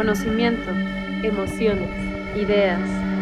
conocimiento, 0.00 0.70
emociones, 1.22 1.90
ideas, 2.34 2.80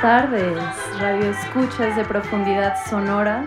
Tardes, 0.00 0.58
Radio 0.98 1.30
Escuchas 1.30 1.94
de 1.94 2.04
Profundidad 2.04 2.74
Sonora. 2.88 3.44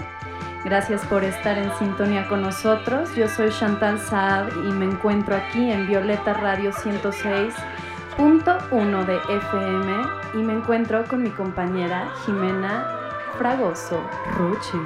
Gracias 0.63 1.03
por 1.05 1.23
estar 1.23 1.57
en 1.57 1.75
sintonía 1.79 2.27
con 2.27 2.43
nosotros. 2.43 3.15
Yo 3.15 3.27
soy 3.27 3.49
Chantal 3.49 3.99
Saad 3.99 4.49
y 4.63 4.71
me 4.71 4.85
encuentro 4.85 5.35
aquí 5.35 5.71
en 5.71 5.87
Violeta 5.87 6.33
Radio 6.33 6.71
106.1 6.71 9.05
de 9.05 9.17
FM 9.35 10.03
y 10.35 10.43
me 10.43 10.53
encuentro 10.53 11.03
con 11.05 11.23
mi 11.23 11.31
compañera 11.31 12.11
Jimena 12.23 13.02
Fragoso 13.37 13.99
Ruchi. 14.37 14.77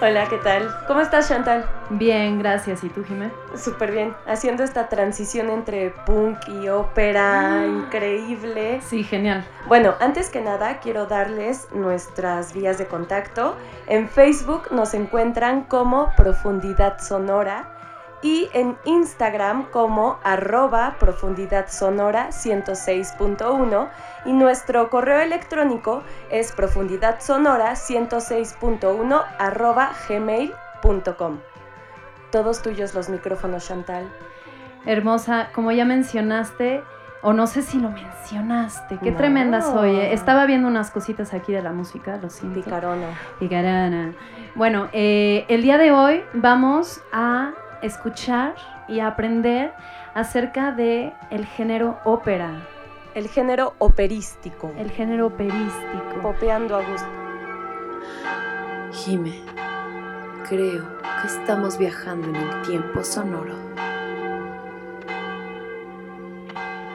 Hola, 0.00 0.28
¿qué 0.28 0.38
tal? 0.38 0.68
¿Cómo 0.86 1.00
estás, 1.00 1.28
Chantal? 1.28 1.68
Bien, 1.90 2.38
gracias. 2.38 2.84
¿Y 2.84 2.88
tú, 2.88 3.04
Jimena? 3.04 3.32
Súper 3.56 3.90
bien. 3.90 4.14
Haciendo 4.26 4.62
esta 4.62 4.88
transición 4.88 5.50
entre 5.50 5.90
punk 6.06 6.38
y 6.48 6.68
ópera, 6.68 7.60
ah. 7.60 7.66
increíble. 7.66 8.80
Sí, 8.82 9.02
genial. 9.02 9.44
Bueno, 9.66 9.94
antes 10.00 10.30
que 10.30 10.40
nada, 10.40 10.78
quiero 10.78 11.06
darles 11.06 11.68
nuestras 11.72 12.52
vías 12.54 12.78
de 12.78 12.86
contacto. 12.86 13.56
En 13.88 14.08
Facebook 14.08 14.68
nos 14.70 14.94
encuentran 14.94 15.64
como 15.64 16.12
Profundidad 16.16 17.00
Sonora 17.00 17.77
y 18.22 18.48
en 18.52 18.76
Instagram 18.84 19.70
como 19.70 20.18
arroba 20.24 20.96
profundidad 20.98 21.68
sonora 21.68 22.30
106.1 22.30 23.88
y 24.24 24.32
nuestro 24.32 24.90
correo 24.90 25.20
electrónico 25.20 26.02
es 26.30 26.52
profundidad 26.52 27.20
sonora 27.20 27.72
106.1 27.72 29.24
arroba 29.38 29.92
gmail.com. 30.08 31.38
Todos 32.32 32.62
tuyos 32.62 32.94
los 32.94 33.08
micrófonos, 33.08 33.66
Chantal. 33.66 34.08
Hermosa, 34.84 35.48
como 35.54 35.72
ya 35.72 35.84
mencionaste, 35.84 36.82
o 37.22 37.32
no 37.32 37.46
sé 37.46 37.62
si 37.62 37.80
lo 37.80 37.90
mencionaste, 37.90 38.98
qué 39.02 39.12
tremenda 39.12 39.60
soy. 39.60 39.90
¿eh? 39.90 40.12
Estaba 40.12 40.46
viendo 40.46 40.68
unas 40.68 40.90
cositas 40.90 41.34
aquí 41.34 41.52
de 41.52 41.62
la 41.62 41.72
música, 41.72 42.18
lo 42.22 42.30
siento. 42.30 42.60
Picarona. 42.62 43.08
Picarona. 43.38 44.12
Bueno, 44.54 44.88
eh, 44.92 45.44
el 45.48 45.62
día 45.62 45.78
de 45.78 45.90
hoy 45.90 46.22
vamos 46.32 47.02
a 47.12 47.52
escuchar 47.82 48.54
y 48.88 49.00
aprender 49.00 49.72
acerca 50.14 50.72
de 50.72 51.12
el 51.30 51.46
género 51.46 51.98
ópera. 52.04 52.62
El 53.14 53.28
género 53.28 53.74
operístico. 53.78 54.72
El 54.78 54.90
género 54.90 55.26
operístico. 55.26 56.20
Popeando 56.22 56.76
a 56.76 56.84
gusto. 56.84 57.08
Jime, 58.92 59.42
creo 60.48 60.98
que 61.20 61.26
estamos 61.26 61.78
viajando 61.78 62.28
en 62.28 62.36
el 62.36 62.62
tiempo 62.62 63.02
sonoro. 63.02 63.54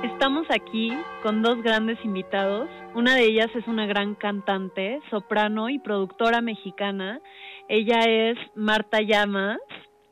Estamos 0.04 0.48
aquí 0.50 0.92
con 1.22 1.42
dos 1.42 1.62
grandes 1.62 1.98
invitados. 2.06 2.70
Una 2.96 3.16
de 3.16 3.26
ellas 3.26 3.50
es 3.56 3.68
una 3.68 3.86
gran 3.86 4.16
cantante, 4.16 5.02
soprano 5.10 5.70
y 5.70 5.80
productora 5.80 6.42
mexicana. 6.42 7.20
Ella 7.68 8.00
es 8.06 8.38
Marta 8.56 9.02
Llamas 9.02 9.60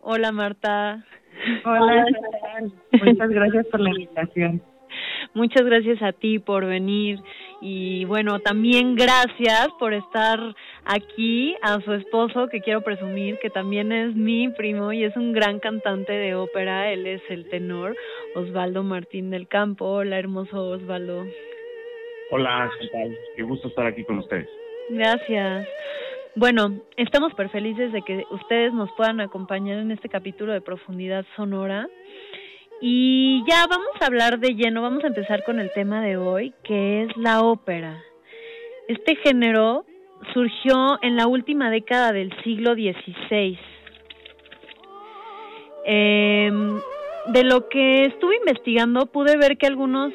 Hola 0.01 0.31
Marta. 0.31 1.05
Hola, 1.63 2.05
muchas 2.91 3.29
gracias 3.29 3.67
por 3.67 3.79
la 3.79 3.89
invitación. 3.89 4.61
Muchas 5.33 5.63
gracias 5.63 6.01
a 6.01 6.11
ti 6.11 6.39
por 6.39 6.65
venir 6.65 7.19
y 7.61 8.05
bueno, 8.05 8.39
también 8.39 8.95
gracias 8.95 9.69
por 9.79 9.93
estar 9.93 10.39
aquí 10.85 11.55
a 11.61 11.79
su 11.81 11.93
esposo 11.93 12.47
que 12.47 12.61
quiero 12.61 12.81
presumir 12.81 13.37
que 13.39 13.49
también 13.49 13.91
es 13.91 14.15
mi 14.15 14.49
primo 14.49 14.91
y 14.91 15.03
es 15.03 15.15
un 15.15 15.31
gran 15.31 15.59
cantante 15.59 16.11
de 16.11 16.35
ópera, 16.35 16.91
él 16.91 17.07
es 17.07 17.21
el 17.29 17.47
tenor 17.49 17.95
Osvaldo 18.35 18.83
Martín 18.83 19.29
del 19.29 19.47
Campo. 19.47 19.85
Hola, 19.85 20.19
hermoso 20.19 20.71
Osvaldo. 20.71 21.25
Hola, 22.31 22.71
tal? 22.91 23.17
Qué 23.35 23.43
gusto 23.43 23.67
estar 23.67 23.85
aquí 23.85 24.03
con 24.03 24.19
ustedes. 24.19 24.49
Gracias. 24.89 25.67
Bueno, 26.35 26.79
estamos 26.95 27.31
súper 27.31 27.49
felices 27.49 27.91
de 27.91 28.03
que 28.03 28.23
ustedes 28.31 28.73
nos 28.73 28.89
puedan 28.93 29.19
acompañar 29.19 29.79
en 29.79 29.91
este 29.91 30.07
capítulo 30.07 30.53
de 30.53 30.61
profundidad 30.61 31.25
sonora. 31.35 31.89
Y 32.79 33.43
ya 33.49 33.67
vamos 33.67 33.89
a 33.99 34.05
hablar 34.05 34.39
de 34.39 34.55
lleno, 34.55 34.81
vamos 34.81 35.03
a 35.03 35.07
empezar 35.07 35.43
con 35.43 35.59
el 35.59 35.71
tema 35.73 36.01
de 36.01 36.15
hoy, 36.15 36.53
que 36.63 37.03
es 37.03 37.17
la 37.17 37.41
ópera. 37.43 38.01
Este 38.87 39.17
género 39.17 39.85
surgió 40.33 40.99
en 41.01 41.17
la 41.17 41.27
última 41.27 41.69
década 41.69 42.13
del 42.13 42.31
siglo 42.43 42.75
XVI. 42.75 43.59
Em, 45.83 46.79
de 47.33 47.43
lo 47.43 47.67
que 47.67 48.05
estuve 48.05 48.37
investigando 48.37 49.05
pude 49.07 49.35
ver 49.35 49.57
que 49.57 49.67
algunos 49.67 50.13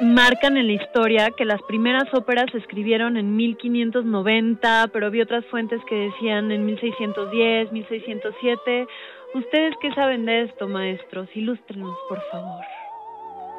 marcan 0.00 0.56
en 0.56 0.66
la 0.66 0.72
historia 0.74 1.30
que 1.30 1.44
las 1.44 1.60
primeras 1.62 2.12
óperas 2.14 2.46
se 2.52 2.58
escribieron 2.58 3.16
en 3.16 3.34
1590, 3.36 4.90
pero 4.92 5.10
vi 5.10 5.20
otras 5.20 5.44
fuentes 5.46 5.80
que 5.88 5.94
decían 5.94 6.50
en 6.50 6.64
1610, 6.66 7.72
1607. 7.72 8.86
¿Ustedes 9.34 9.74
qué 9.80 9.92
saben 9.94 10.24
de 10.24 10.42
esto, 10.42 10.68
maestros? 10.68 11.28
Ilústrenos, 11.34 11.96
por 12.08 12.20
favor. 12.30 12.64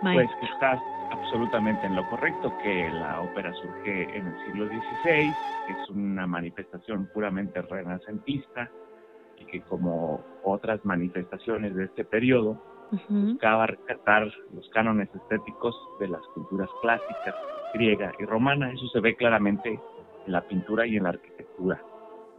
Pues 0.01 0.30
que 0.39 0.45
está 0.45 0.81
absolutamente 1.12 1.86
en 1.86 1.95
lo 1.95 2.07
correcto, 2.09 2.53
que 2.63 2.89
la 2.89 3.21
ópera 3.21 3.53
surge 3.53 4.03
en 4.15 4.27
el 4.27 4.45
siglo 4.45 4.68
XVI, 4.68 5.33
que 5.68 5.74
es 5.74 5.89
una 5.89 6.25
manifestación 6.25 7.09
puramente 7.13 7.62
renacentista 7.62 8.71
y 9.38 9.45
que 9.45 9.62
como 9.62 10.24
otras 10.44 10.83
manifestaciones 10.86 11.75
de 11.75 11.86
este 11.86 12.06
periodo, 12.06 12.62
buscaba 13.07 13.68
rescatar 13.68 14.31
los 14.53 14.69
cánones 14.69 15.09
estéticos 15.13 15.75
de 16.00 16.07
las 16.07 16.21
culturas 16.33 16.69
clásicas, 16.81 17.36
griega 17.74 18.12
y 18.19 18.25
romana. 18.25 18.71
Eso 18.71 18.88
se 18.88 19.00
ve 19.00 19.15
claramente 19.15 19.80
en 20.25 20.31
la 20.31 20.41
pintura 20.41 20.86
y 20.88 20.97
en 20.97 21.03
la 21.03 21.09
arquitectura. 21.09 21.81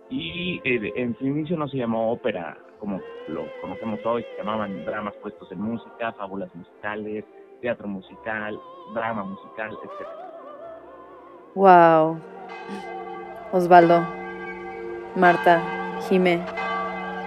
Y 0.09 0.61
eh, 0.65 0.93
en 0.97 1.17
su 1.19 1.27
inicio 1.27 1.57
no 1.57 1.69
se 1.69 1.77
llamó 1.77 2.11
ópera 2.13 2.57
como 2.81 2.99
lo 3.29 3.45
conocemos 3.61 4.01
hoy, 4.07 4.25
se 4.25 4.39
llamaban 4.39 4.85
dramas 4.85 5.15
puestos 5.17 5.53
en 5.53 5.61
música, 5.61 6.13
fábulas 6.13 6.53
musicales, 6.55 7.25
teatro 7.61 7.87
musical, 7.87 8.59
drama 8.95 9.23
musical, 9.23 9.71
etc. 9.71 10.09
Wow. 11.55 12.19
Osvaldo, 13.53 14.01
Marta, 15.15 15.61
Jimé, 16.09 16.43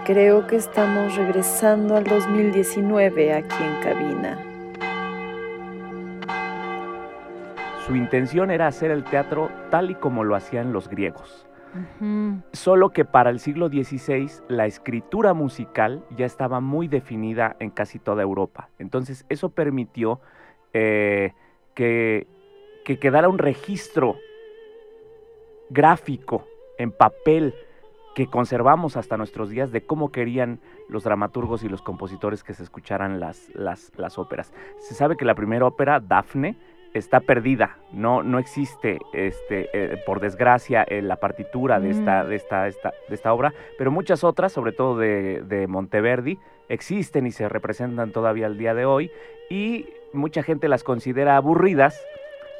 creo 0.05 0.47
que 0.47 0.57
estamos 0.57 1.15
regresando 1.15 1.95
al 1.95 2.03
2019 2.03 3.33
aquí 3.33 3.63
en 3.63 3.81
cabina. 3.81 4.37
Su 7.85 7.95
intención 7.95 8.51
era 8.51 8.67
hacer 8.67 8.91
el 8.91 9.03
teatro 9.03 9.49
tal 9.69 9.91
y 9.91 9.95
como 9.95 10.23
lo 10.23 10.35
hacían 10.35 10.73
los 10.73 10.89
griegos. 10.89 11.47
Solo 12.51 12.91
que 12.91 13.03
para 13.03 13.31
el 13.31 13.39
siglo 13.39 13.67
XVI 13.67 14.29
la 14.47 14.67
escritura 14.67 15.33
musical 15.33 16.03
ya 16.15 16.27
estaba 16.27 16.59
muy 16.59 16.87
definida 16.87 17.55
en 17.59 17.71
casi 17.71 17.97
toda 17.97 18.21
Europa. 18.21 18.69
Entonces 18.77 19.25
eso 19.27 19.49
permitió 19.49 20.21
eh, 20.73 21.33
que, 21.73 22.27
que 22.85 22.99
quedara 22.99 23.27
un 23.27 23.39
registro 23.39 24.17
gráfico 25.71 26.45
en 26.77 26.91
papel 26.91 27.55
que 28.15 28.27
conservamos 28.27 28.97
hasta 28.97 29.17
nuestros 29.17 29.49
días 29.49 29.71
de 29.71 29.81
cómo 29.81 30.11
querían 30.11 30.59
los 30.87 31.03
dramaturgos 31.03 31.63
y 31.63 31.69
los 31.69 31.81
compositores 31.81 32.43
que 32.43 32.53
se 32.53 32.63
escucharan 32.63 33.19
las, 33.19 33.49
las, 33.55 33.91
las 33.97 34.17
óperas. 34.17 34.53
Se 34.79 34.93
sabe 34.93 35.17
que 35.17 35.25
la 35.25 35.35
primera 35.35 35.65
ópera, 35.65 35.99
Dafne, 35.99 36.55
está 36.93 37.21
perdida, 37.21 37.77
no, 37.91 38.21
no 38.21 38.37
existe, 38.37 38.99
este, 39.13 39.69
eh, 39.73 39.97
por 40.05 40.19
desgracia, 40.19 40.85
en 40.87 41.07
la 41.07 41.15
partitura 41.15 41.79
de, 41.79 41.89
esta, 41.89 42.23
mm. 42.23 42.27
de, 42.27 42.35
esta, 42.35 42.67
esta, 42.67 42.93
de 43.09 43.15
esta 43.15 43.33
obra, 43.33 43.53
pero 43.77 43.91
muchas 43.91 44.23
otras, 44.23 44.51
sobre 44.51 44.73
todo 44.73 44.97
de, 44.97 45.41
de 45.41 45.67
Monteverdi, 45.67 46.37
existen 46.69 47.25
y 47.25 47.31
se 47.31 47.49
representan 47.49 48.11
todavía 48.11 48.45
al 48.45 48.57
día 48.57 48.75
de 48.75 48.85
hoy, 48.85 49.11
y 49.49 49.87
mucha 50.13 50.43
gente 50.43 50.67
las 50.67 50.83
considera 50.83 51.35
aburridas, 51.35 51.99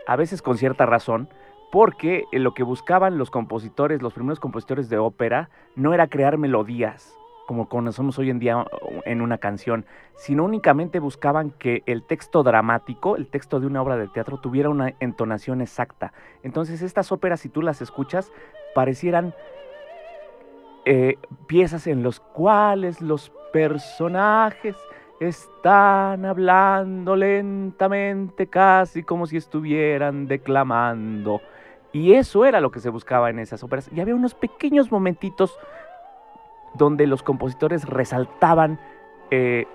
a 0.07 0.15
veces 0.15 0.41
con 0.41 0.57
cierta 0.57 0.85
razón, 0.87 1.29
porque 1.73 2.25
lo 2.31 2.53
que 2.53 2.61
buscaban 2.61 3.17
los 3.17 3.31
compositores, 3.31 4.03
los 4.03 4.13
primeros 4.13 4.39
compositores 4.39 4.89
de 4.89 4.99
ópera, 4.99 5.49
no 5.75 5.95
era 5.95 6.05
crear 6.05 6.37
melodías, 6.37 7.17
como 7.47 7.67
conocemos 7.67 8.19
hoy 8.19 8.29
en 8.29 8.37
día 8.37 8.63
en 9.05 9.21
una 9.21 9.39
canción, 9.39 9.83
sino 10.15 10.43
únicamente 10.43 10.99
buscaban 10.99 11.49
que 11.49 11.81
el 11.87 12.03
texto 12.03 12.43
dramático, 12.43 13.15
el 13.15 13.25
texto 13.25 13.59
de 13.59 13.65
una 13.65 13.81
obra 13.81 13.97
de 13.97 14.07
teatro, 14.07 14.37
tuviera 14.37 14.69
una 14.69 14.93
entonación 14.99 15.61
exacta. 15.61 16.13
Entonces 16.43 16.83
estas 16.83 17.11
óperas, 17.11 17.39
si 17.39 17.49
tú 17.49 17.63
las 17.63 17.81
escuchas, 17.81 18.31
parecieran 18.75 19.33
eh, 20.85 21.17
piezas 21.47 21.87
en 21.87 22.03
las 22.03 22.19
cuales 22.19 23.01
los 23.01 23.31
personajes 23.51 24.75
están 25.19 26.23
hablando 26.23 27.15
lentamente, 27.15 28.45
casi 28.45 29.01
como 29.01 29.25
si 29.25 29.37
estuvieran 29.37 30.27
declamando. 30.27 31.41
Y 31.93 32.15
eso 32.15 32.43
era 32.43 32.59
lo 32.59 32.71
que 32.71 32.79
se 32.79 32.89
buscaba 32.89 33.29
en 33.29 33.39
esas 33.39 33.63
óperas. 33.63 33.89
Y 33.93 34.01
había 34.01 34.15
unos 34.15 34.33
pequeños 34.33 34.91
momentitos 34.91 35.57
donde 36.73 37.05
los 37.05 37.21
compositores 37.21 37.87
resaltaban 37.87 38.79
eh, 39.29 39.67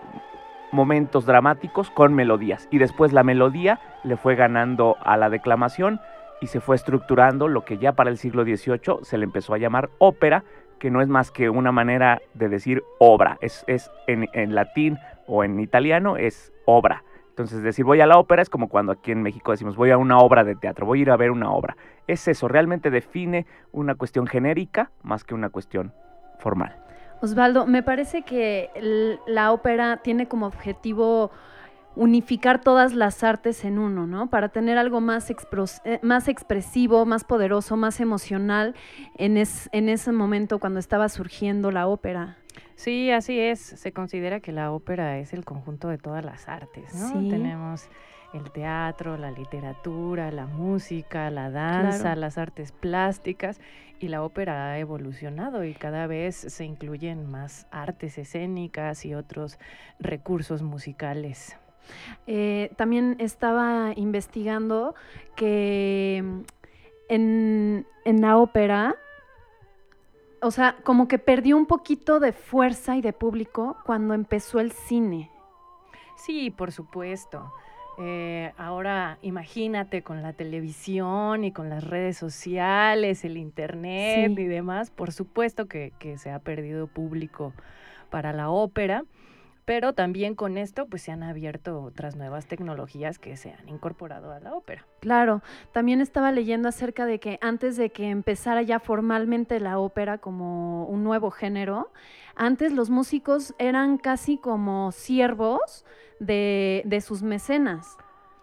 momentos 0.72 1.26
dramáticos 1.26 1.90
con 1.90 2.14
melodías. 2.14 2.68
Y 2.70 2.78
después 2.78 3.12
la 3.12 3.22
melodía 3.22 3.80
le 4.02 4.16
fue 4.16 4.34
ganando 4.34 4.96
a 5.00 5.16
la 5.16 5.30
declamación 5.30 6.00
y 6.40 6.48
se 6.48 6.60
fue 6.60 6.76
estructurando 6.76 7.48
lo 7.48 7.64
que 7.64 7.78
ya 7.78 7.92
para 7.92 8.10
el 8.10 8.18
siglo 8.18 8.42
XVIII 8.42 8.98
se 9.02 9.16
le 9.16 9.24
empezó 9.24 9.54
a 9.54 9.58
llamar 9.58 9.90
ópera, 9.98 10.44
que 10.78 10.90
no 10.90 11.00
es 11.00 11.08
más 11.08 11.30
que 11.30 11.50
una 11.50 11.72
manera 11.72 12.20
de 12.34 12.48
decir 12.48 12.82
obra. 12.98 13.38
Es, 13.40 13.64
es 13.68 13.90
en, 14.08 14.28
en 14.32 14.56
latín 14.56 14.98
o 15.26 15.44
en 15.44 15.60
italiano 15.60 16.16
es 16.16 16.52
obra. 16.64 17.04
Entonces, 17.30 17.62
decir 17.62 17.84
voy 17.84 18.00
a 18.00 18.06
la 18.06 18.18
ópera 18.18 18.42
es 18.42 18.50
como 18.50 18.68
cuando 18.68 18.90
aquí 18.90 19.12
en 19.12 19.22
México 19.22 19.52
decimos 19.52 19.76
voy 19.76 19.90
a 19.90 19.96
una 19.96 20.18
obra 20.18 20.42
de 20.42 20.56
teatro, 20.56 20.86
voy 20.86 20.98
a 20.98 21.02
ir 21.02 21.10
a 21.10 21.16
ver 21.16 21.30
una 21.30 21.52
obra. 21.52 21.76
Es 22.08 22.26
eso, 22.26 22.48
realmente 22.48 22.90
define 22.90 23.46
una 23.70 23.94
cuestión 23.94 24.26
genérica 24.26 24.90
más 25.02 25.22
que 25.22 25.34
una 25.34 25.50
cuestión 25.50 25.92
formal. 26.40 26.74
Osvaldo, 27.20 27.66
me 27.66 27.82
parece 27.82 28.22
que 28.22 28.70
la 29.26 29.52
ópera 29.52 29.98
tiene 29.98 30.26
como 30.26 30.46
objetivo 30.46 31.30
unificar 31.96 32.60
todas 32.60 32.94
las 32.94 33.24
artes 33.24 33.64
en 33.64 33.78
uno, 33.78 34.06
¿no? 34.06 34.30
Para 34.30 34.50
tener 34.50 34.78
algo 34.78 35.00
más, 35.00 35.30
eh, 35.30 35.98
más 36.02 36.28
expresivo, 36.28 37.04
más 37.06 37.24
poderoso, 37.24 37.76
más 37.76 37.98
emocional 37.98 38.74
en, 39.16 39.36
en 39.36 39.88
ese 39.88 40.12
momento 40.12 40.60
cuando 40.60 40.78
estaba 40.78 41.08
surgiendo 41.08 41.72
la 41.72 41.88
ópera. 41.88 42.36
Sí, 42.76 43.10
así 43.10 43.40
es. 43.40 43.58
Se 43.58 43.92
considera 43.92 44.38
que 44.38 44.52
la 44.52 44.70
ópera 44.70 45.18
es 45.18 45.32
el 45.32 45.44
conjunto 45.44 45.88
de 45.88 45.98
todas 45.98 46.24
las 46.24 46.48
artes, 46.48 46.94
¿no? 46.94 47.28
Tenemos 47.28 47.88
el 48.32 48.50
teatro, 48.50 49.16
la 49.16 49.30
literatura, 49.30 50.30
la 50.30 50.46
música, 50.46 51.30
la 51.30 51.50
danza, 51.50 52.14
las 52.14 52.36
artes 52.38 52.72
plásticas 52.72 53.60
y 54.00 54.08
la 54.08 54.22
ópera 54.22 54.70
ha 54.70 54.78
evolucionado 54.78 55.64
y 55.64 55.74
cada 55.74 56.06
vez 56.06 56.36
se 56.36 56.64
incluyen 56.64 57.30
más 57.30 57.66
artes 57.70 58.18
escénicas 58.18 59.04
y 59.04 59.14
otros 59.14 59.58
recursos 59.98 60.62
musicales. 60.62 61.56
Eh, 62.26 62.70
también 62.76 63.16
estaba 63.18 63.92
investigando 63.96 64.94
que 65.34 66.22
mm, 66.22 66.40
en, 67.08 67.86
en 68.04 68.20
la 68.20 68.36
ópera, 68.36 68.96
o 70.42 70.50
sea, 70.50 70.76
como 70.84 71.08
que 71.08 71.18
perdió 71.18 71.56
un 71.56 71.66
poquito 71.66 72.20
de 72.20 72.32
fuerza 72.32 72.96
y 72.96 73.00
de 73.00 73.14
público 73.14 73.78
cuando 73.86 74.12
empezó 74.12 74.60
el 74.60 74.72
cine. 74.72 75.30
Sí, 76.16 76.50
por 76.50 76.72
supuesto. 76.72 77.50
Eh, 78.00 78.52
ahora 78.56 79.18
imagínate 79.22 80.02
con 80.02 80.22
la 80.22 80.32
televisión 80.32 81.42
y 81.42 81.50
con 81.50 81.68
las 81.68 81.82
redes 81.82 82.16
sociales, 82.16 83.24
el 83.24 83.36
internet 83.36 84.38
y 84.38 84.44
demás, 84.44 84.90
por 84.90 85.10
supuesto 85.10 85.66
que, 85.66 85.92
se 86.16 86.30
ha 86.30 86.38
perdido 86.38 86.86
público 86.86 87.52
para 88.08 88.32
la 88.32 88.50
ópera, 88.50 89.04
pero 89.64 89.94
también 89.94 90.36
con 90.36 90.58
esto 90.58 90.86
pues 90.86 91.02
se 91.02 91.10
han 91.12 91.24
abierto 91.24 91.82
otras 91.82 92.14
nuevas 92.14 92.46
tecnologías 92.46 93.18
que 93.18 93.36
se 93.36 93.52
han 93.52 93.68
incorporado 93.68 94.32
a 94.32 94.38
la 94.38 94.54
ópera. 94.54 94.86
Claro, 95.00 95.42
también 95.72 96.00
estaba 96.00 96.30
leyendo 96.30 96.68
acerca 96.68 97.04
de 97.04 97.18
que 97.18 97.38
antes 97.42 97.76
de 97.76 97.90
que 97.90 98.10
empezara 98.10 98.62
ya 98.62 98.78
formalmente 98.78 99.58
la 99.58 99.78
ópera 99.78 100.18
como 100.18 100.86
un 100.86 101.02
nuevo 101.02 101.32
género, 101.32 101.90
antes 102.36 102.72
los 102.72 102.90
músicos 102.90 103.54
eran 103.58 103.98
casi 103.98 104.38
como 104.38 104.92
siervos 104.92 105.84
de, 106.20 107.02
sus 107.04 107.22
mecenas, 107.22 107.96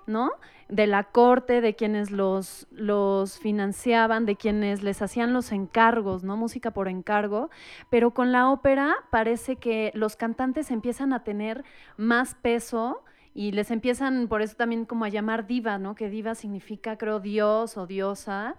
¿no? 0.08 0.32
De 0.70 0.88
la 0.88 1.04
corte, 1.04 1.62
de 1.62 1.76
quienes 1.76 2.12
los, 2.12 2.68
los 2.72 3.38
financiaban, 3.40 4.26
de 4.26 4.36
quienes 4.36 4.82
les 4.82 5.02
hacían 5.02 5.34
los 5.34 5.52
encargos, 5.52 6.24
¿no? 6.24 6.38
Música 6.38 6.72
por 6.72 6.88
encargo. 6.88 7.50
Pero 7.90 8.12
con 8.12 8.32
la 8.32 8.50
ópera 8.50 8.96
parece 9.12 9.58
que 9.58 9.92
los 9.94 10.16
cantantes 10.16 10.72
empiezan 10.72 11.14
a 11.14 11.24
tener 11.24 11.64
más 11.98 12.36
peso 12.36 13.04
y 13.36 13.52
les 13.52 13.70
empiezan 13.70 14.28
por 14.30 14.42
eso 14.42 14.56
también 14.56 14.86
como 14.86 15.04
a 15.04 15.10
llamar 15.10 15.46
diva, 15.46 15.78
¿no? 15.78 15.94
Que 15.94 16.10
diva 16.10 16.36
significa, 16.36 16.98
creo, 16.98 17.20
dios 17.20 17.78
o 17.78 17.86
diosa. 17.86 18.56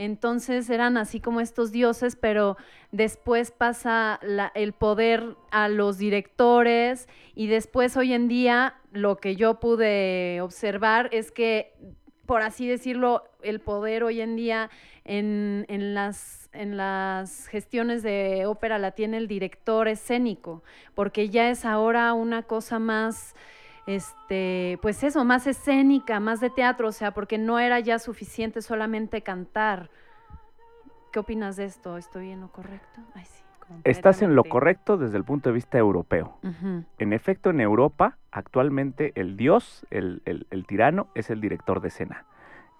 Entonces 0.00 0.70
eran 0.70 0.96
así 0.96 1.20
como 1.20 1.42
estos 1.42 1.72
dioses, 1.72 2.16
pero 2.16 2.56
después 2.90 3.50
pasa 3.50 4.18
el 4.54 4.72
poder 4.72 5.36
a 5.50 5.68
los 5.68 5.98
directores 5.98 7.06
y 7.34 7.48
después 7.48 7.98
hoy 7.98 8.14
en 8.14 8.26
día 8.26 8.76
lo 8.92 9.18
que 9.18 9.36
yo 9.36 9.60
pude 9.60 10.40
observar 10.40 11.10
es 11.12 11.30
que, 11.30 11.74
por 12.24 12.40
así 12.40 12.66
decirlo, 12.66 13.24
el 13.42 13.60
poder 13.60 14.02
hoy 14.02 14.22
en 14.22 14.36
día 14.36 14.70
en, 15.04 15.66
las, 15.92 16.48
en 16.54 16.78
las 16.78 17.48
gestiones 17.48 18.02
de 18.02 18.46
ópera 18.46 18.78
la 18.78 18.92
tiene 18.92 19.18
el 19.18 19.28
director 19.28 19.86
escénico, 19.86 20.62
porque 20.94 21.28
ya 21.28 21.50
es 21.50 21.66
ahora 21.66 22.14
una 22.14 22.44
cosa 22.44 22.78
más 22.78 23.34
este, 23.94 24.78
pues 24.82 25.02
eso, 25.02 25.24
más 25.24 25.46
escénica, 25.46 26.20
más 26.20 26.40
de 26.40 26.50
teatro, 26.50 26.88
o 26.88 26.92
sea, 26.92 27.10
porque 27.12 27.38
no 27.38 27.58
era 27.58 27.80
ya 27.80 27.98
suficiente 27.98 28.62
solamente 28.62 29.22
cantar. 29.22 29.90
¿Qué 31.12 31.18
opinas 31.18 31.56
de 31.56 31.64
esto? 31.64 31.96
¿Estoy 31.96 32.30
en 32.30 32.40
lo 32.40 32.48
correcto? 32.52 33.00
Ay, 33.14 33.24
sí. 33.24 33.42
Estás 33.84 34.20
en 34.22 34.34
lo 34.34 34.42
correcto 34.44 34.96
desde 34.96 35.16
el 35.16 35.24
punto 35.24 35.48
de 35.48 35.54
vista 35.54 35.78
europeo. 35.78 36.38
En 36.98 37.12
efecto, 37.12 37.50
en 37.50 37.60
Europa, 37.60 38.16
actualmente 38.32 39.12
el 39.14 39.36
dios, 39.36 39.86
el, 39.90 40.22
el- 40.24 40.46
el 40.50 40.66
tirano, 40.66 41.06
es 41.14 41.30
el 41.30 41.40
director 41.40 41.80
de 41.80 41.88
escena. 41.88 42.24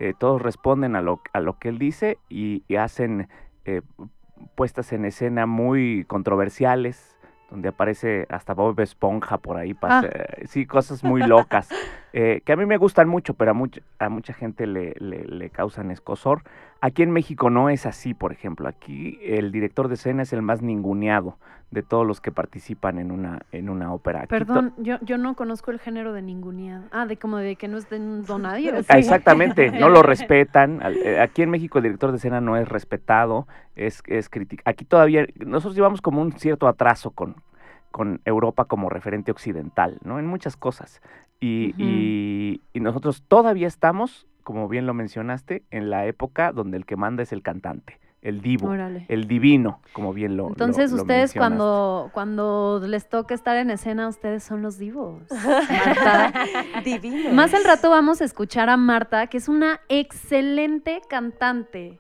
Eh, 0.00 0.14
todos 0.19 0.43
responden 0.43 0.97
a 0.97 1.02
lo, 1.02 1.21
a 1.33 1.40
lo 1.40 1.59
que 1.59 1.69
él 1.69 1.79
dice 1.79 2.19
y, 2.29 2.64
y 2.69 2.76
hacen 2.76 3.29
eh, 3.67 3.83
puestas 4.57 4.93
en 4.93 5.05
escena 5.05 5.47
muy 5.47 6.05
controversiales, 6.09 7.17
donde 7.50 7.69
aparece 7.71 8.26
hasta 8.30 8.54
Bob 8.54 8.78
Esponja 8.80 9.38
por 9.38 9.57
ahí. 9.57 9.75
pasa- 9.75 10.07
eh, 10.09 10.47
Sí, 10.47 10.66
cosas 10.66 11.02
muy 11.04 11.23
locas, 11.23 11.69
eh, 12.12 12.40
que 12.45 12.52
a 12.52 12.57
mí 12.57 12.67
me 12.67 12.76
gustan 12.76 13.09
mucho, 13.09 13.35
pero 13.35 13.52
a, 13.52 13.55
mucha 13.55 13.81
a 13.99 14.09
mucha 14.09 14.33
gente 14.33 14.67
le, 14.67 14.95
le- 14.99 15.25
le 15.26 15.50
causan 15.50 15.90
escosor. 15.90 16.43
Aquí 16.81 17.02
en 17.02 17.11
México 17.11 17.50
no 17.50 17.69
es 17.69 17.87
así, 17.87 18.14
por 18.14 18.33
ejemplo. 18.33 18.67
Aquí 18.69 19.19
el 19.23 19.52
director 19.52 19.88
de 19.88 19.95
escena 19.95 20.23
es 20.23 20.33
el 20.33 20.43
más 20.43 20.62
ninguneado 20.62 21.37
de 21.71 21.83
todos 21.85 22.05
los 22.05 22.21
que 22.21 22.33
participan 22.33 22.99
en 22.99 23.12
una, 23.12 23.43
en 23.52 23.69
una 23.69 23.93
ópera. 23.93 24.21
Aquí 24.23 24.29
Perdón, 24.29 24.73
yo, 24.79 24.97
yo 25.02 25.19
no 25.19 25.37
conozco 25.37 25.71
el 25.71 25.79
género 25.79 26.12
de 26.12 26.21
ninguneado. 26.23 26.85
Ah, 26.90 27.07
de 27.07 27.17
como 27.17 27.37
de 27.37 27.55
que 27.55 27.69
no 27.69 27.79
es 27.79 27.88
de 27.90 27.99
un 27.99 28.25
donadio. 28.25 28.73
Ah, 28.88 28.99
Exactamente, 28.99 29.71
no 29.71 29.88
lo 29.88 30.02
respetan. 30.02 30.81
Eh, 31.05 31.21
Aquí 31.21 31.43
en 31.43 31.50
México 31.50 31.79
el 31.79 31.85
director 31.85 32.11
de 32.11 32.17
escena 32.17 32.40
no 32.40 32.57
es 32.57 32.69
respetado, 32.69 33.47
es, 33.76 34.02
es 34.07 34.29
criticado. 34.29 34.69
Aquí 34.71 34.85
todavía, 34.85 35.26
nosotros 35.37 35.76
llevamos 35.76 36.00
como 36.02 36.21
un 36.21 36.33
cierto 36.33 36.67
atraso 36.67 37.11
con, 37.12 37.37
con 37.90 38.20
Europa 38.25 38.64
como 38.66 38.88
referente 38.88 39.30
occidental, 39.30 39.99
¿no? 40.04 40.18
En 40.18 40.26
muchas 40.26 40.56
cosas. 40.56 41.00
Y, 41.40 41.75
y- 41.78 42.61
y 42.73 42.80
nosotros 42.80 43.23
todavía 43.26 43.66
estamos, 43.68 44.26
como 44.42 44.68
bien 44.68 44.87
lo 44.87 44.94
mencionaste, 44.94 45.62
en 45.70 45.90
la 45.90 46.06
época 46.06 46.52
donde 46.52 46.76
el 46.76 46.87
que 46.87 46.97
manda 46.97 47.23
es 47.23 47.32
el 47.32 47.42
cantante, 47.42 47.99
el 48.23 48.43
divo, 48.43 48.69
Órale. 48.69 49.07
el 49.09 49.27
divino, 49.27 49.81
como 49.95 50.12
bien 50.12 50.37
lo 50.37 50.49
Entonces 50.49 50.93
lo 50.93 51.03
ustedes 51.03 51.33
cuando, 51.33 52.11
cuando 52.12 52.81
les 52.87 53.09
toca 53.09 53.35
estar 53.35 53.57
en 53.57 53.71
escena, 53.71 54.09
ustedes 54.09 54.43
son 54.43 54.61
los 54.61 54.77
divos. 54.79 55.23
Marta. 55.31 56.33
Divinos. 56.85 57.33
Más 57.33 57.55
al 57.55 57.65
rato 57.65 57.89
vamos 57.91 58.21
a 58.21 58.25
escuchar 58.25 58.69
a 58.69 58.77
Marta, 58.77 59.27
que 59.29 59.39
es 59.39 59.49
una 59.49 59.81
excelente 59.89 61.00
cantante. 61.09 61.99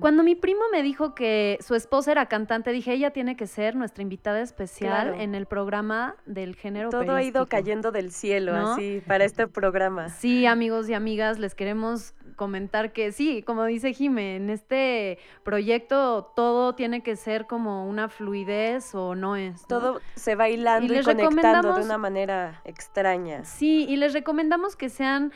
Cuando 0.00 0.22
mi 0.22 0.34
primo 0.34 0.62
me 0.72 0.82
dijo 0.82 1.14
que 1.14 1.58
su 1.60 1.74
esposa 1.74 2.10
era 2.12 2.26
cantante, 2.26 2.72
dije, 2.72 2.92
ella 2.94 3.10
tiene 3.10 3.36
que 3.36 3.46
ser 3.46 3.76
nuestra 3.76 4.02
invitada 4.02 4.40
especial 4.40 5.08
Claro. 5.08 5.20
en 5.20 5.34
el 5.34 5.46
programa 5.46 6.16
del 6.26 6.56
género 6.56 6.88
Todo 6.88 7.14
ha 7.14 7.22
ido 7.22 7.46
cayendo 7.46 7.92
del 7.92 8.10
cielo, 8.10 8.52
¿No? 8.56 8.72
así, 8.72 9.02
para 9.06 9.24
este 9.24 9.46
programa. 9.46 10.08
Sí, 10.08 10.46
amigos 10.46 10.88
y 10.88 10.94
amigas, 10.94 11.38
les 11.38 11.54
queremos 11.54 12.14
comentar 12.34 12.92
que 12.92 13.12
sí, 13.12 13.42
como 13.42 13.64
dice 13.64 13.92
Jime, 13.92 14.36
en 14.36 14.50
este 14.50 15.18
proyecto 15.42 16.32
todo 16.36 16.74
tiene 16.74 17.02
que 17.02 17.16
ser 17.16 17.46
como 17.46 17.88
una 17.88 18.08
fluidez 18.08 18.94
o 18.94 19.14
no 19.14 19.36
es. 19.36 19.62
¿no? 19.62 19.68
Todo 19.68 20.00
se 20.14 20.34
va 20.34 20.48
hilando 20.48 20.92
Y 20.92 20.98
y, 20.98 21.02
conectando 21.02 21.74
de 21.74 21.84
una 21.84 21.98
manera 21.98 22.60
extraña. 22.64 23.44
Sí, 23.44 23.86
y 23.88 23.96
les 23.96 24.12
recomendamos 24.12 24.76
que 24.76 24.88
sean 24.88 25.32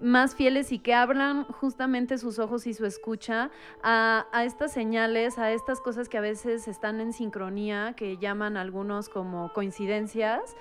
más 0.00 0.34
fieles 0.34 0.72
y 0.72 0.78
que 0.78 0.94
abran 0.94 1.44
justamente 1.44 2.18
sus 2.18 2.38
ojos 2.38 2.66
y 2.66 2.74
su 2.74 2.86
escucha 2.86 3.50
a, 3.82 4.26
a 4.32 4.44
estas 4.44 4.72
señales, 4.72 5.38
a 5.38 5.52
estas 5.52 5.80
cosas 5.80 6.08
que 6.08 6.18
a 6.18 6.22
veces 6.22 6.68
están 6.68 7.00
en 7.00 7.12
sincronía, 7.12 7.94
que 7.96 8.16
llaman 8.16 8.56
algunos 8.56 9.08
como 9.08 9.52
coincidencias. 9.52 10.56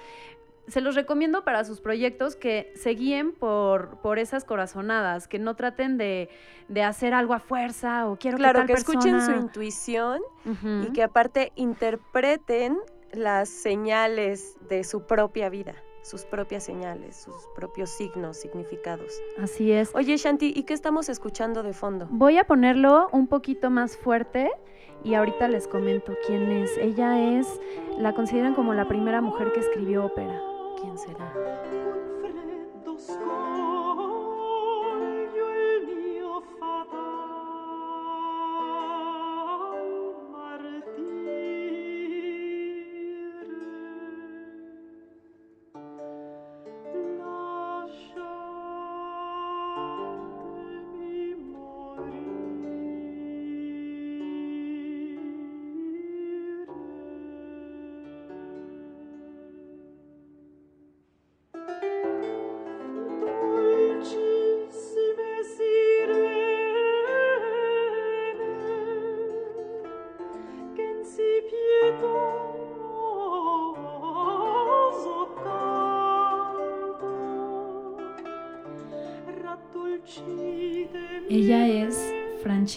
Se 0.70 0.82
los 0.82 0.96
recomiendo 0.96 1.44
para 1.44 1.64
sus 1.64 1.82
proyectos 1.82 2.36
que 2.36 2.72
se 2.76 2.92
guíen 2.92 3.32
por, 3.34 4.00
por 4.02 4.20
esas 4.20 4.44
corazonadas, 4.46 5.28
que 5.28 5.40
no 5.40 5.56
traten 5.56 5.98
de, 5.98 6.30
de 6.68 6.84
hacer 6.84 7.14
algo 7.14 7.34
a 7.34 7.40
fuerza 7.40 8.08
o 8.08 8.18
quiero 8.18 8.38
Claro, 8.38 8.62
que, 8.62 8.68
que 8.68 8.74
tal 8.74 8.82
escuchen 8.82 9.22
su 9.22 9.32
intuición 9.32 10.22
y 10.84 10.92
que 10.94 11.04
aparte 11.04 11.52
interpreten 11.56 12.78
las 13.12 13.50
señales 13.50 14.56
de 14.70 14.84
su 14.84 15.06
propia 15.06 15.50
vida, 15.50 15.76
sus 16.04 16.26
propias 16.26 16.64
señales, 16.64 17.18
sus 17.18 17.48
propios 17.56 17.90
signos, 17.90 18.38
significados. 18.38 19.14
Así 19.42 19.72
es. 19.72 19.92
Oye, 19.96 20.18
Shanti, 20.18 20.54
¿y 20.56 20.64
qué 20.64 20.74
estamos 20.74 21.10
escuchando 21.10 21.64
de 21.64 21.74
fondo? 21.74 22.08
Voy 22.12 22.38
a 22.38 22.44
ponerlo 22.44 23.10
un 23.12 23.28
poquito 23.28 23.70
más 23.70 23.98
fuerte 23.98 24.52
y 25.04 25.14
ahorita 25.16 25.48
les 25.48 25.68
comento 25.68 26.14
quién 26.28 26.52
es. 26.52 26.78
Ella 26.78 27.40
es, 27.40 27.48
la 27.98 28.14
consideran 28.14 28.54
como 28.54 28.74
la 28.74 28.88
primera 28.88 29.22
mujer 29.22 29.52
que 29.52 29.60
escribió 29.62 30.06
ópera. 30.06 30.49
¿Quién 30.80 30.98
será? 30.98 31.34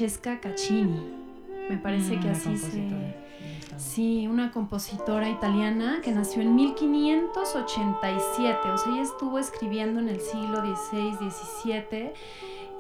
Francesca 0.02 0.40
Caccini. 0.40 1.14
Me 1.70 1.76
parece 1.76 2.18
que 2.18 2.26
Una 2.26 2.32
así 2.32 2.58
se... 2.58 3.14
Sí, 3.76 4.26
una 4.26 4.50
compositora 4.50 5.30
italiana 5.30 6.00
que 6.02 6.10
nació 6.10 6.42
en 6.42 6.56
1587, 6.56 8.68
o 8.68 8.78
sea, 8.78 8.92
ella 8.92 9.02
estuvo 9.02 9.38
escribiendo 9.38 10.00
en 10.00 10.08
el 10.08 10.20
siglo 10.20 10.60
XVI, 10.60 11.30
XVII 11.30 12.14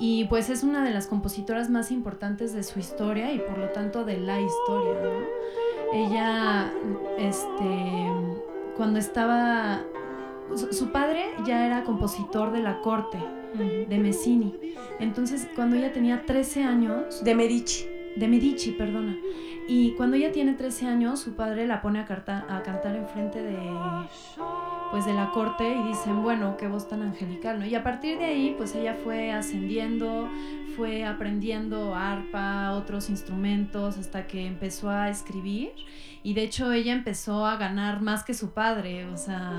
y 0.00 0.24
pues 0.24 0.50
es 0.50 0.64
una 0.64 0.84
de 0.84 0.90
las 0.90 1.06
compositoras 1.06 1.70
más 1.70 1.92
importantes 1.92 2.52
de 2.54 2.64
su 2.64 2.80
historia 2.80 3.32
y 3.32 3.38
por 3.38 3.56
lo 3.56 3.68
tanto 3.68 4.04
de 4.04 4.18
la 4.18 4.40
historia, 4.40 4.94
¿no? 5.00 5.12
Ella, 5.92 6.72
este, 7.18 8.10
cuando 8.76 8.98
estaba, 8.98 9.84
su, 10.56 10.72
su 10.72 10.90
padre 10.92 11.24
ya 11.44 11.66
era 11.66 11.84
compositor 11.84 12.52
de 12.52 12.60
la 12.62 12.80
corte 12.80 13.18
de 13.54 13.98
Messini, 13.98 14.54
entonces 14.98 15.48
cuando 15.54 15.76
ella 15.76 15.92
tenía 15.92 16.24
13 16.24 16.64
años, 16.64 17.22
De 17.24 17.34
Medici. 17.34 17.86
de 18.16 18.28
Medici, 18.28 18.70
perdona. 18.72 19.16
Y 19.68 19.92
cuando 19.92 20.16
ella 20.16 20.32
tiene 20.32 20.54
13 20.54 20.86
años, 20.86 21.20
su 21.20 21.34
padre 21.36 21.66
la 21.66 21.82
pone 21.82 22.00
a, 22.00 22.04
carta- 22.04 22.46
a 22.48 22.62
cantar 22.62 22.96
enfrente 22.96 23.40
de, 23.42 23.56
pues, 24.90 25.06
de 25.06 25.14
la 25.14 25.30
corte 25.30 25.68
y 25.76 25.88
dicen, 25.88 26.22
bueno, 26.22 26.56
qué 26.56 26.66
voz 26.66 26.88
tan 26.88 27.00
angelical, 27.02 27.60
¿no? 27.60 27.66
Y 27.66 27.74
a 27.74 27.82
partir 27.84 28.18
de 28.18 28.24
ahí, 28.24 28.54
pues 28.56 28.74
ella 28.74 28.94
fue 29.04 29.30
ascendiendo, 29.32 30.28
fue 30.76 31.04
aprendiendo 31.04 31.94
arpa, 31.94 32.72
otros 32.72 33.08
instrumentos, 33.08 33.98
hasta 33.98 34.26
que 34.26 34.46
empezó 34.46 34.90
a 34.90 35.08
escribir. 35.08 35.70
Y 36.24 36.34
de 36.34 36.42
hecho 36.42 36.72
ella 36.72 36.92
empezó 36.92 37.46
a 37.46 37.56
ganar 37.56 38.02
más 38.02 38.24
que 38.24 38.34
su 38.34 38.50
padre, 38.50 39.06
o 39.06 39.16
sea, 39.16 39.52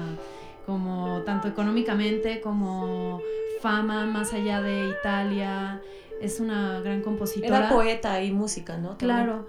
como 0.65 1.21
tanto 1.23 1.47
económicamente 1.47 2.41
como 2.41 3.21
fama 3.61 4.05
más 4.05 4.33
allá 4.33 4.61
de 4.61 4.89
Italia. 4.89 5.81
Es 6.21 6.39
una 6.39 6.79
gran 6.79 7.01
compositora. 7.01 7.57
Era 7.57 7.69
poeta 7.69 8.21
y 8.23 8.31
música, 8.31 8.77
¿no? 8.77 8.97
Claro. 8.97 9.47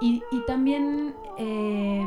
Y, 0.00 0.22
y 0.30 0.40
también 0.46 1.14
eh, 1.38 2.06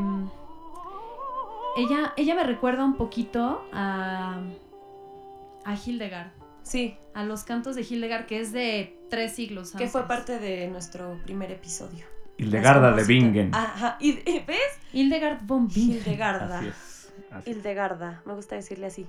ella, 1.77 2.13
ella 2.17 2.36
me 2.36 2.43
recuerda 2.43 2.84
un 2.86 2.96
poquito 2.96 3.63
a, 3.72 4.41
a 5.65 5.75
Hildegard, 5.75 6.31
Sí, 6.63 6.96
a 7.13 7.24
los 7.24 7.43
cantos 7.43 7.75
de 7.75 7.81
Hildegard, 7.81 8.27
que 8.27 8.39
es 8.39 8.51
de 8.53 8.98
tres 9.10 9.34
siglos. 9.34 9.72
que 9.72 9.88
fue 9.88 10.08
parte 10.08 10.39
de 10.39 10.67
nuestro 10.67 11.20
primer 11.24 11.51
episodio. 11.51 12.05
Hildegarda 12.38 12.91
de. 12.93 13.03
Bingen. 13.03 13.53
Ajá, 13.53 13.98
y, 14.00 14.12
y 14.29 14.39
¿ves? 14.48 14.58
Hildegard 14.93 15.39
von 15.43 15.67
Bingen. 15.67 15.98
Hildegarda. 15.98 16.60
Así 16.60 16.67
es. 16.67 16.90
Así. 17.32 17.52
Hildegarda, 17.52 18.22
me 18.26 18.34
gusta 18.34 18.56
decirle 18.56 18.88
así. 18.88 19.08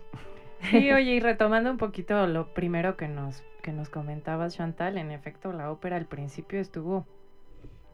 Sí, 0.71 0.91
oye, 0.93 1.13
y 1.13 1.21
retomando 1.21 1.71
un 1.71 1.79
poquito 1.79 2.27
lo 2.27 2.53
primero 2.55 2.97
que 2.97 3.09
nos, 3.09 3.43
que 3.63 3.73
nos 3.73 3.89
comentabas, 3.89 4.57
Chantal, 4.57 4.99
en 4.99 5.11
efecto, 5.11 5.53
la 5.53 5.71
ópera 5.71 5.97
al 5.97 6.07
principio 6.07 6.61
estuvo 6.61 7.07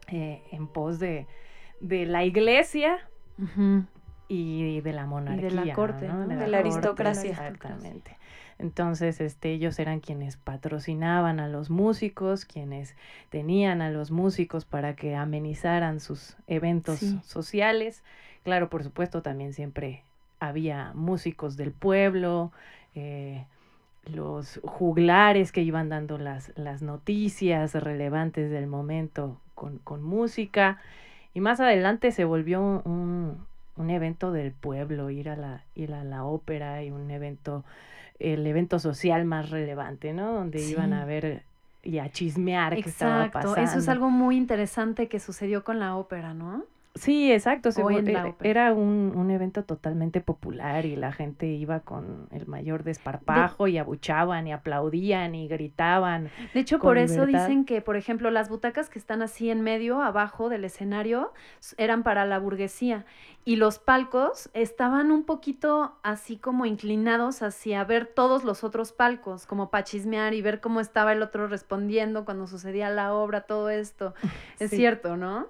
eh, 0.07 0.43
en 0.51 0.67
pos 0.67 0.99
de, 0.99 1.27
de 1.79 2.05
la 2.05 2.23
iglesia 2.23 3.07
y 4.27 4.81
de 4.81 4.93
la 4.93 5.05
monarquía. 5.05 5.49
la 5.49 5.73
corte, 5.73 6.07
¿no? 6.07 6.27
De 6.27 6.35
De 6.35 6.47
la 6.47 6.57
corte, 6.57 6.57
aristocracia. 6.57 7.31
Exactamente. 7.31 8.17
Entonces, 8.59 9.21
este, 9.21 9.51
ellos 9.53 9.79
eran 9.79 10.01
quienes 10.01 10.35
patrocinaban 10.35 11.39
a 11.39 11.47
los 11.47 11.69
músicos, 11.69 12.43
quienes 12.43 12.95
tenían 13.29 13.81
a 13.81 13.89
los 13.89 14.11
músicos 14.11 14.65
para 14.65 14.95
que 14.97 15.15
amenizaran 15.15 16.01
sus 16.01 16.35
eventos 16.45 16.99
sociales. 17.23 18.03
Claro, 18.43 18.69
por 18.69 18.83
supuesto, 18.83 19.21
también 19.21 19.53
siempre 19.53 20.03
había 20.39 20.91
músicos 20.95 21.57
del 21.57 21.71
pueblo, 21.71 22.51
eh, 22.95 23.45
los 24.05 24.59
juglares 24.63 25.51
que 25.51 25.61
iban 25.61 25.89
dando 25.89 26.17
las, 26.17 26.51
las 26.55 26.81
noticias 26.81 27.73
relevantes 27.75 28.49
del 28.49 28.67
momento 28.67 29.39
con, 29.55 29.77
con 29.79 30.01
música. 30.01 30.79
Y 31.33 31.41
más 31.41 31.59
adelante 31.59 32.11
se 32.11 32.25
volvió 32.25 32.61
un, 32.61 33.37
un, 33.75 33.89
evento 33.89 34.31
del 34.31 34.51
pueblo, 34.51 35.09
ir 35.09 35.29
a 35.29 35.35
la, 35.35 35.63
ir 35.75 35.93
a 35.93 36.03
la 36.03 36.23
ópera 36.23 36.83
y 36.83 36.91
un 36.91 37.11
evento, 37.11 37.63
el 38.19 38.45
evento 38.47 38.79
social 38.79 39.25
más 39.25 39.49
relevante, 39.49 40.13
¿no? 40.13 40.33
Donde 40.33 40.61
iban 40.61 40.93
a 40.93 41.05
ver 41.05 41.43
y 41.83 41.99
a 41.99 42.11
chismear 42.11 42.75
qué 42.75 42.89
estaba 42.89 43.29
pasando. 43.31 43.57
Eso 43.57 43.79
es 43.79 43.87
algo 43.87 44.09
muy 44.09 44.37
interesante 44.37 45.07
que 45.07 45.19
sucedió 45.19 45.63
con 45.63 45.79
la 45.79 45.95
ópera, 45.95 46.33
¿no? 46.33 46.63
Sí, 46.99 47.31
exacto. 47.31 47.69
E, 47.69 48.35
era 48.41 48.73
un, 48.73 49.13
un, 49.15 49.31
evento 49.31 49.63
totalmente 49.63 50.19
popular 50.19 50.85
y 50.85 50.97
la 50.97 51.13
gente 51.13 51.47
iba 51.47 51.79
con 51.79 52.27
el 52.31 52.45
mayor 52.45 52.83
desparpajo 52.83 53.67
y 53.67 53.77
abuchaban 53.77 54.47
y 54.47 54.51
aplaudían 54.51 55.33
y 55.33 55.47
gritaban. 55.47 56.29
De 56.53 56.59
hecho, 56.59 56.79
por 56.79 56.97
eso 56.97 57.25
dicen 57.25 57.63
que, 57.63 57.81
por 57.81 57.95
ejemplo, 57.95 58.31
las 58.31 58.49
butacas 58.49 58.89
que 58.89 58.99
están 58.99 59.21
así 59.21 59.49
en 59.49 59.61
medio, 59.61 60.01
abajo 60.01 60.49
del 60.49 60.65
escenario, 60.65 61.31
eran 61.77 62.03
para 62.03 62.25
la 62.25 62.37
burguesía 62.37 63.05
y 63.45 63.55
los 63.55 63.79
palcos 63.79 64.49
estaban 64.53 65.11
un 65.11 65.23
poquito 65.23 65.97
así 66.03 66.35
como 66.35 66.65
inclinados 66.65 67.41
hacia 67.41 67.81
ver 67.85 68.07
todos 68.07 68.43
los 68.43 68.65
otros 68.65 68.91
palcos, 68.91 69.45
como 69.45 69.69
para 69.69 69.85
chismear 69.85 70.33
y 70.33 70.41
ver 70.41 70.59
cómo 70.59 70.81
estaba 70.81 71.13
el 71.13 71.21
otro 71.21 71.47
respondiendo 71.47 72.25
cuando 72.25 72.45
sucedía 72.45 72.89
la 72.89 73.13
obra, 73.13 73.41
todo 73.41 73.69
esto. 73.69 74.13
Es 74.59 74.71
cierto, 74.71 75.15
¿no? 75.15 75.47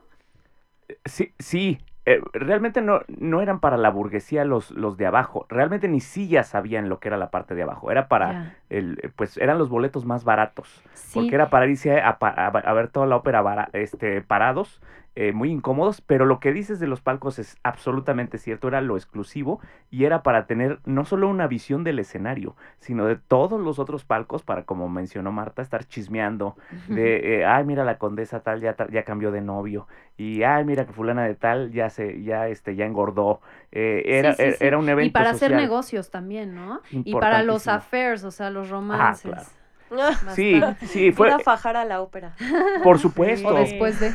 Sí, 1.05 1.33
sí. 1.39 1.79
Eh, 2.05 2.21
realmente 2.33 2.81
no, 2.81 3.01
no 3.07 3.41
eran 3.41 3.59
para 3.59 3.77
la 3.77 3.91
burguesía 3.91 4.43
los, 4.43 4.71
los 4.71 4.97
de 4.97 5.05
abajo. 5.05 5.45
Realmente 5.49 5.87
ni 5.87 5.99
ya 5.99 6.43
sabían 6.43 6.89
lo 6.89 6.99
que 6.99 7.09
era 7.09 7.17
la 7.17 7.29
parte 7.29 7.53
de 7.53 7.63
abajo. 7.63 7.91
Era 7.91 8.07
para 8.07 8.55
el, 8.69 9.11
pues 9.15 9.37
eran 9.37 9.59
los 9.59 9.69
boletos 9.69 10.05
más 10.05 10.23
baratos. 10.23 10.83
Porque 11.13 11.35
era 11.35 11.49
para 11.49 11.67
irse 11.67 11.99
a, 11.99 12.17
a, 12.19 12.73
ver 12.73 12.87
toda 12.87 13.05
la 13.05 13.15
ópera 13.15 13.69
este, 13.73 14.21
parados 14.21 14.81
eh, 15.21 15.33
muy 15.33 15.51
incómodos, 15.51 15.99
pero 15.99 16.25
lo 16.25 16.39
que 16.39 16.53
dices 16.53 16.79
de 16.79 16.87
los 16.87 17.01
palcos 17.01 17.39
es 17.39 17.57
absolutamente 17.61 18.37
cierto, 18.37 18.69
era 18.69 18.79
lo 18.79 18.95
exclusivo 18.95 19.59
y 19.91 20.05
era 20.05 20.23
para 20.23 20.45
tener 20.45 20.79
no 20.85 21.03
solo 21.03 21.27
una 21.27 21.45
visión 21.45 21.83
del 21.83 21.99
escenario, 21.99 22.55
sino 22.77 23.05
de 23.05 23.17
todos 23.17 23.59
los 23.59 23.79
otros 23.79 24.05
palcos 24.05 24.43
para, 24.43 24.63
como 24.63 24.87
mencionó 24.87 25.33
Marta, 25.33 25.61
estar 25.61 25.83
chismeando 25.83 26.55
de, 26.87 27.41
eh, 27.41 27.45
ay, 27.45 27.65
mira 27.65 27.83
la 27.83 27.97
condesa 27.97 28.39
tal 28.39 28.61
ya, 28.61 28.77
ya 28.89 29.03
cambió 29.03 29.31
de 29.31 29.41
novio 29.41 29.87
y, 30.15 30.43
ay, 30.43 30.63
mira 30.63 30.85
que 30.85 30.93
fulana 30.93 31.25
de 31.25 31.35
tal 31.35 31.73
ya 31.73 31.89
se, 31.89 32.23
ya, 32.23 32.47
este, 32.47 32.77
ya 32.77 32.85
engordó. 32.85 33.41
Eh, 33.73 34.03
era, 34.05 34.35
era 34.37 34.77
un 34.77 34.87
evento 34.87 35.07
Y 35.07 35.11
para 35.11 35.31
hacer 35.31 35.53
negocios 35.53 36.11
también, 36.11 36.55
¿no? 36.55 36.79
Y 36.91 37.13
para 37.13 37.43
los 37.43 37.67
affairs, 37.67 38.23
o 38.23 38.31
sea, 38.31 38.49
los 38.49 38.69
ah, 38.69 38.71
romances. 38.71 39.58
Sí, 40.35 40.61
sí, 40.85 41.11
fue. 41.11 41.31
a 41.31 41.39
fajar 41.39 41.75
a 41.75 41.85
la 41.85 42.01
ópera. 42.01 42.35
Por 42.83 42.99
supuesto. 42.99 43.49
O 43.49 43.53
después 43.53 43.99
de. 43.99 44.11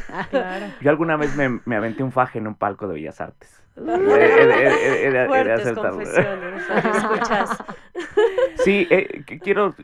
Yo 0.80 0.90
alguna 0.90 1.16
vez 1.16 1.36
me, 1.36 1.60
me, 1.64 1.76
aventé 1.76 2.02
un 2.02 2.12
faje 2.12 2.38
en 2.38 2.46
un 2.46 2.54
palco 2.54 2.86
de 2.86 2.94
Bellas 2.94 3.20
Artes. 3.20 3.62
Fuertes 3.74 5.72
confesiones, 5.72 6.62
escuchas. 6.94 7.64
Sí, 8.64 8.86
eh, 8.90 9.24
quiero 9.42 9.74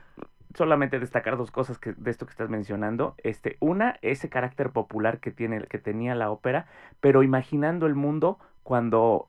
solamente 0.54 0.98
destacar 0.98 1.36
dos 1.36 1.50
cosas 1.50 1.78
que, 1.78 1.92
de 1.92 2.10
esto 2.10 2.26
que 2.26 2.30
estás 2.30 2.48
mencionando. 2.48 3.14
Este, 3.18 3.56
una, 3.60 3.98
ese 4.02 4.28
carácter 4.28 4.70
popular 4.70 5.18
que 5.18 5.30
tiene, 5.30 5.62
que 5.64 5.78
tenía 5.78 6.14
la 6.14 6.30
ópera, 6.30 6.66
pero 7.00 7.22
imaginando 7.22 7.86
el 7.86 7.94
mundo 7.94 8.38
cuando, 8.62 9.28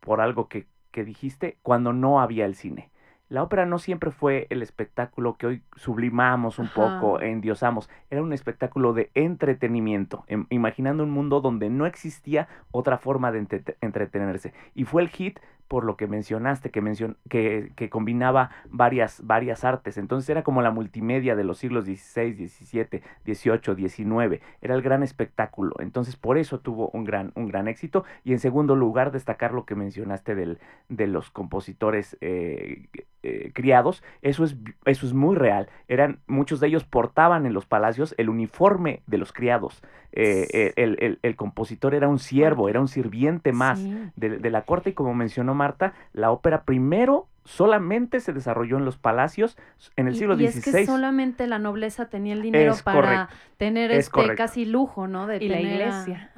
por 0.00 0.20
algo 0.20 0.48
que, 0.48 0.66
que 0.90 1.04
dijiste, 1.04 1.58
cuando 1.62 1.92
no 1.92 2.20
había 2.20 2.46
el 2.46 2.56
cine 2.56 2.89
la 3.30 3.44
ópera 3.44 3.64
no 3.64 3.78
siempre 3.78 4.10
fue 4.10 4.48
el 4.50 4.60
espectáculo 4.60 5.36
que 5.36 5.46
hoy 5.46 5.62
sublimamos 5.76 6.58
un 6.58 6.68
poco, 6.68 7.20
endiosamos. 7.20 7.88
Era 8.10 8.22
un 8.22 8.32
espectáculo 8.32 8.92
de 8.92 9.12
entretenimiento, 9.14 10.24
em, 10.26 10.46
imaginando 10.50 11.04
un 11.04 11.12
mundo 11.12 11.40
donde 11.40 11.70
no 11.70 11.86
existía 11.86 12.48
otra 12.72 12.98
forma 12.98 13.30
de 13.30 13.46
entretenerse. 13.80 14.52
Y 14.74 14.84
fue 14.84 15.02
el 15.02 15.08
hit 15.10 15.38
por 15.70 15.84
lo 15.84 15.96
que 15.96 16.08
mencionaste, 16.08 16.70
que, 16.70 16.80
mencion 16.80 17.16
que, 17.28 17.70
que, 17.76 17.88
combinaba 17.90 18.50
varias, 18.70 19.24
varias 19.24 19.64
artes. 19.64 19.98
Entonces 19.98 20.28
era 20.28 20.42
como 20.42 20.62
la 20.62 20.72
multimedia 20.72 21.36
de 21.36 21.44
los 21.44 21.58
siglos 21.58 21.84
XVI, 21.84 22.48
XVII, 22.48 23.00
XVIII, 23.24 23.88
XIX. 23.88 24.42
Era 24.62 24.74
el 24.74 24.82
gran 24.82 25.04
espectáculo. 25.04 25.76
Entonces 25.78 26.16
por 26.16 26.38
eso 26.38 26.58
tuvo 26.58 26.90
un 26.92 27.04
gran, 27.04 27.30
un 27.36 27.46
gran 27.46 27.68
éxito. 27.68 28.04
Y 28.24 28.32
en 28.32 28.40
segundo 28.40 28.74
lugar, 28.74 29.12
destacar 29.12 29.52
lo 29.52 29.64
que 29.64 29.76
mencionaste 29.76 30.34
del, 30.34 30.58
de 30.88 31.06
los 31.06 31.30
compositores 31.30 32.16
eh, 32.20 32.88
eh, 33.22 33.52
criados. 33.54 34.02
Eso 34.22 34.42
es, 34.42 34.56
eso 34.86 35.06
es 35.06 35.14
muy 35.14 35.36
real. 35.36 35.68
Eran, 35.86 36.18
muchos 36.26 36.58
de 36.58 36.66
ellos 36.66 36.82
portaban 36.82 37.46
en 37.46 37.52
los 37.52 37.66
palacios 37.66 38.12
el 38.18 38.28
uniforme 38.28 39.02
de 39.06 39.18
los 39.18 39.32
criados. 39.32 39.84
Eh, 40.12 40.72
el, 40.74 41.20
el, 41.22 41.36
compositor 41.36 41.94
era 41.94 42.08
un 42.08 42.18
siervo, 42.18 42.68
era 42.68 42.80
un 42.80 42.88
sirviente 42.88 43.52
más 43.52 43.80
de, 44.16 44.38
de 44.38 44.50
la 44.50 44.62
corte 44.62 44.90
y 44.90 44.92
como 44.94 45.14
mencionó 45.14 45.54
Marta, 45.60 45.92
la 46.14 46.32
ópera 46.32 46.64
primero 46.64 47.28
solamente 47.44 48.20
se 48.20 48.32
desarrolló 48.32 48.78
en 48.78 48.84
los 48.84 48.98
palacios 48.98 49.56
en 49.96 50.08
el 50.08 50.16
siglo 50.16 50.34
XVI. 50.34 50.44
Y 50.44 50.46
es 50.46 50.64
que 50.64 50.86
solamente 50.86 51.46
la 51.46 51.58
nobleza 51.58 52.08
tenía 52.08 52.34
el 52.34 52.42
dinero 52.42 52.74
para 52.84 53.28
tener 53.56 53.90
este 53.90 54.34
casi 54.34 54.64
lujo, 54.64 55.06
¿no? 55.06 55.26
De 55.26 55.38
y 55.38 55.48
la 55.48 55.60
iglesia. 55.60 56.30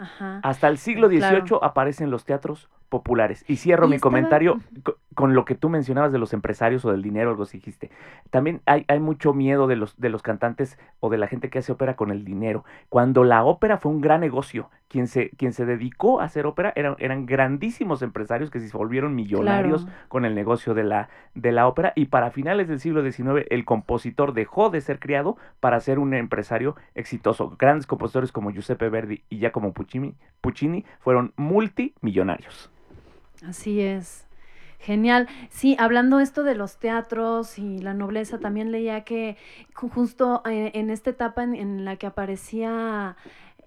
Hasta 0.43 0.69
el 0.69 0.79
siglo 0.79 1.09
XVIII 1.09 1.59
aparecen 1.63 2.11
los 2.11 2.25
teatros 2.25 2.69
populares. 2.93 3.43
Y 3.49 3.57
cierro 3.57 3.89
mi 3.89 3.99
comentario 3.99 4.61
con 5.15 5.35
lo 5.35 5.47
que 5.47 5.55
tú 5.55 5.71
mencionabas 5.71 6.13
de 6.13 6.19
los 6.19 6.35
empresarios 6.35 6.85
o 6.85 6.91
del 6.91 7.01
dinero, 7.01 7.31
algo 7.31 7.45
así 7.45 7.57
dijiste. 7.57 7.91
También 8.31 8.61
hay, 8.67 8.85
hay 8.87 9.01
mucho 9.01 9.33
miedo 9.33 9.67
de 9.67 9.77
los, 9.77 9.99
de 9.99 10.11
los 10.11 10.21
cantantes 10.21 10.79
o 11.01 11.09
de 11.09 11.17
la 11.17 11.27
gente 11.27 11.49
que 11.49 11.59
hace 11.61 11.73
ópera 11.73 11.97
con 11.97 12.11
el 12.11 12.23
dinero. 12.23 12.65
Cuando 12.91 13.25
la 13.25 13.45
ópera 13.45 13.79
fue 13.79 13.93
un 13.93 14.03
gran 14.03 14.21
negocio, 14.21 14.69
quien 14.89 15.07
se, 15.07 15.31
quien 15.31 15.55
se 15.55 15.65
dedicó 15.65 16.21
a 16.21 16.25
hacer 16.25 16.45
ópera 16.45 16.73
eran, 16.77 16.97
eran 16.99 17.25
grandísimos 17.25 18.03
empresarios 18.03 18.51
que 18.51 18.61
se 18.61 18.77
volvieron 18.77 19.15
millonarios 19.15 19.87
con 20.09 20.27
el 20.27 20.35
negocio 20.35 20.75
de 20.75 20.85
la, 20.85 20.92
de 21.35 21.53
la 21.53 21.67
ópera. 21.67 21.93
Y 21.97 22.07
para 22.07 22.31
finales 22.31 22.69
del 22.69 22.81
siglo 22.81 23.03
XIX, 23.03 23.47
el 23.51 23.65
compositor 23.65 24.33
dejó 24.33 24.71
de 24.71 24.81
ser 24.81 24.99
criado 24.99 25.37
para 25.61 25.81
ser 25.81 25.99
un 25.99 26.15
empresario 26.15 26.77
exitoso. 26.95 27.57
Grandes 27.59 27.87
compositores 27.87 28.33
como 28.33 28.51
Giuseppe 28.51 28.89
Verdi 28.89 29.23
y 29.29 29.39
Giacomo 29.39 29.73
Puccini, 29.73 30.15
Puccini 30.41 30.85
fueron 31.01 31.33
multimillonarios. 31.37 32.71
Así 33.47 33.81
es. 33.81 34.27
Genial. 34.83 35.29
Sí, 35.49 35.77
hablando 35.79 36.19
esto 36.19 36.43
de 36.43 36.57
los 36.57 36.79
teatros 36.79 37.57
y 37.57 37.79
la 37.79 37.95
nobleza, 37.95 38.39
también 38.39 38.73
leía 38.73 39.05
que 39.05 39.37
justo 39.75 40.43
eh, 40.45 40.73
en, 40.75 40.91
esta 40.91 41.11
etapa 41.11 41.45
en, 41.45 41.85
la 41.85 41.97
que 41.97 42.09
aparecía 42.09 43.17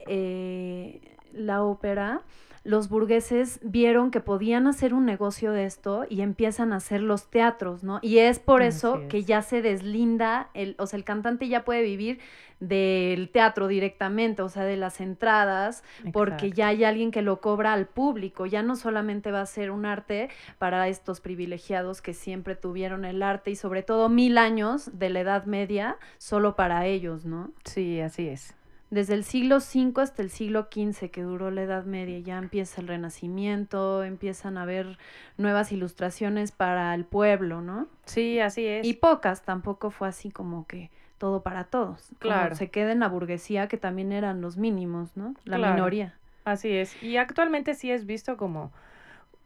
eh, 0.07 0.99
la 1.31 1.63
ópera, 1.63 2.21
los 2.65 2.89
burgueses 2.89 3.59
vieron 3.61 4.09
que 4.09 4.21
podían 4.21 4.65
hacer 4.65 4.95
un 4.95 5.05
negocio 5.05 5.51
de 5.51 5.65
esto 5.65 6.05
y 6.09 6.21
empiezan 6.21 6.73
a 6.73 6.77
hacer 6.77 6.99
los 6.99 7.29
teatros, 7.29 7.83
¿no? 7.83 7.99
Y 8.01 8.17
es 8.17 8.39
por 8.39 8.63
eso 8.63 9.03
que 9.07 9.23
ya 9.23 9.43
se 9.43 9.61
deslinda, 9.61 10.49
el, 10.55 10.75
o 10.79 10.87
sea, 10.87 10.97
el 10.97 11.03
cantante 11.03 11.47
ya 11.47 11.63
puede 11.63 11.83
vivir 11.83 12.19
del 12.59 13.29
teatro 13.29 13.67
directamente, 13.67 14.41
o 14.41 14.49
sea, 14.49 14.63
de 14.63 14.77
las 14.77 14.99
entradas, 14.99 15.83
porque 16.11 16.51
ya 16.51 16.69
hay 16.69 16.83
alguien 16.83 17.11
que 17.11 17.21
lo 17.21 17.39
cobra 17.39 17.71
al 17.71 17.85
público, 17.85 18.47
ya 18.47 18.63
no 18.63 18.75
solamente 18.75 19.31
va 19.31 19.41
a 19.41 19.45
ser 19.45 19.69
un 19.69 19.85
arte 19.85 20.29
para 20.57 20.87
estos 20.87 21.21
privilegiados 21.21 22.01
que 22.01 22.15
siempre 22.15 22.55
tuvieron 22.55 23.05
el 23.05 23.21
arte 23.21 23.51
y 23.51 23.55
sobre 23.55 23.83
todo 23.83 24.09
mil 24.09 24.39
años 24.39 24.97
de 24.97 25.11
la 25.11 25.19
Edad 25.19 25.45
Media 25.45 25.97
solo 26.17 26.55
para 26.55 26.87
ellos, 26.87 27.25
¿no? 27.25 27.51
Sí, 27.63 28.01
así 28.01 28.27
es 28.27 28.55
desde 28.89 29.15
el 29.15 29.23
siglo 29.23 29.57
V 29.57 30.01
hasta 30.01 30.21
el 30.21 30.29
siglo 30.29 30.67
XV, 30.71 31.09
que 31.09 31.23
duró 31.23 31.51
la 31.51 31.63
Edad 31.63 31.85
Media, 31.85 32.19
ya 32.19 32.37
empieza 32.37 32.81
el 32.81 32.87
Renacimiento, 32.87 34.03
empiezan 34.03 34.57
a 34.57 34.63
haber 34.63 34.97
nuevas 35.37 35.71
ilustraciones 35.71 36.51
para 36.51 36.93
el 36.93 37.05
pueblo, 37.05 37.61
¿no? 37.61 37.87
Sí, 38.05 38.39
así 38.39 38.65
es. 38.65 38.85
Y 38.85 38.93
pocas, 38.93 39.43
tampoco 39.43 39.89
fue 39.89 40.07
así 40.07 40.29
como 40.29 40.67
que 40.67 40.91
todo 41.17 41.41
para 41.41 41.63
todos. 41.65 42.09
Claro. 42.19 42.55
se 42.55 42.69
queda 42.69 42.91
en 42.91 42.99
la 42.99 43.07
burguesía, 43.07 43.67
que 43.67 43.77
también 43.77 44.11
eran 44.11 44.41
los 44.41 44.57
mínimos, 44.57 45.17
¿no? 45.17 45.33
La 45.45 45.57
minoría. 45.57 46.15
Así 46.43 46.71
es. 46.71 47.01
Y 47.01 47.17
actualmente 47.17 47.73
sí 47.73 47.91
es 47.91 48.05
visto 48.05 48.37
como 48.37 48.71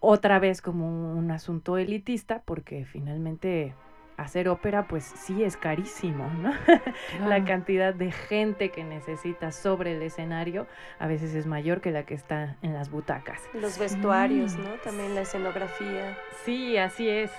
otra 0.02 0.40
vez 0.40 0.62
como 0.62 1.14
un 1.14 1.32
asunto 1.32 1.78
elitista, 1.78 2.42
porque 2.44 2.86
finalmente 2.86 3.74
hacer 4.22 4.50
ópera 4.50 4.88
pues 4.88 5.04
sí 5.04 5.44
es 5.44 5.58
carísimo, 5.58 6.30
¿no? 6.42 6.52
la 7.28 7.44
cantidad 7.46 7.94
de 7.94 8.12
gente 8.12 8.70
que 8.70 8.84
necesita 8.84 9.52
sobre 9.52 9.96
el 9.96 10.02
escenario 10.02 10.68
a 11.00 11.08
veces 11.08 11.34
es 11.36 11.46
mayor 11.46 11.82
que 11.82 11.92
la 11.92 12.04
que 12.04 12.14
está 12.14 12.58
en 12.62 12.74
las 12.74 12.90
butacas. 12.90 13.42
Los 13.54 13.78
vestuarios, 13.78 14.56
¿no? 14.56 14.72
También 14.84 15.16
la 15.16 15.22
escenografía. 15.22 16.18
Sí, 16.44 16.78
así 16.78 17.10
es. 17.10 17.32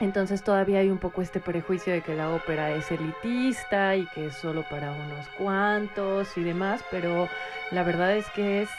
Entonces 0.00 0.42
todavía 0.42 0.80
hay 0.80 0.90
un 0.90 0.98
poco 0.98 1.22
este 1.22 1.38
prejuicio 1.38 1.92
de 1.92 2.00
que 2.00 2.14
la 2.14 2.30
ópera 2.30 2.72
es 2.72 2.90
elitista 2.90 3.94
y 3.94 4.06
que 4.06 4.26
es 4.26 4.34
solo 4.34 4.64
para 4.68 4.90
unos 4.90 5.28
cuantos 5.38 6.36
y 6.36 6.42
demás, 6.42 6.84
pero 6.90 7.28
la 7.70 7.84
verdad 7.84 8.16
es 8.16 8.28
que 8.30 8.62
es, 8.62 8.70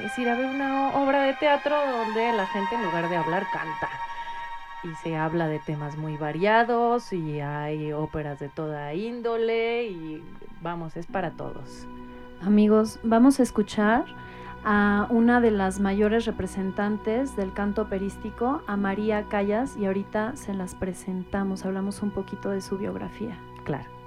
es 0.00 0.18
ir 0.18 0.28
a 0.28 0.34
ver 0.34 0.46
una 0.46 0.90
obra 0.96 1.22
de 1.22 1.34
teatro 1.34 1.74
donde 1.74 2.32
la 2.32 2.46
gente 2.46 2.74
en 2.74 2.84
lugar 2.84 3.08
de 3.08 3.16
hablar 3.16 3.46
canta. 3.52 3.88
Y 4.82 4.94
se 5.02 5.16
habla 5.16 5.46
de 5.46 5.58
temas 5.58 5.96
muy 5.96 6.16
variados 6.16 7.12
y 7.12 7.40
hay 7.40 7.92
óperas 7.92 8.38
de 8.38 8.48
toda 8.48 8.94
índole 8.94 9.84
y 9.88 10.24
vamos, 10.62 10.96
es 10.96 11.06
para 11.06 11.32
todos. 11.32 11.86
Amigos, 12.42 12.98
vamos 13.02 13.40
a 13.40 13.42
escuchar 13.42 14.06
a 14.64 15.06
una 15.10 15.40
de 15.40 15.50
las 15.50 15.80
mayores 15.80 16.24
representantes 16.24 17.36
del 17.36 17.52
canto 17.52 17.82
operístico, 17.82 18.62
a 18.66 18.76
María 18.76 19.24
Callas, 19.24 19.76
y 19.76 19.86
ahorita 19.86 20.36
se 20.36 20.54
las 20.54 20.74
presentamos, 20.74 21.64
hablamos 21.64 22.02
un 22.02 22.10
poquito 22.10 22.50
de 22.50 22.60
su 22.60 22.78
biografía. 22.78 23.38
Claro. 23.64 23.99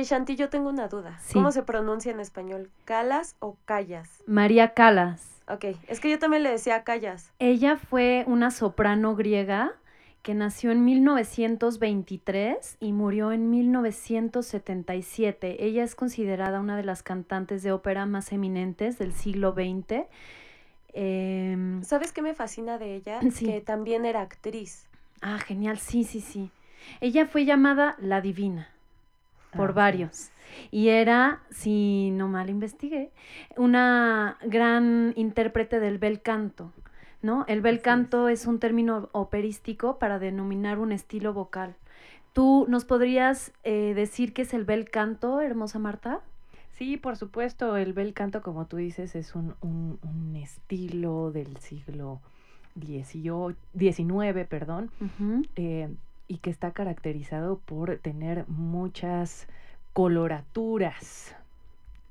Oye, 0.00 0.08
Shanti, 0.08 0.34
yo 0.34 0.48
tengo 0.48 0.70
una 0.70 0.88
duda. 0.88 1.18
Sí. 1.20 1.34
¿Cómo 1.34 1.52
se 1.52 1.62
pronuncia 1.62 2.10
en 2.10 2.20
español? 2.20 2.70
¿Calas 2.86 3.36
o 3.38 3.58
callas? 3.66 4.22
María 4.24 4.72
Calas. 4.72 5.42
Ok, 5.46 5.66
es 5.88 6.00
que 6.00 6.08
yo 6.08 6.18
también 6.18 6.42
le 6.42 6.48
decía 6.48 6.84
callas. 6.84 7.30
Ella 7.38 7.76
fue 7.76 8.24
una 8.26 8.50
soprano 8.50 9.14
griega 9.14 9.74
que 10.22 10.32
nació 10.32 10.70
en 10.70 10.86
1923 10.86 12.78
y 12.80 12.94
murió 12.94 13.30
en 13.32 13.50
1977. 13.50 15.66
Ella 15.66 15.84
es 15.84 15.94
considerada 15.94 16.60
una 16.60 16.78
de 16.78 16.84
las 16.84 17.02
cantantes 17.02 17.62
de 17.62 17.72
ópera 17.72 18.06
más 18.06 18.32
eminentes 18.32 18.98
del 18.98 19.12
siglo 19.12 19.52
XX. 19.52 20.06
Em, 20.94 21.82
¿Sabes 21.82 22.12
qué 22.12 22.22
me 22.22 22.32
fascina 22.32 22.78
de 22.78 22.94
ella? 22.94 23.20
Sí. 23.32 23.44
Que 23.44 23.60
también 23.60 24.06
era 24.06 24.22
actriz. 24.22 24.86
ah, 25.20 25.38
genial, 25.40 25.76
sí, 25.76 26.04
sí, 26.04 26.22
sí. 26.22 26.50
Ella 27.02 27.26
fue 27.26 27.44
llamada 27.44 27.96
la 27.98 28.22
divina 28.22 28.70
por 29.56 29.70
Ah, 29.70 29.74
varios. 29.74 30.30
Y 30.70 30.88
era, 30.88 31.40
si 31.50 32.10
no 32.12 32.28
mal 32.28 32.50
investigué, 32.50 33.10
una 33.56 34.36
gran 34.44 35.12
intérprete 35.16 35.80
del 35.80 35.98
bel 35.98 36.20
canto. 36.22 36.72
¿no? 37.22 37.44
El 37.48 37.60
bel 37.60 37.76
es. 37.76 37.82
canto 37.82 38.28
es 38.28 38.46
un 38.46 38.58
término 38.58 39.10
operístico 39.12 39.98
para 39.98 40.18
denominar 40.18 40.78
un 40.78 40.90
estilo 40.90 41.34
vocal. 41.34 41.76
¿Tú 42.32 42.64
nos 42.68 42.84
podrías 42.86 43.52
eh, 43.62 43.92
decir 43.94 44.32
qué 44.32 44.42
es 44.42 44.54
el 44.54 44.64
bel 44.64 44.88
canto, 44.90 45.40
hermosa 45.42 45.78
Marta? 45.78 46.20
Sí, 46.72 46.96
por 46.96 47.16
supuesto, 47.18 47.76
el 47.76 47.92
bel 47.92 48.14
canto, 48.14 48.40
como 48.40 48.66
tú 48.66 48.78
dices, 48.78 49.14
es 49.14 49.34
un, 49.34 49.54
un- 49.60 49.98
un 50.02 50.34
estilo 50.36 51.30
del 51.30 51.58
siglo 51.58 52.20
XIX, 53.76 54.44
perdón, 54.46 54.90
eh, 55.56 55.88
y 56.30 56.38
que 56.38 56.50
está 56.50 56.70
caracterizado 56.70 57.58
por 57.58 57.98
tener 57.98 58.46
muchas 58.46 59.48
coloraturas, 59.92 61.34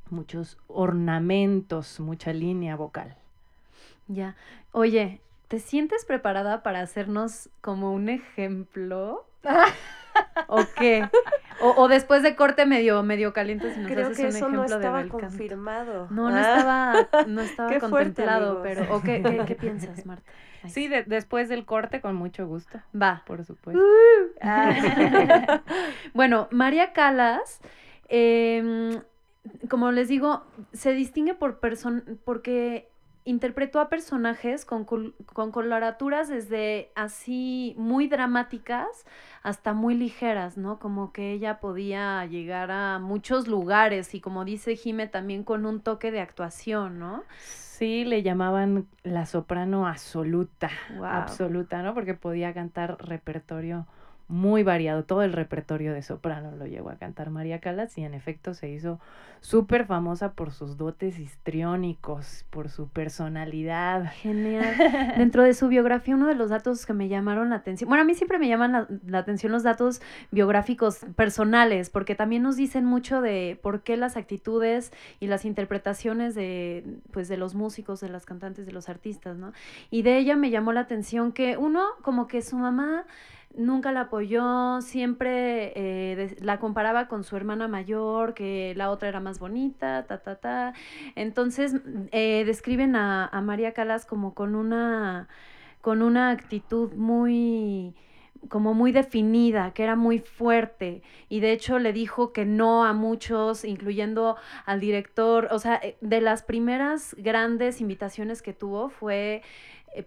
muchos 0.09 0.57
ornamentos, 0.67 2.01
mucha 2.01 2.33
línea 2.33 2.75
vocal. 2.75 3.15
Ya. 4.09 4.35
Oye, 4.73 5.21
¿te 5.47 5.59
sientes 5.59 6.03
preparada 6.03 6.63
para 6.63 6.81
hacernos 6.81 7.49
como 7.61 7.93
un 7.93 8.09
ejemplo? 8.09 9.25
¿O 10.47 10.65
qué? 10.77 11.07
O, 11.61 11.71
o 11.83 11.87
después 11.87 12.23
de 12.23 12.35
corte 12.35 12.65
medio, 12.65 13.03
medio 13.03 13.33
caliente, 13.33 13.73
si 13.73 13.79
nos 13.81 13.91
Creo 13.91 14.05
haces 14.05 14.17
que 14.17 14.23
un 14.23 14.29
eso 14.29 14.37
ejemplo 14.37 14.61
de 14.61 14.75
estaba 14.75 15.07
confirmado. 15.07 16.07
No, 16.09 16.29
no 16.29 16.35
Ah. 16.37 16.41
estaba, 17.05 17.25
no 17.27 17.41
estaba 17.41 17.69
Qué 17.69 17.79
contemplado, 17.79 18.61
pero 18.63 18.95
¿o 18.95 19.01
qué, 19.01 19.21
qué, 19.21 19.43
qué 19.45 19.55
piensas, 19.55 20.05
Marta? 20.05 20.23
Ay, 20.63 20.69
Sí, 20.69 20.87
de- 20.87 21.03
después 21.03 21.49
del 21.49 21.65
corte, 21.65 22.01
con 22.01 22.15
mucho 22.15 22.47
gusto, 22.47 22.79
Va. 22.99 23.23
por 23.25 23.43
supuesto. 23.43 23.81
Ah. 24.41 25.61
bueno, 26.13 26.47
María 26.51 26.93
Calas, 26.93 27.59
em, 28.07 29.01
como 29.69 29.91
les 29.91 30.07
digo, 30.07 30.43
se 30.73 30.93
distingue 30.93 31.33
por 31.33 31.59
person 31.59 32.19
porque 32.25 32.89
interpretó 33.29 33.79
a 33.79 33.89
personajes 33.89 34.65
con, 34.65 34.85
con 34.85 35.51
coloraturas 35.51 36.29
desde 36.29 36.91
así 36.95 37.75
muy 37.77 38.07
dramáticas 38.07 39.05
hasta 39.43 39.73
muy 39.73 39.95
ligeras, 39.95 40.57
¿no? 40.57 40.79
Como 40.79 41.13
que 41.13 41.31
ella 41.33 41.59
podía 41.59 42.25
llegar 42.25 42.71
a 42.71 42.99
muchos 42.99 43.47
lugares 43.47 44.13
y 44.15 44.21
como 44.21 44.45
dice 44.45 44.75
Jime 44.75 45.07
también 45.07 45.43
con 45.43 45.65
un 45.65 45.81
toque 45.81 46.11
de 46.11 46.21
actuación, 46.21 46.99
¿no? 46.99 47.25
Sí, 47.37 48.03
le 48.05 48.21
llamaban 48.23 48.87
la 49.03 49.25
soprano 49.25 49.87
absoluta, 49.87 50.69
Wow. 50.89 51.39
absoluta, 51.39 51.81
¿no? 51.81 51.93
Porque 51.93 52.13
podía 52.13 52.53
cantar 52.53 52.97
repertorio 52.99 53.87
muy 54.29 54.61
variado, 54.61 55.03
todo 55.03 55.23
el 55.23 55.33
repertorio 55.33 55.91
de 55.91 56.03
soprano 56.03 56.55
lo 56.55 56.67
llegó 56.67 56.91
a 56.91 56.97
cantar 56.97 57.31
María 57.31 57.59
Calas 57.59 57.97
y 57.97 58.03
en 58.03 58.13
efecto 58.13 58.53
se 58.53 58.69
hizo 58.69 58.99
súper 59.41 59.87
famosa 59.87 60.33
por 60.33 60.51
sus 60.51 60.77
dotes 60.77 61.17
histriónicos, 61.17 62.45
por 62.51 62.69
su 62.69 62.89
personalidad. 62.89 64.11
Genial. 64.11 64.75
Dentro 65.17 65.43
de 65.43 65.55
su 65.55 65.67
biografía, 65.67 66.15
uno 66.15 66.27
de 66.27 66.35
los 66.35 66.51
datos 66.51 66.85
que 66.85 66.93
me 66.93 67.07
llamaron 67.07 67.49
la 67.49 67.55
atención, 67.55 67.87
bueno, 67.87 68.03
a 68.03 68.05
mí 68.05 68.13
siempre 68.13 68.37
me 68.37 68.47
llaman 68.47 68.71
la, 68.71 68.87
la 69.07 69.17
atención 69.17 69.51
los 69.51 69.63
datos 69.63 69.99
biográficos 70.29 70.99
personales, 71.15 71.89
porque 71.89 72.13
también 72.13 72.43
nos 72.43 72.55
dicen 72.55 72.85
mucho 72.85 73.21
de 73.21 73.59
por 73.63 73.81
qué 73.81 73.97
las 73.97 74.15
actitudes 74.15 74.91
y 75.19 75.25
las 75.25 75.43
interpretaciones 75.43 76.35
de, 76.35 76.83
pues, 77.11 77.29
de 77.29 77.37
los 77.37 77.55
músicos, 77.55 77.99
de 77.99 78.09
las 78.09 78.27
cantantes, 78.27 78.67
de 78.67 78.73
los 78.73 78.89
artistas, 78.89 79.37
¿no? 79.37 79.53
Y 79.89 80.03
de 80.03 80.19
ella 80.19 80.35
me 80.35 80.51
llamó 80.51 80.71
la 80.71 80.81
atención 80.81 81.31
que 81.31 81.57
uno, 81.57 81.83
como 82.03 82.27
que 82.27 82.43
su 82.43 82.57
mamá 82.57 83.05
nunca 83.55 83.91
la 83.91 84.01
apoyó, 84.01 84.81
siempre 84.81 85.73
eh, 85.75 86.37
la 86.41 86.59
comparaba 86.59 87.07
con 87.07 87.23
su 87.23 87.35
hermana 87.35 87.67
mayor, 87.67 88.33
que 88.33 88.73
la 88.75 88.89
otra 88.91 89.09
era 89.09 89.19
más 89.19 89.39
bonita, 89.39 90.05
ta, 90.07 90.19
ta, 90.19 90.35
ta. 90.35 90.73
Entonces, 91.15 91.75
eh, 92.11 92.43
describen 92.45 92.95
a, 92.95 93.27
a 93.27 93.41
María 93.41 93.73
Calas 93.73 94.05
como 94.05 94.33
con 94.33 94.55
una, 94.55 95.27
con 95.81 96.01
una 96.01 96.31
actitud 96.31 96.93
muy 96.93 97.95
como 98.47 98.73
muy 98.73 98.91
definida, 98.91 99.73
que 99.73 99.83
era 99.83 99.95
muy 99.95 100.19
fuerte 100.19 101.01
y 101.27 101.41
de 101.41 101.51
hecho 101.51 101.77
le 101.77 101.91
dijo 101.91 102.31
que 102.31 102.45
no 102.45 102.85
a 102.85 102.93
muchos, 102.93 103.65
incluyendo 103.65 104.37
al 104.65 104.79
director, 104.79 105.49
o 105.51 105.59
sea, 105.59 105.75
eh, 105.83 105.97
de 106.01 106.21
las 106.21 106.43
primeras 106.43 107.15
grandes 107.17 107.81
invitaciones 107.81 108.41
que 108.41 108.53
tuvo 108.53 108.89
fue 108.89 109.41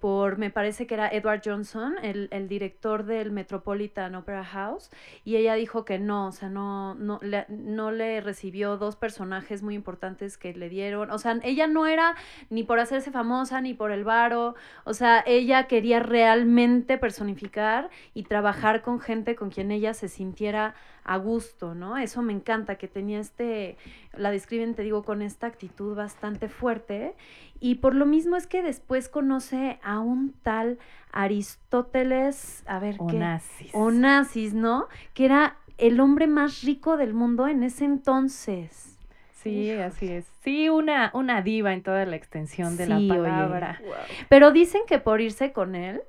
por, 0.00 0.38
me 0.38 0.50
parece 0.50 0.86
que 0.86 0.94
era 0.94 1.08
Edward 1.08 1.42
Johnson, 1.44 1.96
el, 2.02 2.28
el 2.30 2.48
director 2.48 3.04
del 3.04 3.30
Metropolitan 3.30 4.14
Opera 4.14 4.44
House, 4.44 4.90
y 5.24 5.36
ella 5.36 5.54
dijo 5.54 5.84
que 5.84 5.98
no, 5.98 6.28
o 6.28 6.32
sea, 6.32 6.48
no, 6.48 6.94
no, 6.94 7.18
le, 7.22 7.46
no 7.48 7.90
le 7.90 8.20
recibió 8.20 8.76
dos 8.76 8.96
personajes 8.96 9.62
muy 9.62 9.74
importantes 9.74 10.38
que 10.38 10.54
le 10.54 10.68
dieron, 10.68 11.10
o 11.10 11.18
sea, 11.18 11.38
ella 11.42 11.66
no 11.66 11.86
era 11.86 12.14
ni 12.50 12.62
por 12.62 12.78
hacerse 12.78 13.10
famosa, 13.10 13.60
ni 13.60 13.74
por 13.74 13.90
el 13.90 14.04
varo, 14.04 14.54
o 14.84 14.94
sea, 14.94 15.22
ella 15.26 15.66
quería 15.66 16.00
realmente 16.00 16.98
personificar 16.98 17.90
y 18.14 18.24
trabajar 18.24 18.82
con 18.82 19.00
gente 19.00 19.36
con 19.36 19.50
quien 19.50 19.70
ella 19.70 19.94
se 19.94 20.08
sintiera 20.08 20.74
a 21.04 21.16
gusto, 21.16 21.74
¿no? 21.74 21.96
Eso 21.96 22.22
me 22.22 22.32
encanta, 22.32 22.76
que 22.76 22.88
tenía 22.88 23.18
este, 23.20 23.76
la 24.14 24.30
describen, 24.30 24.74
te 24.74 24.82
digo, 24.82 25.02
con 25.02 25.22
esta 25.22 25.46
actitud 25.46 25.96
bastante 25.96 26.48
fuerte. 26.48 27.14
Y 27.60 27.76
por 27.76 27.94
lo 27.94 28.06
mismo 28.06 28.36
es 28.36 28.46
que 28.46 28.62
después 28.62 29.08
conoce 29.08 29.78
a 29.82 30.00
un 30.00 30.34
tal 30.42 30.78
Aristóteles, 31.12 32.64
a 32.66 32.78
ver, 32.78 32.96
¿qué? 32.96 33.16
Onassis. 33.16 33.70
Onassis, 33.74 34.54
¿no? 34.54 34.88
Que 35.14 35.26
era 35.26 35.56
el 35.78 36.00
hombre 36.00 36.26
más 36.26 36.62
rico 36.62 36.96
del 36.96 37.14
mundo 37.14 37.48
en 37.48 37.62
ese 37.62 37.84
entonces. 37.84 38.98
Sí, 39.42 39.70
así 39.72 40.08
es. 40.08 40.26
Sí, 40.44 40.68
una, 40.68 41.10
una 41.14 41.42
diva 41.42 41.72
en 41.72 41.82
toda 41.82 42.06
la 42.06 42.14
extensión 42.14 42.76
de 42.76 42.86
Sí, 42.86 43.08
la 43.08 43.14
palabra. 43.14 43.80
Pero 44.28 44.52
dicen 44.52 44.82
que 44.86 44.98
por 44.98 45.20
irse 45.20 45.52
con 45.52 45.74
él, 45.74 46.02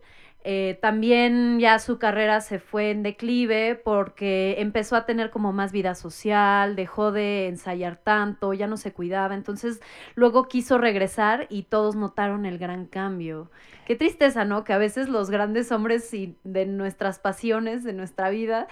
eh, 0.45 0.77
también 0.81 1.59
ya 1.59 1.79
su 1.79 1.97
carrera 1.99 2.41
se 2.41 2.59
fue 2.59 2.91
en 2.91 3.01
declive 3.01 3.75
porque 3.75 4.55
empezó 4.59 4.97
a 4.97 5.05
tener 5.05 5.29
como 5.29 5.53
más 5.53 5.71
vida 5.71 5.95
social, 5.95 6.75
dejó 6.75 7.13
de 7.13 7.47
ensayar 7.47 7.95
tanto, 7.97 8.53
ya 8.53 8.67
no 8.67 8.75
se 8.75 8.91
cuidaba, 8.91 9.35
entonces 9.35 9.79
luego 10.15 10.49
quiso 10.49 10.77
regresar 10.77 11.47
y 11.49 11.63
todos 11.63 11.95
notaron 11.95 12.45
el 12.45 12.57
gran 12.57 12.85
cambio. 12.85 13.51
Qué 13.85 13.95
tristeza, 13.95 14.43
¿no? 14.43 14.63
Que 14.63 14.73
a 14.73 14.77
veces 14.77 15.07
los 15.07 15.29
grandes 15.29 15.71
hombres 15.71 16.13
y 16.13 16.37
de 16.43 16.65
nuestras 16.65 17.19
pasiones, 17.19 17.83
de 17.83 17.93
nuestra 17.93 18.29
vida, 18.29 18.67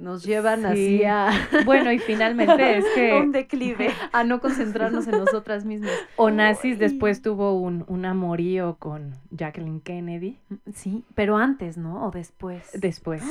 nos 0.00 0.24
llevan 0.24 0.66
así 0.66 0.98
Sí. 0.98 1.04
a, 1.04 1.30
Bueno, 1.64 1.92
y 1.92 1.98
finalmente 1.98 2.78
es 2.78 2.84
que 2.94 3.14
Un 3.14 3.32
declive. 3.32 3.90
a 4.12 4.24
no 4.24 4.40
concentrarnos 4.40 5.06
en 5.06 5.18
nosotras 5.18 5.64
mismas. 5.64 5.92
Onassis 6.16 6.78
después 6.78 7.22
tuvo 7.22 7.58
un, 7.60 7.84
un 7.88 8.04
amorío 8.04 8.76
con 8.78 9.12
Jacqueline 9.30 9.80
Kennedy. 9.80 10.38
Sí, 10.74 11.04
pero 11.14 11.36
antes, 11.36 11.76
¿no? 11.76 12.06
O 12.06 12.10
después. 12.10 12.70
Después. 12.74 13.22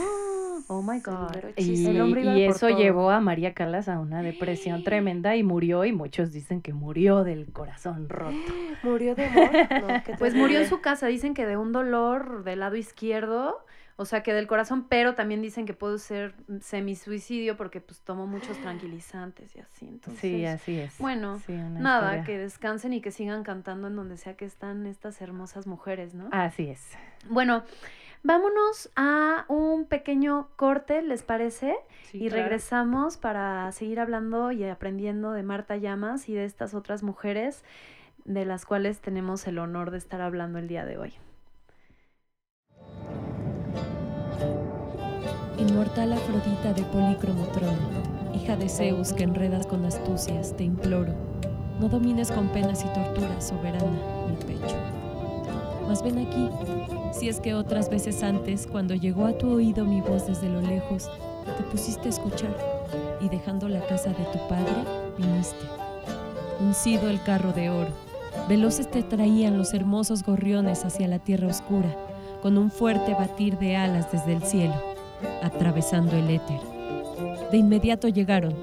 Oh 0.67 0.81
my 0.83 0.99
God. 0.99 1.31
Y, 1.55 2.43
eso 2.43 2.67
todo. 2.67 2.77
llevó 2.77 3.09
a 3.09 3.19
María 3.21 3.53
Calas 3.53 3.87
a 3.89 3.99
una 3.99 4.21
depresión 4.21 4.83
tremenda 4.83 5.35
y 5.35 5.41
murió 5.43 5.85
y 5.85 5.91
muchos 5.93 6.31
dicen 6.31 6.61
que 6.61 6.73
murió 6.73 7.23
del 7.23 7.51
corazón 7.51 8.07
roto. 8.09 8.35
¿Murió 8.83 9.15
de 9.15 9.25
amor? 9.25 9.49
No, 9.81 10.17
Pues 10.19 10.35
murió 10.35 10.59
en 10.59 10.67
su 10.67 10.81
casa, 10.81 11.07
dicen 11.07 11.33
que 11.33 11.45
de 11.45 11.57
un 11.57 11.71
dolor 11.71 12.43
del 12.43 12.59
lado 12.59 12.75
izquierdo, 12.75 13.65
o 14.01 14.05
sea 14.05 14.23
que 14.23 14.33
del 14.33 14.47
corazón, 14.47 14.87
pero 14.87 15.13
también 15.13 15.41
dicen 15.41 15.65
que 15.65 15.73
pudo 15.73 15.97
ser 15.97 16.33
semisuicidio 16.61 17.57
porque 17.57 17.81
pues 17.81 17.99
tomó 17.99 18.27
muchos 18.27 18.57
tranquilizantes 18.61 19.53
y 19.57 19.59
así. 19.59 19.87
Entonces, 19.89 20.21
Sí, 20.21 20.45
así 20.45 20.79
es. 20.79 20.97
bueno, 20.99 21.39
Sí, 21.45 21.51
nada, 21.51 22.15
historia- 22.15 22.23
que 22.23 22.37
descansen 22.37 22.93
y 22.93 23.01
que 23.01 23.11
sigan 23.11 23.43
cantando 23.43 23.87
en 23.89 23.97
donde 23.97 24.15
sea 24.15 24.35
que 24.37 24.45
están 24.45 24.85
estas 24.85 25.19
hermosas 25.21 25.67
mujeres, 25.67 26.13
¿no? 26.13 26.29
Así 26.31 26.69
es. 26.69 26.91
Bueno, 27.29 27.63
vámonos 28.23 28.89
a 28.95 29.43
un 29.49 29.85
pequeño 29.85 30.47
corte, 30.55 31.01
¿les 31.01 31.23
parece? 31.23 31.75
Sí, 32.03 32.23
y 32.23 32.29
claro. 32.29 32.43
regresamos 32.43 33.17
para 33.17 33.69
seguir 33.73 33.99
hablando 33.99 34.53
y 34.53 34.63
aprendiendo 34.63 35.33
de 35.33 35.43
Marta 35.43 35.75
Llamas 35.75 36.29
y 36.29 36.33
de 36.35 36.45
estas 36.45 36.73
otras 36.73 37.03
mujeres 37.03 37.65
de 38.23 38.45
las 38.45 38.65
cuales 38.65 38.99
tenemos 39.01 39.45
el 39.45 39.59
honor 39.59 39.91
de 39.91 39.97
estar 39.97 40.21
hablando 40.21 40.57
el 40.59 40.69
día 40.69 40.85
de 40.85 40.97
hoy. 40.97 41.13
Inmortal 45.59 46.13
Afrodita 46.13 46.71
de 46.71 46.83
polícromo 46.83 47.43
trono, 47.47 47.77
hija 48.33 48.55
de 48.55 48.69
Zeus 48.69 49.11
que 49.11 49.23
enredas 49.23 49.67
con 49.67 49.83
astucias, 49.83 50.55
te 50.55 50.63
imploro, 50.63 51.13
no 51.81 51.89
domines 51.89 52.31
con 52.31 52.47
penas 52.47 52.85
y 52.85 52.87
torturas, 52.93 53.49
soberana, 53.49 53.99
mi 54.29 54.37
pecho. 54.37 54.77
Mas 55.85 56.01
ven 56.01 56.17
aquí, 56.19 56.49
si 57.11 57.27
es 57.27 57.41
que 57.41 57.53
otras 57.53 57.89
veces 57.89 58.23
antes, 58.23 58.67
cuando 58.67 58.95
llegó 58.95 59.25
a 59.25 59.37
tu 59.37 59.51
oído 59.51 59.83
mi 59.83 59.99
voz 59.99 60.27
desde 60.27 60.47
lo 60.47 60.61
lejos, 60.61 61.09
te 61.57 61.63
pusiste 61.63 62.07
a 62.07 62.11
escuchar, 62.11 62.55
y 63.19 63.27
dejando 63.27 63.67
la 63.67 63.85
casa 63.85 64.11
de 64.11 64.23
tu 64.31 64.39
padre, 64.47 64.85
viniste. 65.17 65.65
Uncido 66.61 67.09
el 67.09 67.21
carro 67.23 67.51
de 67.51 67.69
oro, 67.69 67.91
veloces 68.47 68.89
te 68.89 69.03
traían 69.03 69.57
los 69.57 69.73
hermosos 69.73 70.23
gorriones 70.23 70.85
hacia 70.85 71.09
la 71.09 71.19
tierra 71.19 71.47
oscura, 71.47 71.93
con 72.41 72.57
un 72.57 72.71
fuerte 72.71 73.13
batir 73.13 73.57
de 73.57 73.75
alas 73.75 74.09
desde 74.09 74.31
el 74.31 74.43
cielo 74.43 74.88
atravesando 75.41 76.15
el 76.15 76.29
éter. 76.29 76.59
De 77.51 77.57
inmediato 77.57 78.07
llegaron, 78.07 78.53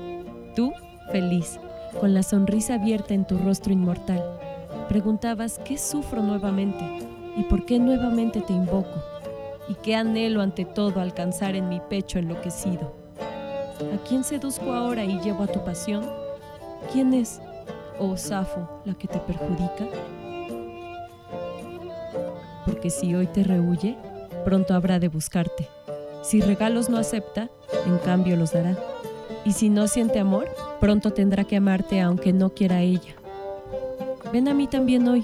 tú, 0.55 0.73
feliz, 1.11 1.59
con 2.01 2.15
la 2.15 2.23
sonrisa 2.23 2.75
abierta 2.75 3.15
en 3.15 3.27
tu 3.27 3.39
rostro 3.39 3.73
inmortal. 3.73 4.23
Preguntabas 4.89 5.61
qué 5.65 5.79
sufro 5.79 6.23
nuevamente 6.23 6.85
y 7.37 7.43
por 7.45 7.65
qué 7.65 7.79
nuevamente 7.79 8.41
te 8.41 8.53
invoco 8.53 9.03
y 9.69 9.75
qué 9.75 9.97
anhelo 9.97 10.41
ante 10.41 10.65
todo 10.65 11.01
alcanzar 11.01 11.57
en 11.57 11.69
mi 11.69 11.81
pecho 11.81 12.19
enloquecido. 12.19 12.95
¿A 13.93 14.09
quién 14.09 14.25
seduzco 14.25 14.73
ahora 14.73 15.05
y 15.05 15.21
llevo 15.21 15.43
a 15.43 15.49
tu 15.49 15.65
pasión? 15.65 16.05
¿Quién 16.93 17.13
es, 17.13 17.41
oh 17.99 18.17
Safo, 18.17 18.81
la 18.85 18.95
que 18.95 19.09
te 19.09 19.19
perjudica? 19.19 19.87
Porque 22.65 22.91
si 22.91 23.15
hoy 23.15 23.27
te 23.27 23.43
rehuye, 23.43 23.97
pronto 24.45 24.75
habrá 24.75 24.99
de 24.99 25.09
buscarte. 25.09 25.69
Si 26.27 26.41
regalos 26.41 26.91
no 26.91 26.99
acepta, 26.99 27.51
en 27.87 27.99
cambio 27.99 28.37
los 28.37 28.53
dará. 28.53 28.77
Y 29.45 29.53
si 29.53 29.69
no 29.69 29.87
siente 29.87 30.19
amor, 30.19 30.49
pronto 30.81 31.13
tendrá 31.13 31.45
que 31.45 31.55
amarte 31.55 32.01
aunque 32.01 32.33
no 32.33 32.51
quiera 32.51 32.81
ella. 32.81 33.15
Ven 34.33 34.49
a 34.49 34.55
mí 34.55 34.67
también 34.67 35.07
hoy, 35.07 35.23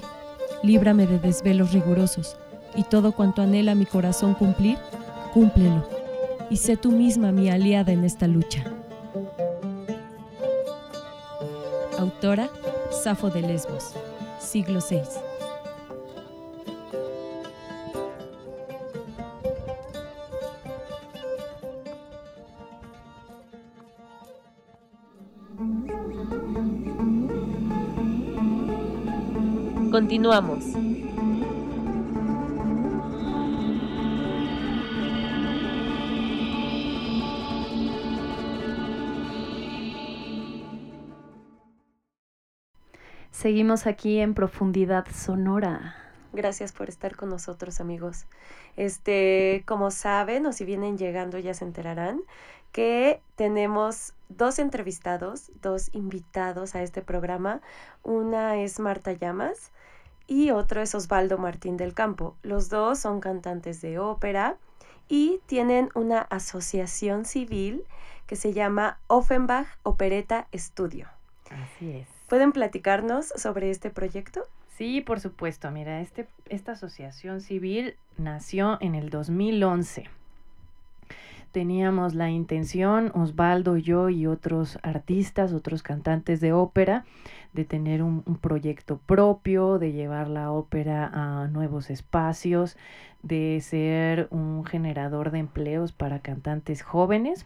líbrame 0.63 1.05
de 1.05 1.19
desvelos 1.19 1.73
rigurosos, 1.73 2.37
y 2.73 2.85
todo 2.85 3.11
cuanto 3.11 3.41
anhela 3.41 3.75
mi 3.75 3.85
corazón 3.85 4.33
cumplir, 4.33 4.77
cúmplelo, 5.33 5.85
y 6.49 6.55
sé 6.55 6.77
tú 6.77 6.89
misma 6.89 7.33
mi 7.33 7.49
aliada 7.49 7.91
en 7.91 8.05
esta 8.05 8.25
lucha. 8.25 8.63
Autora, 11.99 12.49
Safo 13.03 13.29
de 13.29 13.41
Lesbos, 13.41 13.91
siglo 14.39 14.79
VI. 14.89 15.01
Continuamos. 30.13 30.63
Seguimos 43.31 43.87
aquí 43.87 44.19
en 44.19 44.35
profundidad 44.35 45.07
sonora. 45.11 45.95
Gracias 46.31 46.73
por 46.73 46.89
estar 46.89 47.15
con 47.15 47.29
nosotros, 47.29 47.79
amigos. 47.79 48.27
Este, 48.77 49.63
como 49.65 49.89
saben, 49.89 50.45
o 50.45 50.53
si 50.53 50.63
vienen 50.63 50.99
llegando 50.99 51.39
ya 51.39 51.55
se 51.55 51.65
enterarán, 51.65 52.21
que 52.71 53.19
tenemos 53.35 54.13
dos 54.29 54.59
entrevistados, 54.59 55.51
dos 55.63 55.89
invitados 55.91 56.75
a 56.75 56.83
este 56.83 57.01
programa. 57.01 57.61
Una 58.03 58.57
es 58.61 58.79
Marta 58.79 59.11
Llamas 59.13 59.71
y 60.27 60.51
otro 60.51 60.81
es 60.81 60.95
Osvaldo 60.95 61.37
Martín 61.37 61.77
del 61.77 61.93
Campo. 61.93 62.35
Los 62.43 62.69
dos 62.69 62.99
son 62.99 63.19
cantantes 63.19 63.81
de 63.81 63.99
ópera 63.99 64.57
y 65.07 65.39
tienen 65.45 65.89
una 65.95 66.21
asociación 66.21 67.25
civil 67.25 67.83
que 68.27 68.35
se 68.35 68.53
llama 68.53 68.99
Offenbach 69.07 69.67
Opereta 69.83 70.47
Studio. 70.53 71.07
Así 71.49 71.91
es. 71.91 72.07
¿Pueden 72.27 72.51
platicarnos 72.51 73.27
sobre 73.35 73.69
este 73.69 73.89
proyecto? 73.89 74.47
Sí, 74.77 75.01
por 75.01 75.19
supuesto. 75.19 75.69
Mira, 75.71 76.01
este, 76.01 76.27
esta 76.49 76.71
asociación 76.71 77.41
civil 77.41 77.95
nació 78.17 78.77
en 78.81 78.95
el 78.95 79.09
2011. 79.09 80.09
Teníamos 81.53 82.15
la 82.15 82.31
intención, 82.31 83.11
Osvaldo, 83.13 83.77
yo 83.77 84.09
y 84.09 84.25
otros 84.25 84.79
artistas, 84.81 85.53
otros 85.53 85.83
cantantes 85.83 86.41
de 86.41 86.51
ópera, 86.51 87.05
de 87.53 87.63
tener 87.63 88.01
un, 88.01 88.23
un 88.25 88.37
proyecto 88.37 88.97
propio, 88.97 89.77
de 89.77 89.91
llevar 89.91 90.29
la 90.29 90.51
ópera 90.51 91.11
a 91.13 91.47
nuevos 91.49 91.91
espacios, 91.91 92.75
de 93.21 93.61
ser 93.61 94.29
un 94.31 94.65
generador 94.65 95.29
de 95.29 95.37
empleos 95.37 95.91
para 95.91 96.21
cantantes 96.21 96.81
jóvenes. 96.81 97.45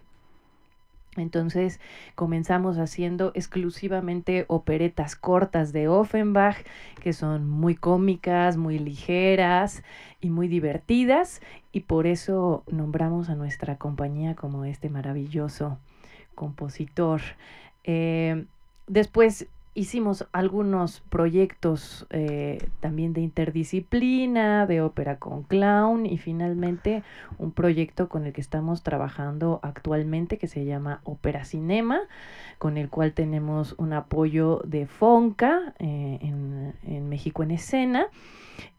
Entonces 1.17 1.79
comenzamos 2.15 2.77
haciendo 2.77 3.31
exclusivamente 3.35 4.45
operetas 4.47 5.15
cortas 5.15 5.73
de 5.73 5.87
Offenbach, 5.87 6.57
que 7.01 7.13
son 7.13 7.49
muy 7.49 7.75
cómicas, 7.75 8.57
muy 8.57 8.79
ligeras 8.79 9.83
y 10.21 10.29
muy 10.29 10.47
divertidas, 10.47 11.41
y 11.71 11.81
por 11.81 12.07
eso 12.07 12.63
nombramos 12.71 13.29
a 13.29 13.35
nuestra 13.35 13.77
compañía 13.77 14.35
como 14.35 14.65
este 14.65 14.89
maravilloso 14.89 15.77
compositor. 16.35 17.21
Eh, 17.83 18.45
después 18.87 19.47
hicimos 19.77 20.25
algunos 20.31 21.01
proyectos 21.01 22.07
eh, 22.09 22.67
también 22.79 23.13
de 23.13 23.21
interdisciplina, 23.21 24.65
de 24.65 24.81
ópera 24.81 25.19
con 25.19 25.43
clown 25.43 26.07
y 26.07 26.17
finalmente 26.17 27.03
un 27.37 27.51
proyecto 27.51 28.09
con 28.09 28.25
el 28.25 28.33
que 28.33 28.41
estamos 28.41 28.81
trabajando 28.81 29.59
actualmente 29.61 30.39
que 30.39 30.47
se 30.47 30.65
llama 30.65 31.01
Ópera 31.03 31.45
Cinema, 31.45 31.99
con 32.57 32.79
el 32.79 32.89
cual 32.89 33.13
tenemos 33.13 33.75
un 33.77 33.93
apoyo 33.93 34.61
de 34.65 34.87
Fonca 34.87 35.75
eh, 35.77 36.17
en, 36.23 36.73
en 36.81 37.07
México 37.07 37.43
en 37.43 37.51
escena 37.51 38.07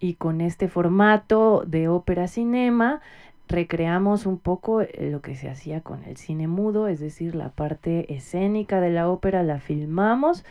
y 0.00 0.14
con 0.14 0.40
este 0.40 0.66
formato 0.66 1.62
de 1.64 1.86
ópera 1.86 2.26
cinema 2.26 3.00
recreamos 3.48 4.26
un 4.26 4.38
poco 4.38 4.82
eh, 4.82 5.08
lo 5.10 5.20
que 5.20 5.34
se 5.34 5.48
hacía 5.48 5.80
con 5.80 6.04
el 6.04 6.16
cine 6.16 6.46
mudo, 6.46 6.88
es 6.88 7.00
decir, 7.00 7.34
la 7.34 7.50
parte 7.50 8.14
escénica 8.14 8.80
de 8.80 8.90
la 8.90 9.08
ópera 9.08 9.42
la 9.42 9.58
filmamos, 9.58 10.44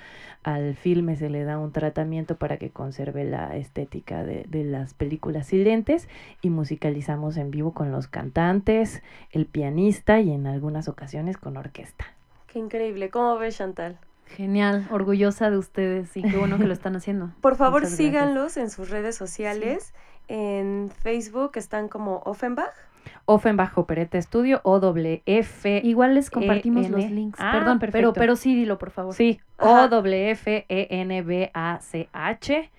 al 0.44 0.76
filme 0.76 1.16
se 1.16 1.30
le 1.30 1.44
da 1.44 1.58
un 1.58 1.72
tratamiento 1.72 2.38
para 2.38 2.58
que 2.58 2.70
conserve 2.70 3.24
la 3.24 3.56
estética 3.56 4.24
de, 4.24 4.46
de 4.48 4.64
las 4.64 4.94
películas 4.94 5.48
silentes 5.48 6.10
y 6.42 6.50
musicalizamos 6.50 7.38
en 7.38 7.52
vivo 7.52 7.74
con 7.74 7.92
los 7.92 8.08
cantantes, 8.08 9.04
el 9.32 9.46
pianista 9.46 10.20
y 10.20 10.32
en 10.32 10.48
algunas 10.48 10.88
ocasiones 10.88 11.38
con 11.38 11.58
orquesta. 11.58 12.06
Qué 12.48 12.60
increíble. 12.60 13.10
¿Cómo 13.10 13.38
ves, 13.38 13.58
Chantal? 13.58 14.00
Genial, 14.26 14.88
orgullosa 14.92 15.50
de 15.50 15.58
ustedes 15.58 16.16
y 16.18 16.22
qué 16.22 16.38
bueno 16.38 16.58
que 16.58 16.66
lo 16.66 16.74
están 16.74 16.96
haciendo. 16.96 17.32
Por 17.42 17.56
favor, 17.56 17.86
síganlos 17.86 18.58
en 18.58 18.70
sus 18.70 18.90
redes 18.90 19.16
sociales. 19.16 19.94
En 20.28 20.92
Facebook 21.02 21.52
están 21.56 21.88
como 21.88 22.22
Offenbach. 22.26 22.74
Offenbach 23.26 23.78
Opereta 23.78 24.18
Estudio 24.18 24.62
o 24.64 24.80
doble 24.80 25.24
F. 25.26 25.82
Igual 25.84 26.16
les 26.16 26.30
compartimos 26.30 26.86
E, 26.86 26.90
los 26.90 27.04
N. 27.04 27.14
links. 27.16 27.40
Ah, 27.42 27.52
Perdón, 27.54 27.80
pero, 27.80 27.92
perfecto. 27.92 28.14
pero 28.14 28.36
sí, 28.36 28.56
dilo, 28.56 28.78
por 28.78 28.92
favor. 28.92 29.14
Sí, 29.14 29.40
Ajá. 29.58 29.86
O 29.86 29.88
W 29.90 30.30
F 30.32 30.66
E 30.70 30.88
N 30.90 31.22
B 31.22 31.52
A 31.54 31.80
C 31.82 32.10
H. 32.14 32.70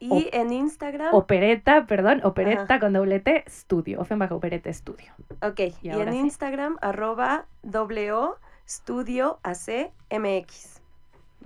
Y 0.00 0.28
en 0.32 0.52
Instagram. 0.52 1.14
Opereta, 1.14 1.86
perdón, 1.86 2.22
Opereta 2.24 2.62
Ajá. 2.64 2.80
con 2.80 2.92
doble 2.92 3.20
T 3.20 3.44
Studio, 3.48 4.00
Offenbach 4.00 4.32
Opereta 4.32 4.68
Estudio. 4.68 5.12
ok. 5.42 5.60
y 5.80 5.90
en 5.90 6.10
sí. 6.12 6.18
Instagram, 6.18 6.76
arroba 6.80 7.46
WO 7.62 8.36
Studio 8.68 9.38
AC 9.44 9.92
MX. 10.10 10.71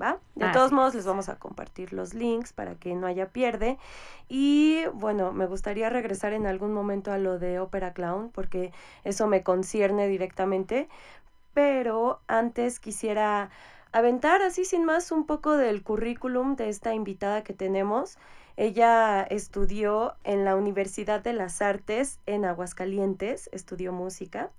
¿Va? 0.01 0.19
De 0.35 0.49
todos 0.51 0.73
modos, 0.73 0.91
es. 0.91 0.97
les 0.97 1.07
vamos 1.07 1.29
a 1.29 1.37
compartir 1.37 1.93
los 1.93 2.13
links 2.13 2.53
para 2.53 2.75
que 2.75 2.95
no 2.95 3.07
haya 3.07 3.31
pierde. 3.31 3.79
Y 4.29 4.85
bueno, 4.93 5.33
me 5.33 5.47
gustaría 5.47 5.89
regresar 5.89 6.33
en 6.33 6.47
algún 6.47 6.73
momento 6.73 7.13
a 7.13 7.19
lo 7.19 7.39
de 7.39 7.61
Opera 7.61 7.93
Clown, 7.93 8.31
porque 8.31 8.73
eso 9.05 9.27
me 9.27 9.43
concierne 9.43 10.09
directamente. 10.09 10.89
Pero 11.55 12.21
antes 12.27 12.81
quisiera 12.81 13.51
aventar 13.93 14.43
así 14.43 14.65
sin 14.67 14.85
más 14.85 15.11
un 15.11 15.25
poco 15.25 15.57
del 15.57 15.83
currículum 15.83 16.57
de 16.57 16.69
esta 16.69 16.93
invitada 16.93 17.43
que 17.43 17.55
tenemos. 17.55 18.19
Ella 18.57 19.23
estudió 19.23 20.15
en 20.25 20.45
la 20.45 20.57
Universidad 20.57 21.23
de 21.23 21.33
las 21.33 21.63
Artes 21.63 22.21
en 22.27 22.45
Aguascalientes, 22.45 23.49
estudió 23.53 23.93
música. 23.93 24.51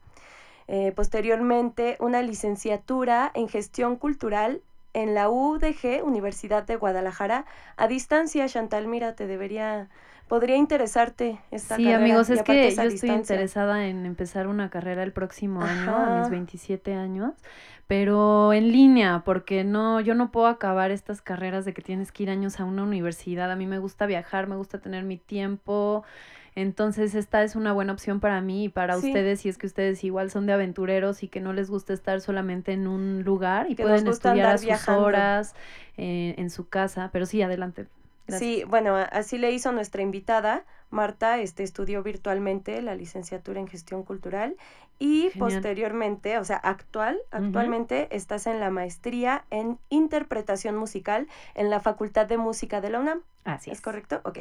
Eh, 0.68 0.92
posteriormente, 0.96 1.98
una 2.00 2.22
licenciatura 2.22 3.32
en 3.34 3.48
gestión 3.48 3.96
cultural 3.96 4.62
en 4.94 5.14
la 5.16 5.30
UDG, 5.30 6.02
Universidad 6.04 6.64
de 6.66 6.76
Guadalajara, 6.76 7.46
a 7.78 7.88
distancia. 7.88 8.48
Chantal, 8.48 8.88
mira, 8.88 9.16
te 9.16 9.28
debería, 9.28 9.90
podría 10.28 10.56
interesarte 10.58 11.40
esta 11.52 11.80
Sí, 11.80 11.82
carrera. 11.82 12.18
amigos, 12.18 12.30
y 12.30 12.34
es 12.34 12.44
que 12.44 12.78
yo 12.78 12.88
estoy 12.88 13.10
interesada 13.12 13.88
en 13.88 14.06
empezar 14.06 14.48
una 14.48 14.70
carrera 14.70 15.04
el 15.04 15.12
próximo 15.12 15.66
año, 15.66 16.04
a 16.04 16.10
mis 16.10 16.30
27 16.30 16.94
años, 16.94 17.34
pero 17.88 18.54
en 18.54 18.72
línea, 18.72 19.24
porque 19.26 19.64
no, 19.64 20.00
yo 20.00 20.14
no 20.16 20.32
puedo 20.32 20.48
acabar 20.48 20.92
estas 20.92 21.22
carreras 21.22 21.66
de 21.66 21.74
que 21.74 21.82
tienes 21.82 22.12
que 22.12 22.24
ir 22.24 22.30
años 22.30 22.60
a 22.60 22.66
una 22.66 22.84
universidad. 22.84 23.52
A 23.52 23.56
mí 23.56 23.66
me 23.66 23.80
gusta 23.80 24.06
viajar, 24.06 24.48
me 24.48 24.56
gusta 24.56 24.80
tener 24.80 25.04
mi 25.04 25.18
tiempo. 25.18 26.04
Entonces, 26.60 27.14
esta 27.14 27.44
es 27.44 27.56
una 27.56 27.72
buena 27.72 27.94
opción 27.94 28.20
para 28.20 28.42
mí 28.42 28.64
y 28.64 28.70
para 28.70 29.00
Sí. 29.00 29.10
ustedes, 29.10 29.42
si 29.42 29.50
es 29.50 29.60
que 29.60 29.68
ustedes 29.68 30.04
igual 30.04 30.32
son 30.32 30.48
de 30.48 30.54
aventureros 30.54 31.22
y 31.22 31.28
que 31.28 31.40
no 31.40 31.54
les 31.54 31.70
gusta 31.70 31.94
estar 31.94 32.20
solamente 32.20 32.72
en 32.74 32.88
un 32.88 33.22
lugar 33.24 33.70
y 33.70 33.76
Que 33.76 33.84
pueden 33.84 34.08
estudiar 34.08 34.48
a 34.48 34.58
sus 34.58 34.66
viajando. 34.66 35.04
horas 35.04 35.54
eh, 35.98 36.34
en 36.38 36.50
su 36.50 36.68
casa. 36.68 37.12
Pero 37.14 37.28
sí, 37.28 37.44
adelante. 37.44 37.86
Sí, 38.28 38.64
bueno, 38.68 38.96
así 39.12 39.38
le 39.38 39.52
hizo 39.52 39.72
nuestra 39.72 40.02
invitada. 40.02 40.66
Marta 40.90 41.40
este, 41.40 41.64
estudió 41.64 42.04
virtualmente 42.04 42.82
la 42.82 42.96
licenciatura 42.96 43.60
en 43.60 43.68
gestión 43.68 44.04
cultural 44.04 44.56
y 45.00 45.30
posteriormente, 45.38 46.40
o 46.40 46.46
sea, 46.46 46.58
actual, 46.58 47.20
actualmente 47.32 48.08
estás 48.16 48.48
en 48.48 48.60
la 48.60 48.72
maestría 48.72 49.46
en 49.52 49.78
interpretación 49.90 50.76
musical 50.76 51.28
en 51.54 51.70
la 51.70 51.80
Facultad 51.80 52.26
de 52.26 52.38
Música 52.38 52.82
de 52.82 52.90
la 52.90 53.00
UNAM. 53.00 53.22
Así 53.44 53.70
es. 53.70 53.78
¿Es 53.78 53.82
correcto? 53.82 54.22
Ok. 54.24 54.40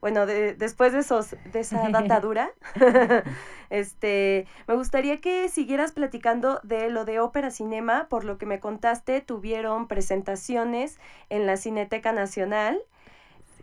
Bueno, 0.00 0.26
después 0.26 0.92
de, 0.92 1.00
esos, 1.00 1.34
de 1.52 1.60
esa 1.60 1.88
datadura, 1.90 2.50
este, 3.70 4.46
me 4.68 4.74
gustaría 4.74 5.20
que 5.20 5.48
siguieras 5.48 5.92
platicando 5.92 6.60
de 6.62 6.88
lo 6.90 7.04
de 7.04 7.18
ópera 7.18 7.50
cinema, 7.50 8.06
por 8.08 8.24
lo 8.24 8.38
que 8.38 8.46
me 8.46 8.60
contaste, 8.60 9.20
tuvieron 9.20 9.88
presentaciones 9.88 11.00
en 11.28 11.46
la 11.46 11.56
Cineteca 11.56 12.12
Nacional. 12.12 12.78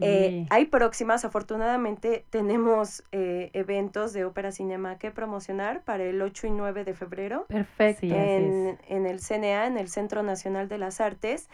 Eh, 0.01 0.45
hay 0.49 0.65
próximas, 0.65 1.23
afortunadamente 1.25 2.25
tenemos 2.29 3.03
eh, 3.11 3.49
eventos 3.53 4.13
de 4.13 4.25
ópera 4.25 4.51
cinema 4.51 4.97
que 4.97 5.11
promocionar 5.11 5.81
para 5.83 6.03
el 6.03 6.21
8 6.21 6.47
y 6.47 6.51
9 6.51 6.83
de 6.83 6.93
febrero. 6.93 7.45
Perfecto. 7.47 8.05
en, 8.07 8.77
en 8.87 9.05
el 9.05 9.19
CNA, 9.19 9.67
en 9.67 9.77
el 9.77 9.89
Centro 9.89 10.23
Nacional 10.23 10.67
de 10.67 10.77
las 10.77 11.01
Artes. 11.01 11.49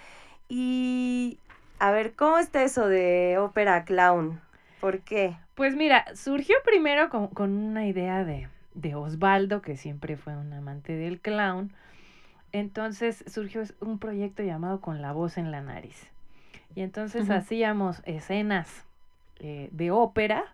Y 0.50 1.38
a 1.80 1.92
ver, 1.92 2.14
¿cómo 2.14 2.38
está 2.38 2.62
eso 2.64 2.88
de 2.88 3.38
ópera 3.39 3.86
clown? 3.86 4.39
¿Por 4.80 5.00
qué? 5.00 5.36
Pues 5.56 5.76
mira, 5.76 6.06
surgió 6.16 6.56
primero 6.64 7.10
con, 7.10 7.52
una 7.52 7.88
idea 7.88 8.24
de, 8.24 8.50
de, 8.74 8.94
Osvaldo, 8.94 9.62
que 9.62 9.78
siempre 9.78 10.18
fue 10.18 10.36
un 10.36 10.54
amante 10.54 10.94
del 10.94 11.20
clown. 11.20 11.72
Entonces 12.52 13.24
surgió 13.28 13.64
un 13.80 13.98
proyecto 13.98 14.44
llamado 14.44 14.82
Con 14.82 15.02
la 15.02 15.12
voz 15.12 15.38
en 15.38 15.50
la 15.50 15.62
nariz. 15.62 16.11
Y 16.76 16.82
entonces 16.82 17.30
hacíamos 17.30 18.02
escenas 18.06 18.86
eh, 19.40 19.70
de 19.72 19.92
ópera 19.92 20.46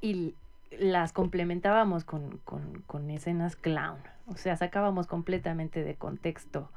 y 0.00 0.34
las 0.70 1.12
complementábamos 1.12 2.04
con, 2.04 2.38
con, 2.44 2.82
con, 2.86 3.10
escenas 3.10 3.56
clown. 3.56 3.98
O 4.26 4.36
sea, 4.36 4.56
sacábamos 4.56 5.06
completamente 5.06 5.84
de 5.84 5.94
contexto 5.94 6.70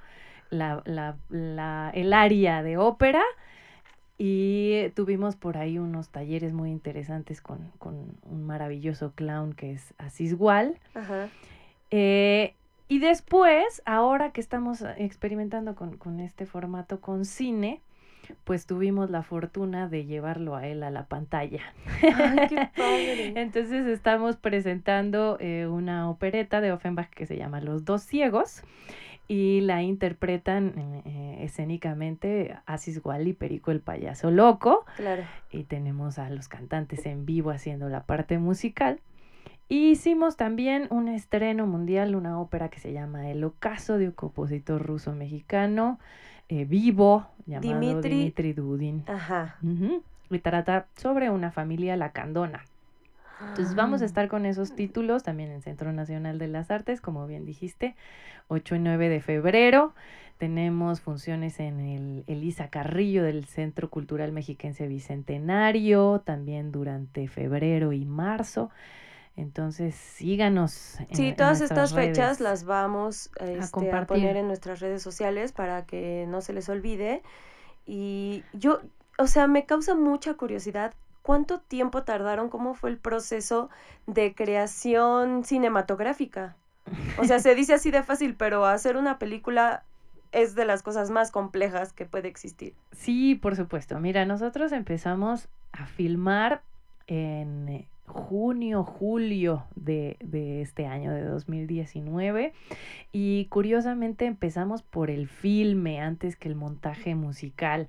la, 0.50 0.82
la, 0.86 1.18
la, 1.30 1.92
el 1.94 2.14
área 2.14 2.64
de 2.64 2.78
ópera 2.78 3.24
y 4.18 4.90
tuvimos 4.96 5.36
por 5.36 5.58
ahí 5.58 5.78
unos 5.78 6.10
talleres 6.10 6.54
muy 6.54 6.72
interesantes 6.72 7.42
con, 7.42 7.72
un 7.80 8.46
maravilloso 8.46 9.12
clown 9.14 9.54
que 9.54 9.74
es 9.74 9.94
Asiswal. 9.98 10.80
Ajá. 10.96 11.30
Eh, 11.92 12.56
y 12.90 13.00
después, 13.00 13.82
ahora 13.86 14.32
que 14.32 14.42
estamos 14.42 14.82
experimentando 14.98 15.76
con, 15.76 16.20
este 16.20 16.46
formato 16.46 17.00
con 17.00 17.26
cine, 17.26 17.82
pues 18.44 18.66
tuvimos 18.66 19.10
la 19.10 19.24
fortuna 19.24 19.88
de 19.88 20.06
llevarlo 20.06 20.56
a 20.56 20.68
él 20.68 20.84
a 20.84 20.92
la 20.92 21.06
pantalla. 21.06 21.62
Ay, 22.02 22.48
qué 22.50 22.70
padre. 22.78 23.34
Entonces 23.36 23.88
estamos 23.88 24.38
presentando 24.38 25.38
eh, 25.40 25.68
una 25.68 26.10
opereta 26.10 26.62
de 26.62 26.72
Offenbach 26.72 27.10
que 27.10 27.26
se 27.26 27.38
llama 27.38 27.62
Los 27.62 27.86
dos 27.86 28.02
ciegos 28.04 28.64
y 29.28 29.62
la 29.62 29.84
interpretan 29.84 31.02
eh, 31.06 31.40
escénicamente 31.42 32.58
Asis 32.66 33.02
y 33.26 33.34
Perico 33.34 33.72
el 33.72 33.82
payaso 33.82 34.32
loco. 34.32 34.86
Claro. 34.96 35.24
Y 35.52 35.64
tenemos 35.64 36.18
a 36.18 36.30
los 36.30 36.48
cantantes 36.48 37.06
en 37.06 37.26
vivo 37.26 37.52
haciendo 37.52 37.90
la 37.90 38.04
parte 38.04 38.38
musical. 38.38 39.02
Y 39.70 39.90
hicimos 39.92 40.38
también 40.38 40.88
un 40.92 41.10
estreno 41.10 41.68
mundial, 41.68 42.16
una 42.16 42.40
ópera 42.40 42.70
que 42.70 42.80
se 42.80 42.94
llama 42.94 43.30
El 43.30 43.44
ocaso 43.44 43.98
de 43.98 44.08
un 44.08 44.14
compositor 44.14 44.82
ruso-mexicano 44.82 46.00
eh, 46.50 46.66
vivo 46.66 47.28
llamado 47.46 48.02
Dimitri, 48.02 48.54
Dudin. 48.54 49.04
Ajá. 49.08 49.58
Y 50.30 50.40
trata 50.40 50.88
sobre 50.96 51.30
una 51.30 51.52
familia 51.52 51.96
lacandona. 51.96 52.64
Entonces 53.40 53.76
vamos 53.76 54.02
a 54.02 54.06
ah. 54.06 54.08
estar 54.08 54.28
con 54.28 54.46
esos 54.46 54.76
títulos 54.76 55.24
también 55.24 55.52
en 55.52 55.62
Centro 55.62 55.94
Nacional 55.94 56.40
de 56.40 56.48
las 56.48 56.72
Artes, 56.72 57.02
como 57.02 57.28
bien 57.28 57.46
dijiste, 57.46 57.96
8 58.48 58.76
y 58.76 58.80
9 58.80 59.10
de 59.10 59.22
febrero. 59.22 59.94
Tenemos 60.38 61.02
funciones 61.02 61.60
en 61.60 61.80
el 61.80 62.24
Elisa 62.28 62.70
Carrillo 62.70 63.24
del 63.24 63.46
Centro 63.46 63.90
Cultural 63.90 64.32
Mexiquense 64.32 64.88
Bicentenario, 64.88 66.22
también 66.26 66.72
durante 66.72 67.28
febrero 67.28 67.92
y 67.92 68.06
marzo. 68.06 68.70
Entonces, 69.38 69.94
síganos. 69.94 71.00
En, 71.00 71.16
sí, 71.16 71.34
todas 71.38 71.62
estas 71.62 71.94
fechas 71.94 72.40
las 72.40 72.66
vamos 72.66 73.30
este, 73.40 73.92
a, 73.92 74.08
poner 74.08 74.36
en 74.36 74.48
nuestras 74.48 74.80
redes 74.80 75.04
sociales 75.04 75.52
para 75.52 75.86
que 75.86 76.26
no 76.28 76.42
se 76.42 76.54
les 76.54 76.68
olvide. 76.70 77.22
Y 77.86 78.44
yo, 78.54 78.82
o 79.20 79.28
sea, 79.28 79.46
me 79.46 79.66
causa 79.66 79.94
mucha 79.94 80.34
curiosidad 80.34 80.96
cuánto 81.22 81.60
tiempo 81.60 82.04
tardaron, 82.04 82.50
cómo 82.50 82.74
fue 82.74 82.90
el 82.90 82.98
proceso 82.98 83.70
de 84.08 84.34
creación 84.34 85.44
cinematográfica. 85.46 86.56
O 87.20 87.26
sea, 87.26 87.38
se 87.38 87.54
dice 87.54 87.76
así 87.76 87.92
de 87.92 88.02
fácil, 88.02 88.36
pero 88.36 88.66
hacer 88.66 88.98
una 88.98 89.20
película 89.20 89.84
es 90.32 90.56
de 90.56 90.66
las 90.66 90.82
cosas 90.82 91.12
más 91.12 91.30
complejas 91.30 91.94
que 91.94 92.06
puede 92.06 92.28
existir. 92.28 92.74
Sí, 92.92 93.36
por 93.36 93.56
supuesto. 93.56 94.00
Mira, 94.00 94.26
nosotros 94.26 94.72
empezamos 94.72 95.48
a 95.74 95.86
filmar 95.86 96.64
en 97.06 97.86
junio, 98.08 98.84
julio 98.84 99.66
de, 99.76 100.18
este 100.62 100.88
año, 100.88 101.14
de 101.14 101.24
2019. 101.24 102.54
Y 103.12 103.46
curiosamente 103.46 104.26
empezamos 104.26 104.82
por 104.82 105.10
el 105.10 105.28
filme 105.28 106.00
antes 106.00 106.36
que 106.36 106.50
el 106.50 106.56
montaje 106.56 107.16
musical. 107.16 107.88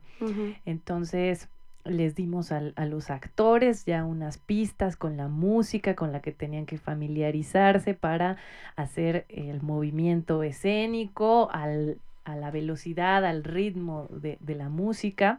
Entonces 0.66 1.48
les 1.84 2.14
dimos 2.14 2.52
a, 2.52 2.60
los 2.60 3.10
actores 3.10 3.86
ya 3.86 4.04
unas 4.04 4.36
pistas 4.36 4.96
con 4.96 5.16
la 5.16 5.28
música 5.28 5.94
con 5.94 6.12
la 6.12 6.20
que 6.20 6.32
tenían 6.32 6.66
que 6.66 6.76
familiarizarse 6.76 7.94
para 7.94 8.36
hacer 8.76 9.24
el 9.28 9.62
movimiento 9.62 10.42
escénico 10.42 11.48
al, 11.50 11.98
a 12.24 12.36
la 12.36 12.50
velocidad, 12.50 13.24
al 13.24 13.42
ritmo 13.42 14.08
de, 14.10 14.36
de 14.40 14.54
la 14.54 14.68
música 14.68 15.38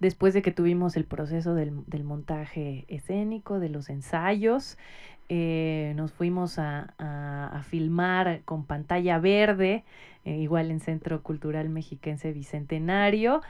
después 0.00 0.34
de 0.34 0.42
que 0.42 0.50
tuvimos 0.50 0.96
el 0.96 1.04
proceso 1.04 1.54
del, 1.54 2.04
montaje 2.04 2.86
escénico, 2.88 3.60
de 3.60 3.68
los 3.68 3.90
ensayos, 3.90 4.78
eh, 5.28 5.92
nos 5.94 6.12
fuimos 6.12 6.58
a, 6.58 7.62
filmar 7.68 8.40
con 8.44 8.64
pantalla 8.64 9.18
verde, 9.18 9.84
eh, 10.24 10.38
igual 10.38 10.70
en 10.70 10.80
Centro 10.80 11.22
Cultural 11.22 11.68
Mexiquense 11.68 12.32
Bicentenario, 12.32 13.42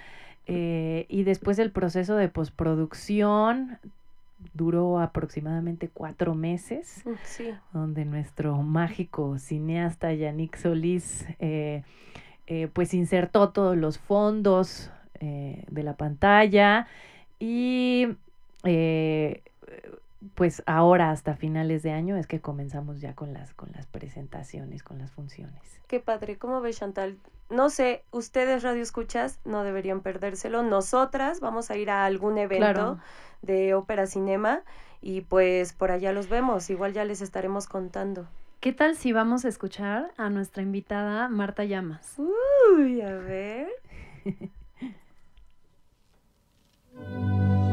eh, 0.46 1.06
y 1.08 1.22
después 1.22 1.58
el 1.58 1.70
proceso 1.70 2.16
de 2.16 2.28
postproducción 2.28 3.78
duró 4.52 5.00
aproximadamente 5.00 5.88
cuatro 5.88 6.34
meses, 6.34 7.04
donde 7.72 8.04
nuestro 8.04 8.60
mágico 8.62 9.38
cineasta 9.38 10.12
Yannick 10.12 10.56
Solís 10.56 11.26
pues 12.72 12.94
insertó 12.94 13.50
todos 13.50 13.76
los 13.76 13.98
fondos 13.98 14.90
eh, 15.20 15.64
de 15.68 15.82
la 15.82 15.94
pantalla 15.94 16.86
y 17.38 18.08
eh, 18.64 19.42
pues 20.34 20.62
ahora 20.66 21.10
hasta 21.10 21.34
finales 21.34 21.82
de 21.82 21.92
año 21.92 22.16
es 22.16 22.26
que 22.26 22.40
comenzamos 22.40 23.00
ya 23.00 23.14
con 23.14 23.32
las, 23.32 23.54
con 23.54 23.70
las 23.72 23.86
presentaciones, 23.86 24.82
con 24.82 24.98
las 24.98 25.10
funciones. 25.10 25.60
Qué 25.86 26.00
padre, 26.00 26.36
¿cómo 26.36 26.60
ves 26.60 26.78
Chantal? 26.78 27.16
No 27.48 27.68
sé, 27.70 28.04
ustedes 28.12 28.62
radio 28.62 28.82
escuchas 28.82 29.40
no 29.44 29.64
deberían 29.64 30.02
perdérselo. 30.02 30.62
Nosotras 30.62 31.40
vamos 31.40 31.70
a 31.70 31.76
ir 31.76 31.90
a 31.90 32.04
algún 32.04 32.38
evento 32.38 32.98
de 33.42 33.74
ópera 33.74 34.06
cinema 34.06 34.62
y 35.00 35.22
pues 35.22 35.72
por 35.72 35.90
allá 35.90 36.12
los 36.12 36.28
vemos, 36.28 36.70
igual 36.70 36.92
ya 36.92 37.04
les 37.04 37.22
estaremos 37.22 37.66
contando. 37.66 38.28
¿Qué 38.60 38.72
tal 38.72 38.94
si 38.94 39.12
vamos 39.12 39.46
a 39.46 39.48
escuchar 39.48 40.12
a 40.18 40.28
nuestra 40.28 40.62
invitada 40.62 41.28
Marta 41.28 41.64
Llamas? 41.64 42.14
Uy, 42.18 43.00
a 43.00 43.14
ver. 43.14 43.68
Música 47.08 47.69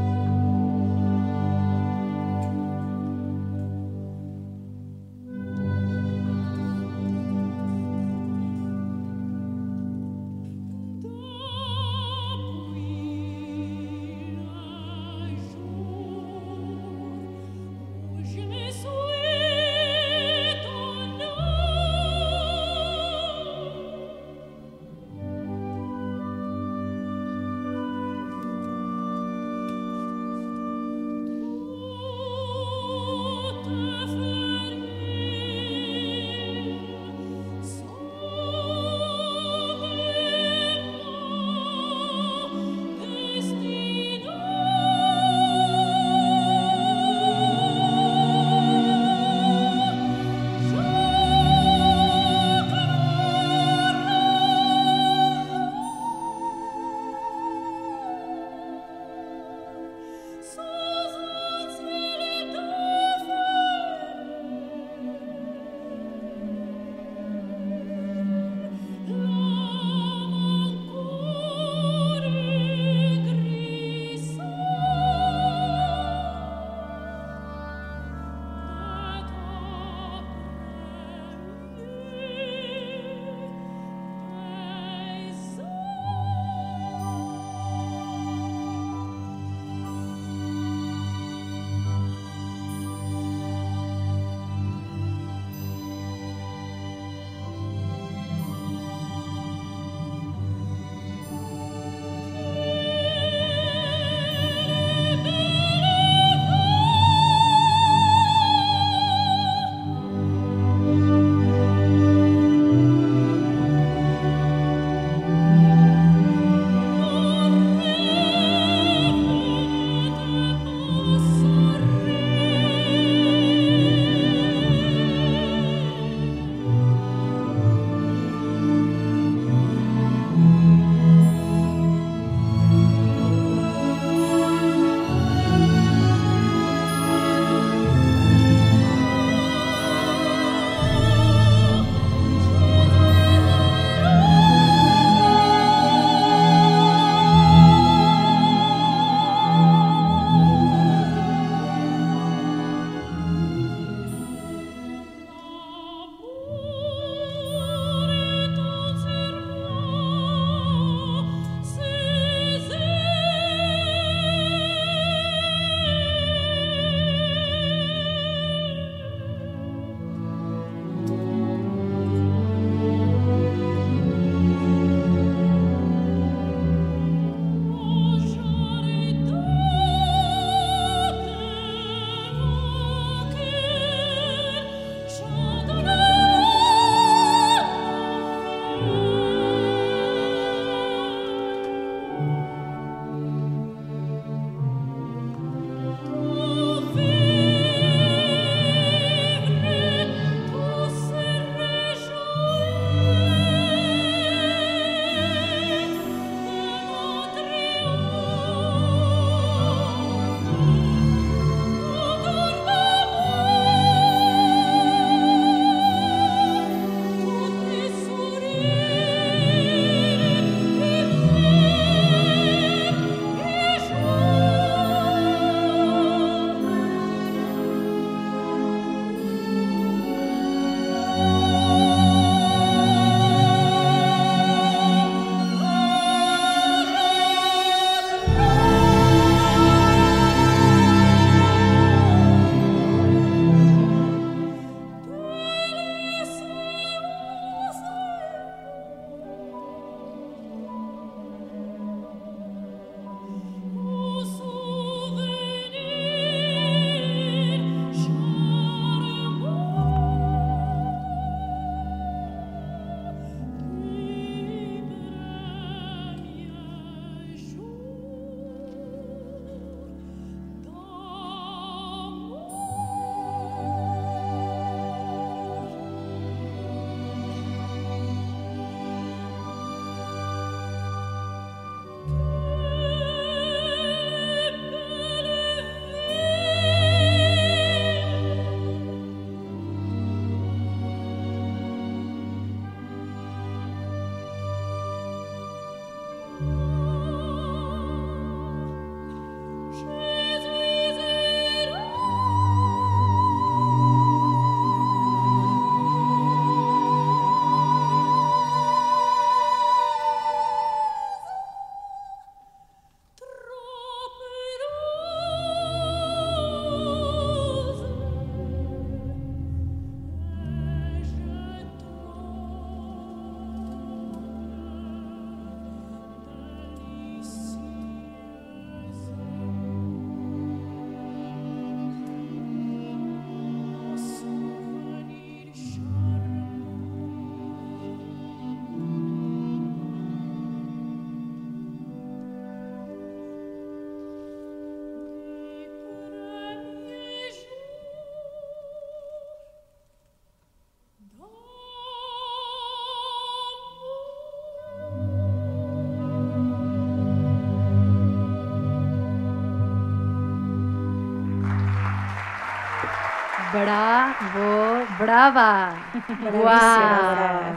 Bravo, 364.16 364.86
brava. 364.88 365.87
Guau. 366.32 367.48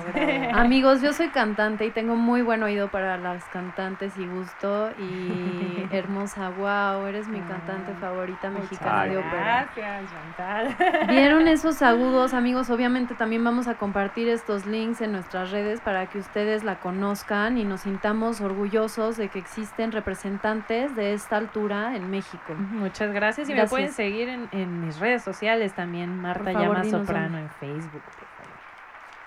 Amigos, 0.54 1.02
yo 1.02 1.14
soy 1.14 1.30
cantante 1.30 1.86
y 1.86 1.92
tengo 1.92 2.16
muy 2.16 2.42
buen 2.42 2.64
oído 2.64 2.90
para 2.90 3.18
las 3.18 3.44
cantantes 3.46 4.18
y 4.18 4.26
gusto. 4.26 4.92
Y 5.00 5.88
hermosa, 5.92 6.50
wow, 6.50 7.06
eres 7.06 7.28
mi 7.28 7.40
cantante 7.42 7.94
favorita 8.00 8.50
mexicana 8.50 9.06
de 9.06 9.18
ópera. 9.18 9.70
Gracias, 9.76 10.12
Chantal. 10.12 11.08
¿Vieron 11.08 11.48
esos 11.48 11.82
agudos, 11.82 12.34
amigos? 12.34 12.70
Obviamente 12.70 13.16
también 13.16 13.44
vamos 13.44 13.68
a 13.68 13.76
compartir 13.76 14.30
estos 14.30 14.66
links 14.66 15.02
en 15.02 15.12
nuestras 15.12 15.52
redes 15.52 15.82
para 15.82 16.08
que 16.08 16.20
ustedes 16.20 16.64
la 16.64 16.80
conozcan 16.80 17.58
y 17.58 17.64
nos 17.64 17.82
sintamos 17.82 18.42
orgullosos 18.42 19.18
de 19.18 19.30
que 19.30 19.40
existen 19.40 19.92
representantes 19.92 20.96
de 20.96 21.14
esta 21.14 21.38
altura 21.38 21.96
en 21.96 22.10
México. 22.10 22.54
Muchas 22.56 23.12
gracias 23.14 23.50
y 23.50 23.54
me 23.54 23.68
pueden 23.68 23.92
seguir 23.92 24.30
en, 24.30 24.50
en 24.52 24.86
mis 24.86 25.00
redes 25.00 25.24
sociales 25.24 25.74
también, 25.74 26.22
Marta 26.22 26.52
favor, 26.52 26.62
Llama 26.62 26.84
Soprano 26.86 27.38
en 27.38 27.50
Facebook. 27.50 28.02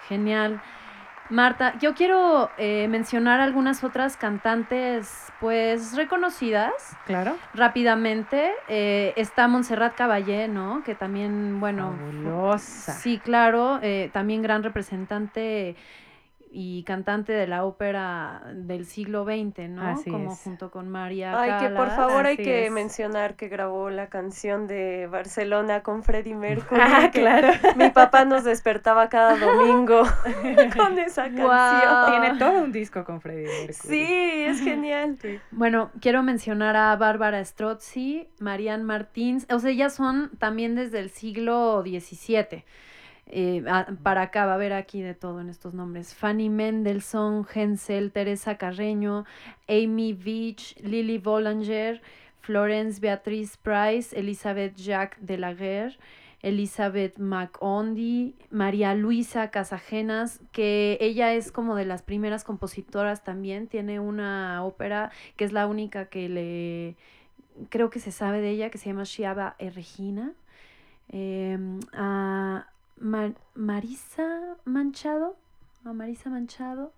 Genial. 0.09 0.61
Marta, 1.31 1.79
yo 1.79 1.95
quiero 1.95 2.51
eh, 2.59 2.87
mencionar 2.89 3.41
algunas 3.41 3.83
otras 3.83 4.19
cantantes, 4.19 5.33
pues, 5.41 5.97
reconocidas. 5.97 6.73
Claro. 7.07 7.37
Rápidamente, 7.55 8.53
eh, 8.69 9.15
está 9.17 9.49
Montserrat 9.49 9.95
Caballé, 9.95 10.49
¿no? 10.49 10.83
Que 10.85 10.95
también, 10.95 11.61
bueno, 11.61 11.95
Fabulosa. 11.99 12.93
sí, 12.93 13.19
claro, 13.19 13.79
eh, 13.83 14.11
también 14.13 14.43
gran 14.43 14.63
representante 14.63 15.77
y 16.57 16.85
cantante 16.85 17.33
de 17.33 17.49
la 17.49 17.65
ópera 17.65 18.43
del 18.55 18.87
siglo 18.87 19.25
XX, 19.25 19.69
¿no? 19.71 19.83
Así 19.87 20.09
Como 20.09 20.33
es. 20.33 20.39
junto 20.39 20.71
con 20.71 20.89
María 20.89 21.39
Ay, 21.41 21.67
que 21.69 21.75
por 21.75 21.89
favor 21.91 22.27
hay 22.27 22.37
que 22.37 22.67
es. 22.67 22.71
mencionar 22.73 23.35
que 23.35 23.49
grabó 23.49 23.91
la 23.91 24.09
canción 24.09 24.69
de 24.69 25.09
Barcelona 25.11 25.83
con 25.83 26.05
Freddie 26.05 26.35
Mercury. 26.37 26.81
Ah, 26.81 27.11
claro. 27.13 27.49
Mi 27.77 27.91
papá 27.91 28.25
nos 28.25 28.45
despertaba 28.45 29.09
cada 29.09 29.37
domingo 29.45 30.03
con 30.77 30.99
esa 31.01 31.25
canción. 31.25 32.07
Tiene 32.23 32.39
todo 32.39 32.63
un 32.63 32.71
disco 32.71 33.03
con 33.05 33.21
Freddie 33.21 33.49
Mercury. 33.67 33.73
Sí, 33.75 34.07
es 34.47 34.61
genial. 34.61 35.19
Bueno, 35.51 35.91
quiero 36.01 36.23
mencionar 36.23 36.77
a 36.77 36.95
Bárbara 36.95 37.45
Strozzi, 37.45 38.29
Marianne 38.39 38.85
Martins, 38.85 39.47
o 39.51 39.59
sea, 39.59 39.71
ellas 39.71 39.95
son 39.95 40.31
también 40.39 40.77
desde 40.77 41.01
el 41.01 41.11
siglo 41.11 41.83
XVII. 41.83 42.65
Eh, 43.27 43.64
para 44.03 44.22
acá 44.22 44.47
va 44.47 44.53
a 44.53 44.55
haber 44.57 44.72
aquí 44.72 45.01
de 45.03 45.14
todo 45.14 45.41
en 45.41 45.49
estos 45.49 45.75
nombres. 45.75 46.14
Fanny 46.14 46.49
Mendelssohn, 46.49 47.47
Hensel, 47.53 48.12
Teresa 48.12 48.57
Carreño, 48.57 49.25
Amy 49.68 50.12
Beach, 50.12 50.77
Lily 50.81 51.18
Bollinger, 51.18 52.03
Florence 52.41 53.01
Beatrice 53.01 53.57
Price, 53.61 54.18
Elizabeth 54.18 54.77
Jacques 54.77 55.18
de 55.20 55.39
la 55.39 55.55
Guerre, 55.55 55.97
Elizabeth 56.43 57.18
McOndy, 57.18 58.35
María 58.51 58.95
Luisa 58.95 59.51
Casagenas, 59.51 60.41
que 60.53 60.99
ella 61.01 61.33
es 61.33 61.51
como 61.51 61.75
de 61.75 61.87
las 61.87 62.03
primeras 62.03 62.45
compositoras 62.45 63.25
también, 63.25 63.66
tiene 63.66 63.99
una 63.99 64.62
ópera 64.62 65.11
que 65.37 65.47
es 65.47 65.53
la 65.53 65.66
única 65.66 66.11
que 66.11 66.29
le 66.29 66.97
creo 67.70 67.89
que 67.89 67.99
se 67.99 68.12
sabe 68.12 68.43
de 68.43 68.51
ella, 68.51 68.68
que 68.68 68.77
se 68.77 68.91
llama 68.91 69.05
Shiaba 69.05 69.57
Regina. 69.59 70.35
Em, 71.09 71.81
a 71.93 72.66
Ma- 72.99 73.35
Marisa 73.55 74.57
Manchado, 74.65 75.37
a 75.85 75.93
Marisa 75.93 76.31
Manchado. 76.31 76.93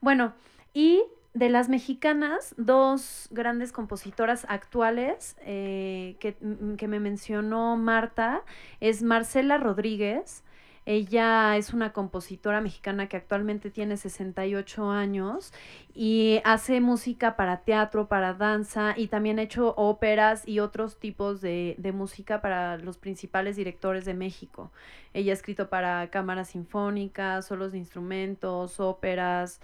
Bueno, 0.00 0.32
y 0.74 1.02
de 1.34 1.48
las 1.48 1.68
mexicanas, 1.68 2.54
dos 2.56 3.28
grandes 3.30 3.72
compositoras 3.72 4.44
actuales 4.48 5.36
eh, 5.42 6.16
que, 6.20 6.36
mm, 6.40 6.74
que 6.76 6.88
me 6.88 7.00
mencionó 7.00 7.76
Marta 7.76 8.42
es 8.80 9.02
Marcela 9.02 9.58
Rodríguez. 9.58 10.42
Ella 10.90 11.58
es 11.58 11.74
una 11.74 11.92
compositora 11.92 12.62
mexicana 12.62 13.10
que 13.10 13.18
actualmente 13.18 13.70
tiene 13.70 13.98
68 13.98 14.90
años 14.90 15.52
y 15.92 16.40
hace 16.44 16.80
música 16.80 17.36
para 17.36 17.58
teatro, 17.58 18.08
para 18.08 18.32
danza 18.32 18.94
y 18.96 19.08
también 19.08 19.38
ha 19.38 19.42
hecho 19.42 19.74
óperas 19.76 20.48
y 20.48 20.60
otros 20.60 20.98
tipos 20.98 21.42
de, 21.42 21.74
de 21.76 21.92
música 21.92 22.40
para 22.40 22.78
los 22.78 22.96
principales 22.96 23.56
directores 23.56 24.06
de 24.06 24.14
México. 24.14 24.72
Ella 25.12 25.32
ha 25.32 25.34
escrito 25.34 25.68
para 25.68 26.08
cámaras 26.08 26.48
sinfónicas, 26.48 27.46
solos 27.46 27.72
de 27.72 27.78
instrumentos, 27.78 28.80
óperas. 28.80 29.60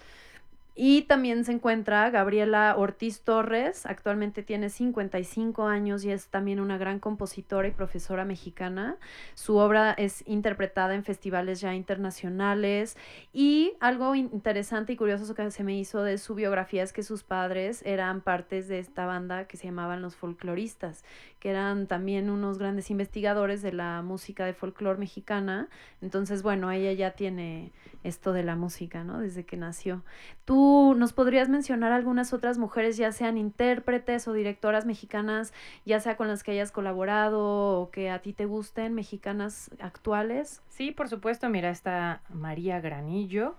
Y 0.76 1.02
también 1.02 1.44
se 1.44 1.52
encuentra 1.52 2.10
Gabriela 2.10 2.74
Ortiz 2.76 3.20
Torres, 3.20 3.86
actualmente 3.86 4.42
tiene 4.42 4.70
55 4.70 5.68
años 5.68 6.04
y 6.04 6.10
es 6.10 6.26
también 6.26 6.58
una 6.58 6.78
gran 6.78 6.98
compositora 6.98 7.68
y 7.68 7.70
profesora 7.70 8.24
mexicana. 8.24 8.96
Su 9.34 9.56
obra 9.58 9.92
es 9.92 10.24
interpretada 10.26 10.96
en 10.96 11.04
festivales 11.04 11.60
ya 11.60 11.76
internacionales 11.76 12.96
y 13.32 13.74
algo 13.78 14.16
in- 14.16 14.30
interesante 14.32 14.92
y 14.92 14.96
curioso 14.96 15.32
que 15.36 15.48
se 15.52 15.62
me 15.62 15.78
hizo 15.78 16.02
de 16.02 16.18
su 16.18 16.34
biografía 16.34 16.82
es 16.82 16.92
que 16.92 17.04
sus 17.04 17.22
padres 17.22 17.80
eran 17.86 18.20
partes 18.20 18.66
de 18.66 18.80
esta 18.80 19.06
banda 19.06 19.44
que 19.46 19.56
se 19.56 19.66
llamaban 19.68 20.02
los 20.02 20.16
folcloristas, 20.16 21.04
que 21.38 21.50
eran 21.50 21.86
también 21.86 22.30
unos 22.30 22.58
grandes 22.58 22.90
investigadores 22.90 23.62
de 23.62 23.72
la 23.72 24.02
música 24.02 24.44
de 24.44 24.54
folclore 24.54 24.98
mexicana. 24.98 25.68
Entonces, 26.02 26.42
bueno, 26.42 26.72
ella 26.72 26.92
ya 26.94 27.12
tiene 27.12 27.70
esto 28.02 28.32
de 28.32 28.42
la 28.42 28.56
música, 28.56 29.04
¿no? 29.04 29.20
Desde 29.20 29.44
que 29.44 29.56
nació. 29.56 30.02
¿Tú 30.44 30.63
nos 30.96 31.12
podrías 31.12 31.48
mencionar 31.48 31.92
algunas 31.92 32.32
otras 32.32 32.58
mujeres, 32.58 32.96
ya 32.96 33.12
sean 33.12 33.38
intérpretes 33.38 34.28
o 34.28 34.32
directoras 34.32 34.86
mexicanas, 34.86 35.52
ya 35.84 36.00
sea 36.00 36.16
con 36.16 36.28
las 36.28 36.42
que 36.42 36.52
hayas 36.52 36.72
colaborado 36.72 37.80
o 37.80 37.90
que 37.90 38.10
a 38.10 38.20
ti 38.20 38.32
te 38.32 38.46
gusten, 38.46 38.94
mexicanas 38.94 39.70
actuales? 39.80 40.62
Sí, 40.68 40.90
por 40.90 41.08
supuesto. 41.08 41.48
Mira, 41.48 41.70
está 41.70 42.22
María 42.30 42.80
Granillo, 42.80 43.56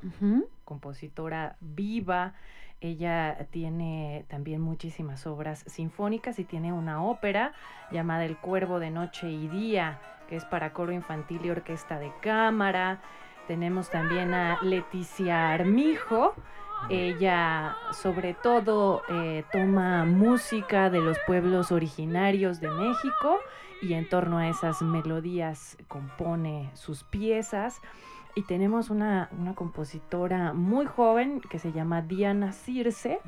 compositora 0.63 1.57
viva. 1.59 2.33
Ella 2.81 3.47
tiene 3.51 4.25
también 4.27 4.61
muchísimas 4.61 5.25
obras 5.25 5.63
sinfónicas 5.67 6.39
y 6.39 6.43
tiene 6.43 6.73
una 6.73 7.03
ópera 7.03 7.53
llamada 7.91 8.25
El 8.25 8.37
Cuervo 8.37 8.79
de 8.79 8.91
Noche 8.91 9.31
y 9.31 9.47
Día, 9.47 9.99
que 10.27 10.35
es 10.35 10.45
para 10.45 10.73
coro 10.73 10.91
infantil 10.91 11.41
y 11.45 11.49
orquesta 11.49 11.99
de 11.99 12.11
cámara. 12.21 13.01
Tenemos 13.47 13.89
también 13.89 14.33
a 14.33 14.59
Leticia 14.61 15.51
Armijo. 15.51 16.35
Ella 16.89 17.75
sobre 17.91 18.33
todo 18.35 19.01
eh, 19.09 19.43
toma 19.51 20.05
música 20.05 20.89
de 20.89 20.99
los 21.01 21.17
pueblos 21.25 21.71
originarios 21.71 22.59
de 22.59 22.69
México 22.69 23.39
y 23.81 23.93
en 23.93 24.07
torno 24.07 24.37
a 24.37 24.47
esas 24.49 24.81
melodías 24.81 25.77
compone 25.87 26.69
sus 26.73 27.03
piezas. 27.03 27.81
Y 28.37 28.43
tenemos 28.43 28.89
una, 28.89 29.29
una 29.39 29.55
compositora 29.55 30.51
muy 30.53 30.85
joven 30.85 31.39
que 31.49 31.57
se 31.57 31.71
llama 31.71 32.01
Diana 32.01 32.51
Circe, 32.51 33.19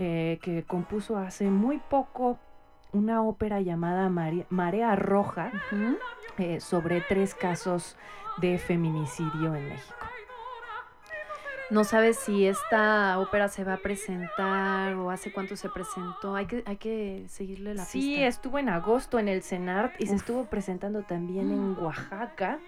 eh, 0.00 0.38
que 0.42 0.64
compuso 0.64 1.16
hace 1.16 1.48
muy 1.48 1.78
poco 1.78 2.38
una 2.92 3.22
ópera 3.22 3.60
llamada 3.60 4.08
Mare- 4.08 4.46
Marea 4.50 4.96
Roja 4.96 5.50
eh, 6.38 6.60
sobre 6.60 7.00
tres 7.02 7.34
casos 7.36 7.96
de 8.38 8.58
feminicidio 8.58 9.54
en 9.54 9.68
México. 9.68 10.01
No 11.72 11.84
sabes 11.84 12.18
si 12.18 12.46
esta 12.46 13.18
ópera 13.18 13.48
se 13.48 13.64
va 13.64 13.74
a 13.74 13.76
presentar 13.78 14.94
o 14.94 15.10
hace 15.10 15.32
cuánto 15.32 15.56
se 15.56 15.70
presentó. 15.70 16.36
Hay 16.36 16.44
que, 16.46 16.62
hay 16.66 16.76
que 16.76 17.24
seguirle 17.28 17.74
la 17.74 17.86
Sí, 17.86 18.10
pista. 18.10 18.26
estuvo 18.26 18.58
en 18.58 18.68
agosto 18.68 19.18
en 19.18 19.28
el 19.28 19.42
CENART 19.42 19.98
y 19.98 20.06
se 20.06 20.14
estuvo 20.14 20.44
presentando 20.44 21.02
también 21.02 21.50
en 21.50 21.74
Oaxaca. 21.82 22.58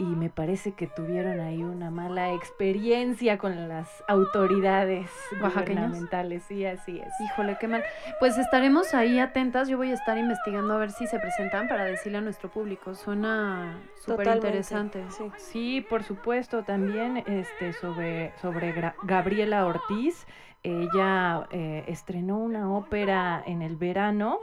Y 0.00 0.04
me 0.04 0.30
parece 0.30 0.72
que 0.72 0.86
tuvieron 0.86 1.40
ahí 1.40 1.64
una 1.64 1.90
mala 1.90 2.32
experiencia 2.32 3.36
con 3.36 3.68
las 3.68 3.88
autoridades 4.06 5.10
gubernamentales. 5.40 6.44
Sí, 6.44 6.64
así 6.64 7.00
es. 7.00 7.12
Híjole, 7.20 7.56
qué 7.58 7.66
mal. 7.66 7.82
Pues 8.20 8.38
estaremos 8.38 8.94
ahí 8.94 9.18
atentas. 9.18 9.68
Yo 9.68 9.76
voy 9.76 9.90
a 9.90 9.94
estar 9.94 10.16
investigando 10.16 10.74
a 10.74 10.78
ver 10.78 10.92
si 10.92 11.06
se 11.08 11.18
presentan 11.18 11.66
para 11.66 11.84
decirle 11.84 12.18
a 12.18 12.20
nuestro 12.20 12.48
público. 12.48 12.94
Suena 12.94 13.76
súper 14.04 14.28
interesante. 14.36 15.04
sí. 15.10 15.24
Sí, 15.36 15.80
por 15.88 16.04
supuesto, 16.04 16.62
también 16.62 17.16
este, 17.26 17.72
sobre, 17.72 18.32
sobre 18.40 18.72
Gra- 18.74 18.94
Gabriela 19.02 19.66
Ortiz. 19.66 20.26
Ella 20.62 21.46
eh, 21.50 21.84
estrenó 21.88 22.38
una 22.38 22.70
ópera 22.72 23.42
en 23.46 23.62
el 23.62 23.76
verano, 23.76 24.38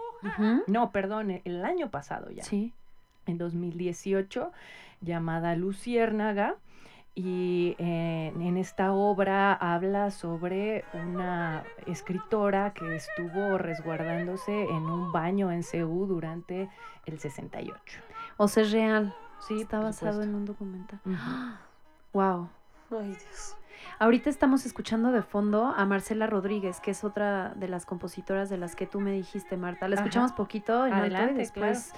no, 0.68 0.92
perdón, 0.92 1.42
el 1.44 1.64
año 1.64 1.92
pasado 1.92 2.32
ya, 2.32 2.44
Sí. 2.44 2.74
en 3.28 3.38
2018, 3.38 4.52
llamada 5.02 5.56
Luciérnaga. 5.56 6.56
Y 7.18 7.78
eh, 7.80 8.34
en 8.36 8.58
esta 8.58 8.92
obra 8.92 9.54
habla 9.54 10.12
sobre 10.12 10.84
una 10.94 11.64
escritora 11.86 12.74
que 12.74 12.96
estuvo 12.98 13.58
resguardándose 13.58 14.64
en 14.64 14.84
un 14.84 15.14
baño 15.14 15.50
en 15.50 15.64
Ceú 15.64 16.08
durante 16.08 16.70
el 17.06 17.18
68. 17.20 17.74
O 18.36 18.50
sea, 18.50 18.64
es 18.64 18.72
real. 18.74 19.16
Sí, 19.40 19.62
Está 19.62 19.80
basado 19.80 20.12
supuesto. 20.14 20.24
en 20.24 20.36
un 20.36 20.46
documental. 20.46 21.00
Ujú. 21.06 21.16
Wow. 22.14 22.48
Ay, 22.92 23.08
Dios. 23.10 23.58
Ahorita 24.00 24.30
estamos 24.30 24.66
escuchando 24.66 25.12
de 25.12 25.22
fondo 25.22 25.66
a 25.76 25.86
Marcela 25.86 26.28
Rodríguez, 26.28 26.80
que 26.80 26.92
es 26.92 27.04
otra 27.04 27.54
de 27.56 27.68
las 27.68 27.86
compositoras 27.86 28.50
de 28.50 28.58
las 28.58 28.74
que 28.76 28.88
tú 28.88 29.02
me 29.02 29.12
dijiste, 29.12 29.58
Marta. 29.58 29.88
La 29.90 29.96
Ajá. 29.96 30.04
escuchamos 30.06 30.32
poquito 30.32 30.86
en 30.88 30.94
alto 30.94 31.06
y 31.08 31.16
Adelante, 31.16 31.34
después 31.40 31.92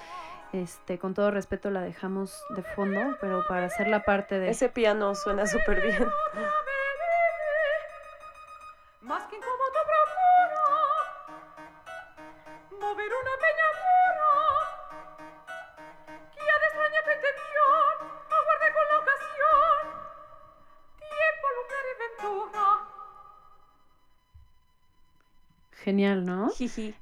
Este, 0.52 0.98
con 0.98 1.14
todo 1.14 1.30
respeto 1.30 1.70
la 1.70 1.82
dejamos 1.82 2.42
de 2.56 2.62
fondo, 2.62 3.00
pero 3.20 3.44
para 3.48 3.66
hacer 3.66 3.88
la 3.88 4.02
parte 4.04 4.38
de... 4.38 4.50
Ese 4.50 4.68
piano 4.68 5.14
suena 5.14 5.46
súper 5.46 5.82
bien. 5.82 6.06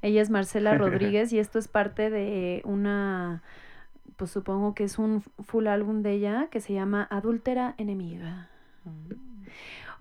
Ella 0.02 0.22
es 0.22 0.30
Marcela 0.30 0.74
Rodríguez 0.78 1.32
y 1.32 1.38
esto 1.38 1.58
es 1.58 1.68
parte 1.68 2.10
de 2.10 2.62
una, 2.64 3.42
pues 4.16 4.30
supongo 4.30 4.74
que 4.74 4.84
es 4.84 4.98
un 4.98 5.22
full 5.22 5.66
álbum 5.66 6.02
de 6.02 6.12
ella 6.12 6.48
que 6.50 6.60
se 6.60 6.72
llama 6.72 7.06
Adúltera 7.10 7.74
Enemiga. 7.78 8.48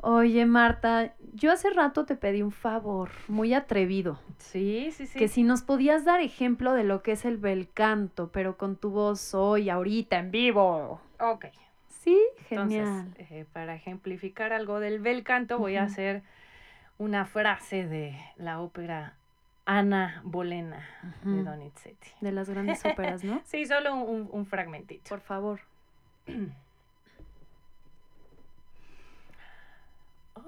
Oye, 0.02 0.46
Marta, 0.46 1.16
yo 1.34 1.52
hace 1.52 1.70
rato 1.72 2.06
te 2.06 2.16
pedí 2.16 2.42
un 2.42 2.52
favor, 2.52 3.10
muy 3.28 3.54
atrevido, 3.54 4.20
Sí, 4.38 4.92
sí, 4.92 5.08
sí. 5.08 5.18
que 5.18 5.28
si 5.28 5.42
nos 5.44 5.64
podías 5.64 6.06
dar 6.06 6.22
ejemplo 6.22 6.74
de 6.74 6.84
lo 6.84 7.02
que 7.02 7.14
es 7.14 7.26
el 7.26 7.38
bel 7.38 7.70
canto, 7.74 8.30
pero 8.32 8.58
con 8.58 8.76
tu 8.76 8.92
voz 8.92 9.34
hoy, 9.34 9.70
ahorita, 9.70 10.20
en 10.20 10.32
vivo. 10.32 11.02
Ok. 11.20 11.46
Sí, 11.88 12.20
Entonces, 12.52 12.88
genial. 12.88 13.08
eh, 13.18 13.46
para 13.52 13.74
ejemplificar 13.76 14.54
algo 14.54 14.80
del 14.80 15.00
bel 15.00 15.24
canto, 15.24 15.58
voy 15.58 15.76
a 15.78 15.84
hacer 15.84 16.22
una 16.98 17.26
frase 17.26 17.88
de 17.88 18.16
la 18.38 18.62
ópera 18.62 19.16
Ana 19.66 20.22
Bolena 20.24 20.88
de 21.24 21.42
Ujú. 21.42 21.44
Donizetti. 21.44 22.12
De 22.22 22.32
las 22.32 22.50
grandes 22.50 22.86
óperas, 22.86 23.24
¿no? 23.24 23.42
Sí, 23.46 23.66
solo 23.66 23.96
un, 23.96 24.46
fragmentito. 24.46 25.10
Por 25.10 25.22
favor. 25.22 25.62
Al 30.36 30.44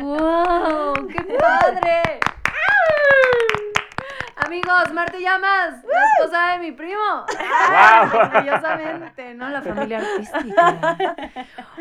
¡Wow! 0.00 1.06
¡Qué 1.08 1.22
padre! 1.38 2.20
Amigos, 4.36 4.92
Marta 4.92 5.18
Llamas, 5.18 5.84
la 5.84 6.04
esposa 6.14 6.52
de 6.52 6.58
mi 6.58 6.72
primo. 6.72 7.24
¡Guau! 7.68 8.30
Orgullosamente, 8.34 9.34
¿no? 9.34 9.48
La 9.50 9.62
familia 9.62 9.98
artística. 9.98 10.96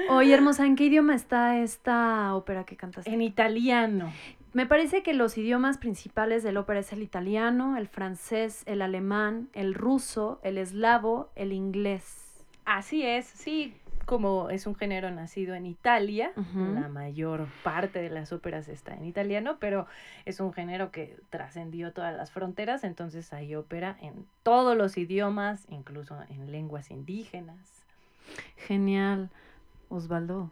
Oye, 0.10 0.34
hermosa, 0.34 0.66
¿en 0.66 0.76
qué 0.76 0.84
idioma 0.86 1.16
está 1.16 1.58
esta 1.58 2.36
ópera 2.36 2.66
que 2.66 2.76
cantaste? 2.76 3.12
En 3.12 3.22
italiano. 3.22 4.12
Me 4.52 4.66
parece 4.66 5.04
que 5.04 5.14
los 5.14 5.38
idiomas 5.38 5.78
principales 5.78 6.44
de 6.44 6.52
la 6.52 6.60
ópera 6.62 6.80
es 6.80 6.92
el 6.92 7.02
italiano, 7.02 7.78
el 7.78 7.88
francés, 7.88 8.64
el 8.66 8.82
alemán, 8.82 9.50
el 9.54 9.74
ruso, 9.74 10.40
el 10.44 10.58
eslavo, 10.58 11.32
el 11.36 11.54
inglés. 11.54 12.44
Así 12.66 13.06
es, 13.06 13.26
sí, 13.26 13.76
como 14.10 14.50
es 14.50 14.66
un 14.66 14.74
género 14.74 15.12
nacido 15.12 15.54
en 15.54 15.68
Italia, 15.68 16.32
la 16.56 16.88
mayor 16.88 17.48
parte 17.64 18.02
de 18.02 18.10
las 18.10 18.34
óperas 18.34 18.68
está 18.68 18.96
en 18.96 19.06
italiano, 19.06 19.58
pero 19.60 19.86
es 20.26 20.40
un 20.40 20.52
género 20.52 20.90
que 20.90 21.20
trascendió 21.30 21.94
todas 21.94 22.18
las 22.18 22.32
fronteras, 22.32 22.84
entonces 22.84 23.32
hay 23.34 23.54
ópera 23.54 23.96
en 24.02 24.26
todos 24.42 24.76
los 24.76 24.98
idiomas, 24.98 25.68
incluso 25.70 26.18
en 26.28 26.52
lenguas 26.52 26.90
indígenas. 26.90 27.86
Genial. 28.58 29.30
Osvaldo. 29.90 30.50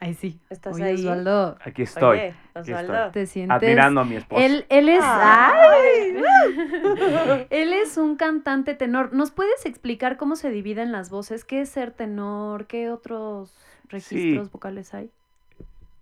Ay, 0.00 0.14
sí. 0.14 0.40
¿Estás 0.50 0.74
Oye, 0.74 0.84
ahí? 0.84 0.94
Osvaldo, 0.94 1.56
Aquí 1.64 1.82
estoy. 1.82 2.18
Oye, 2.18 2.34
aquí 2.54 2.72
Osvaldo. 2.72 2.94
estoy. 2.94 3.12
te 3.12 3.26
sientes... 3.26 3.56
Admirando 3.56 4.00
a 4.00 4.04
mi 4.04 4.16
esposa. 4.16 4.44
Él, 4.44 4.66
él 4.68 4.88
es... 4.88 5.02
Ay. 5.02 6.22
¡Ay! 6.44 7.46
él 7.50 7.72
es 7.72 7.96
un 7.96 8.16
cantante 8.16 8.74
tenor. 8.74 9.14
¿Nos 9.14 9.30
puedes 9.30 9.64
explicar 9.64 10.16
cómo 10.16 10.36
se 10.36 10.50
dividen 10.50 10.92
las 10.92 11.10
voces? 11.10 11.44
¿Qué 11.44 11.62
es 11.62 11.68
ser 11.70 11.90
tenor? 11.92 12.66
¿Qué 12.66 12.90
otros 12.90 13.56
registros 13.88 14.50
vocales 14.50 14.92
hay? 14.92 15.10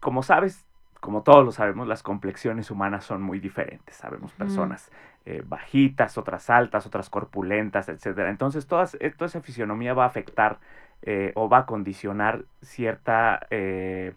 como 0.03 0.24
sabes, 0.24 0.66
como 1.01 1.22
todos 1.22 1.45
lo 1.45 1.53
sabemos, 1.53 1.86
las 1.86 2.03
complexiones 2.03 2.72
humanas 2.72 3.05
son 3.05 3.22
muy 3.22 3.38
diferentes. 3.38 3.95
Sabemos 3.95 4.32
personas 4.32 4.90
eh, 5.24 5.43
bajitas, 5.47 6.18
otras 6.18 6.51
altas, 6.51 6.86
otras 6.86 7.09
corpulentas, 7.09 7.88
etcétera. 7.88 8.28
Entonces, 8.28 8.66
todas, 8.66 8.97
eh, 9.01 9.12
toda 9.16 9.26
esa 9.26 9.40
fisionomía 9.40 9.95
va 9.95 10.03
a 10.03 10.09
afectar 10.09 10.59
eh, 11.03 11.33
o 11.35 11.49
va 11.49 11.59
a 11.59 11.67
condicionar 11.67 12.45
cierta 12.63 13.47
eh, 13.51 14.13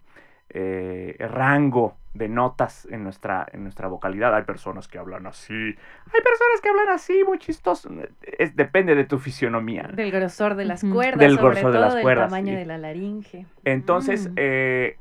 eh, 0.50 1.16
rango 1.32 1.96
de 2.14 2.30
notas 2.30 2.88
en 2.92 3.04
nuestra, 3.04 3.46
en 3.52 3.64
nuestra 3.64 3.88
vocalidad. 3.90 4.34
Hay 4.34 4.44
personas 4.44 4.88
que 4.88 4.98
hablan 4.98 5.28
así, 5.28 5.54
hay 5.54 6.22
personas 6.22 6.62
que 6.64 6.70
hablan 6.70 6.90
así, 6.90 7.24
muy 7.26 7.40
chistoso. 7.40 7.90
Es, 8.22 8.56
depende 8.56 8.96
de 8.96 9.04
tu 9.04 9.20
fisionomía. 9.20 9.90
Del 9.94 10.12
grosor 10.12 10.56
de 10.56 10.66
las 10.66 10.82
cuerdas, 10.84 11.20
Del 11.20 11.36
sobre 11.36 11.56
grosor 11.56 11.74
de 11.74 11.80
las 11.80 11.94
del 11.96 12.04
cuerdas, 12.04 12.30
tamaño 12.30 12.54
sí. 12.54 12.56
de 12.56 12.66
la 12.66 12.78
laringe. 12.78 13.46
Entonces, 13.66 14.30
Mm. 14.30 14.34
eh, 14.38 14.98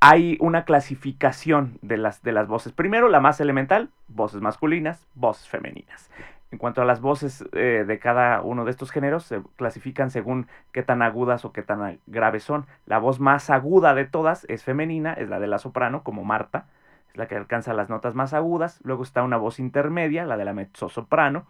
hay 0.00 0.36
una 0.40 0.64
clasificación 0.64 1.78
de 1.82 1.96
las, 1.96 2.22
de 2.22 2.30
las 2.30 2.46
voces. 2.46 2.72
Primero, 2.72 3.08
la 3.08 3.18
más 3.18 3.40
elemental, 3.40 3.88
voces 4.06 4.40
masculinas, 4.40 5.04
voces 5.16 5.48
femeninas. 5.48 6.08
En 6.50 6.58
cuanto 6.58 6.80
a 6.80 6.86
las 6.86 7.00
voces 7.02 7.44
eh, 7.52 7.84
de 7.86 7.98
cada 7.98 8.40
uno 8.40 8.64
de 8.64 8.70
estos 8.70 8.90
géneros, 8.90 9.24
se 9.24 9.42
clasifican 9.56 10.10
según 10.10 10.46
qué 10.72 10.82
tan 10.82 11.02
agudas 11.02 11.44
o 11.44 11.52
qué 11.52 11.62
tan 11.62 12.00
graves 12.06 12.42
son. 12.42 12.66
La 12.86 12.98
voz 12.98 13.20
más 13.20 13.50
aguda 13.50 13.94
de 13.94 14.06
todas 14.06 14.46
es 14.48 14.64
femenina, 14.64 15.12
es 15.12 15.28
la 15.28 15.40
de 15.40 15.46
la 15.46 15.58
soprano, 15.58 16.02
como 16.02 16.24
Marta, 16.24 16.66
es 17.10 17.18
la 17.18 17.28
que 17.28 17.36
alcanza 17.36 17.74
las 17.74 17.90
notas 17.90 18.14
más 18.14 18.32
agudas. 18.32 18.80
Luego 18.82 19.02
está 19.02 19.22
una 19.22 19.36
voz 19.36 19.58
intermedia, 19.58 20.24
la 20.24 20.38
de 20.38 20.46
la 20.46 20.54
mezzosoprano. 20.54 21.46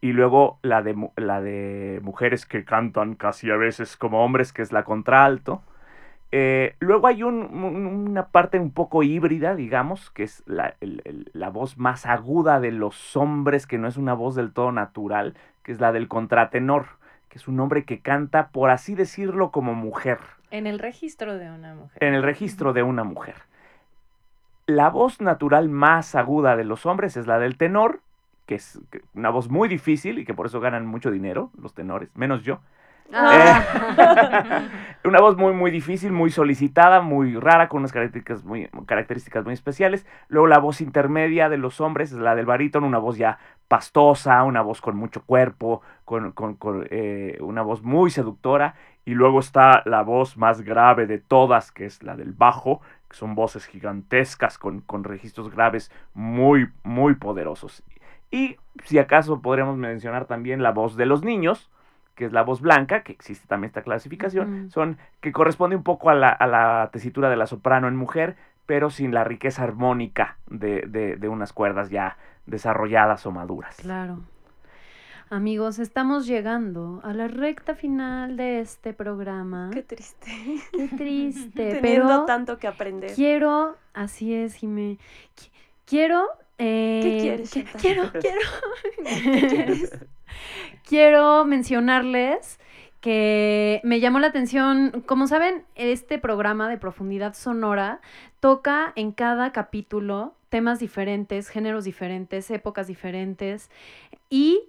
Y 0.00 0.12
luego 0.12 0.58
la 0.62 0.82
de, 0.82 0.96
la 1.16 1.40
de 1.40 2.00
mujeres 2.02 2.46
que 2.46 2.64
cantan 2.64 3.14
casi 3.14 3.50
a 3.50 3.56
veces 3.56 3.96
como 3.96 4.24
hombres, 4.24 4.52
que 4.52 4.62
es 4.62 4.72
la 4.72 4.84
contralto. 4.84 5.62
Eh, 6.30 6.74
luego 6.80 7.06
hay 7.06 7.22
un- 7.22 7.42
un- 7.54 7.86
una 8.10 8.26
parte 8.28 8.58
un 8.58 8.70
poco 8.70 9.02
híbrida, 9.02 9.54
digamos, 9.54 10.10
que 10.10 10.24
es 10.24 10.42
la, 10.46 10.74
el- 10.80 11.00
el- 11.06 11.30
la 11.32 11.48
voz 11.48 11.78
más 11.78 12.04
aguda 12.04 12.60
de 12.60 12.70
los 12.70 13.16
hombres, 13.16 13.66
que 13.66 13.78
no 13.78 13.88
es 13.88 13.96
una 13.96 14.12
voz 14.14 14.34
del 14.34 14.52
todo 14.52 14.70
natural, 14.72 15.34
que 15.62 15.72
es 15.72 15.80
la 15.80 15.90
del 15.92 16.06
contratenor, 16.06 16.86
que 17.30 17.38
es 17.38 17.48
un 17.48 17.58
hombre 17.60 17.84
que 17.84 18.00
canta, 18.00 18.48
por 18.48 18.68
así 18.70 18.94
decirlo, 18.94 19.50
como 19.50 19.74
mujer, 19.74 20.18
En 20.50 20.66
el 20.66 20.78
registro 20.78 21.38
de 21.38 21.50
una 21.50 21.74
mujer. 21.74 21.96
en 22.00 22.14
el 22.14 22.22
registro 22.22 22.72
de 22.72 22.82
una 22.82 23.04
mujer. 23.04 23.34
La 24.66 24.90
voz 24.90 25.20
natural 25.22 25.68
más 25.70 26.14
aguda 26.14 26.56
de 26.56 26.64
los 26.64 26.84
hombres 26.84 27.16
es 27.16 27.26
la 27.26 27.38
del 27.38 27.56
tenor, 27.56 28.00
que 28.46 28.54
es 28.56 28.78
una 29.14 29.30
voz 29.30 29.48
muy 29.48 29.68
difícil 29.68 30.18
y 30.18 30.24
que 30.24 30.34
por 30.34 30.46
eso 30.46 30.60
ganan 30.60 30.86
mucho 30.86 31.10
dinero 31.10 31.50
los 31.60 31.74
tenores, 31.74 32.10
menos 32.14 32.42
yo. 32.42 32.60
Ah. 33.12 34.62
Una 35.04 35.20
voz 35.20 35.36
muy, 35.36 35.52
muy 35.54 35.70
difícil, 35.70 36.12
muy 36.12 36.30
solicitada, 36.30 37.00
muy 37.00 37.34
rara, 37.36 37.68
con 37.68 37.78
unas 37.78 37.92
características 37.92 38.44
muy, 38.44 38.68
características 38.86 39.44
muy 39.44 39.54
especiales. 39.54 40.06
Luego 40.28 40.46
la 40.48 40.58
voz 40.58 40.80
intermedia 40.80 41.48
de 41.48 41.56
los 41.56 41.80
hombres 41.80 42.12
es 42.12 42.18
la 42.18 42.34
del 42.34 42.46
barítono, 42.46 42.86
una 42.86 42.98
voz 42.98 43.16
ya 43.16 43.38
pastosa, 43.68 44.42
una 44.42 44.60
voz 44.60 44.80
con 44.80 44.96
mucho 44.96 45.22
cuerpo, 45.22 45.80
con, 46.04 46.32
con- 46.32 46.86
eh, 46.90 47.38
una 47.40 47.62
voz 47.62 47.82
muy 47.82 48.10
seductora. 48.10 48.74
Y 49.06 49.14
luego 49.14 49.40
está 49.40 49.82
la 49.86 50.02
voz 50.02 50.36
más 50.36 50.60
grave 50.60 51.06
de 51.06 51.18
todas, 51.18 51.72
que 51.72 51.86
es 51.86 52.02
la 52.02 52.14
del 52.16 52.32
bajo, 52.32 52.82
que 53.08 53.16
son 53.16 53.34
voces 53.34 53.64
gigantescas 53.64 54.58
con, 54.58 54.82
con 54.82 55.04
registros 55.04 55.50
graves 55.50 55.90
muy, 56.12 56.68
muy 56.82 57.14
poderosos. 57.14 57.82
Y 58.30 58.56
si 58.84 58.98
acaso 58.98 59.40
podríamos 59.40 59.78
mencionar 59.78 60.26
también 60.26 60.62
la 60.62 60.72
voz 60.72 60.96
de 60.96 61.06
los 61.06 61.22
niños, 61.24 61.70
que 62.18 62.24
es 62.26 62.32
la 62.32 62.42
voz 62.42 62.60
blanca, 62.60 63.02
que 63.04 63.12
existe 63.12 63.46
también 63.46 63.68
esta 63.68 63.82
clasificación, 63.82 64.68
son 64.70 64.98
que 65.20 65.30
corresponde 65.32 65.76
un 65.76 65.84
poco 65.84 66.10
a 66.10 66.14
la, 66.14 66.28
a 66.28 66.46
la 66.48 66.90
tesitura 66.92 67.30
de 67.30 67.36
la 67.36 67.46
soprano 67.46 67.86
en 67.86 67.94
mujer, 67.96 68.34
pero 68.66 68.90
sin 68.90 69.14
la 69.14 69.22
riqueza 69.24 69.62
armónica 69.62 70.36
de, 70.48 70.82
de- 70.88 71.16
de 71.16 71.28
unas 71.28 71.52
cuerdas 71.52 71.88
ya 71.90 72.16
desarrolladas 72.46 73.24
o 73.24 73.30
maduras. 73.30 73.76
Claro. 73.76 74.18
Amigos, 75.30 75.78
estamos 75.78 76.26
llegando 76.26 77.00
a 77.04 77.12
la 77.12 77.28
recta 77.28 77.74
final 77.74 78.36
de 78.36 78.60
este 78.60 78.94
programa. 78.94 79.68
Qué 79.72 79.82
triste. 79.82 80.30
Qué 80.72 80.88
triste, 80.88 81.50
Teniendo 81.80 82.08
pero 82.08 82.24
tanto 82.24 82.58
que 82.58 82.66
aprender. 82.66 83.12
quiero, 83.14 83.76
así 83.94 84.34
es, 84.34 84.54
Jimé, 84.54 84.98
qui- 85.36 85.50
quiero... 85.86 86.26
eh, 86.58 87.00
¿Qué 87.02 87.18
quieres? 87.20 87.50
Quiero, 87.80 88.12
quiero... 88.20 88.40
¿Qué 89.04 89.46
quieres? 89.46 89.98
quiero 90.86 91.44
mencionarles 91.44 92.58
que 93.00 93.80
me 93.84 94.00
llamó 94.00 94.18
la 94.18 94.26
atención, 94.28 95.04
como 95.06 95.26
saben, 95.28 95.64
este 95.76 96.18
programa 96.18 96.68
de 96.68 96.78
profundidad 96.78 97.34
sonora 97.34 98.00
toca 98.40 98.92
en 98.96 99.12
cada 99.12 99.52
capítulo 99.52 100.34
temas 100.48 100.78
diferentes, 100.78 101.48
géneros 101.48 101.84
diferentes, 101.84 102.50
épocas 102.50 102.86
diferentes 102.86 103.70
y 104.30 104.62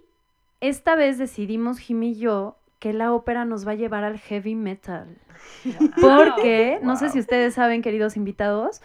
esta 0.60 0.94
vez 0.94 1.18
decidimos 1.18 1.78
Jim 1.78 2.02
y 2.02 2.14
yo 2.16 2.56
que 2.78 2.92
la 2.92 3.12
ópera 3.12 3.44
nos 3.44 3.66
va 3.66 3.72
a 3.72 3.76
llevar 3.76 4.04
al 4.04 4.18
heavy 4.18 4.54
metal. 4.54 5.18
Porque, 6.00 6.78
no 6.82 6.96
sé 6.96 7.10
si 7.10 7.18
ustedes 7.18 7.54
saben, 7.54 7.82
queridos 7.82 8.16
invitados, 8.16 8.80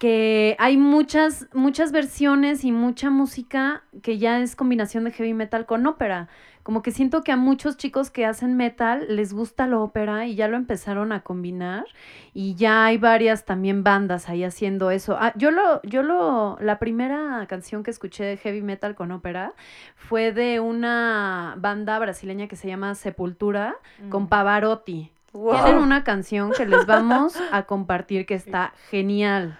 que 0.00 0.56
hay 0.58 0.78
muchas, 0.78 1.46
muchas 1.52 1.92
versiones 1.92 2.64
y 2.64 2.72
mucha 2.72 3.10
música 3.10 3.82
que 4.02 4.16
ya 4.16 4.40
es 4.40 4.56
combinación 4.56 5.04
de 5.04 5.12
heavy 5.12 5.34
metal 5.34 5.66
con 5.66 5.86
ópera. 5.86 6.30
Como 6.62 6.80
que 6.80 6.90
siento 6.90 7.20
que 7.22 7.32
a 7.32 7.36
muchos 7.36 7.76
chicos 7.76 8.10
que 8.10 8.24
hacen 8.24 8.56
metal 8.56 9.04
les 9.14 9.34
gusta 9.34 9.66
la 9.66 9.78
ópera 9.78 10.26
y 10.26 10.36
ya 10.36 10.48
lo 10.48 10.56
empezaron 10.56 11.12
a 11.12 11.20
combinar 11.20 11.84
y 12.32 12.54
ya 12.54 12.86
hay 12.86 12.96
varias 12.96 13.44
también 13.44 13.84
bandas 13.84 14.30
ahí 14.30 14.42
haciendo 14.42 14.90
eso. 14.90 15.18
Ah, 15.20 15.34
yo 15.36 15.50
lo, 15.50 15.82
yo 15.82 16.02
lo, 16.02 16.56
la 16.62 16.78
primera 16.78 17.44
canción 17.46 17.82
que 17.82 17.90
escuché 17.90 18.24
de 18.24 18.38
heavy 18.38 18.62
metal 18.62 18.94
con 18.94 19.10
ópera 19.10 19.52
fue 19.96 20.32
de 20.32 20.60
una 20.60 21.56
banda 21.58 21.98
brasileña 21.98 22.48
que 22.48 22.56
se 22.56 22.68
llama 22.68 22.94
Sepultura 22.94 23.76
con 24.08 24.28
Pavarotti. 24.28 25.12
Wow. 25.32 25.62
Tienen 25.62 25.82
una 25.82 26.02
canción 26.02 26.50
que 26.52 26.66
les 26.66 26.86
vamos 26.86 27.34
a 27.52 27.62
compartir 27.62 28.26
que 28.26 28.34
está 28.34 28.72
genial. 28.90 29.58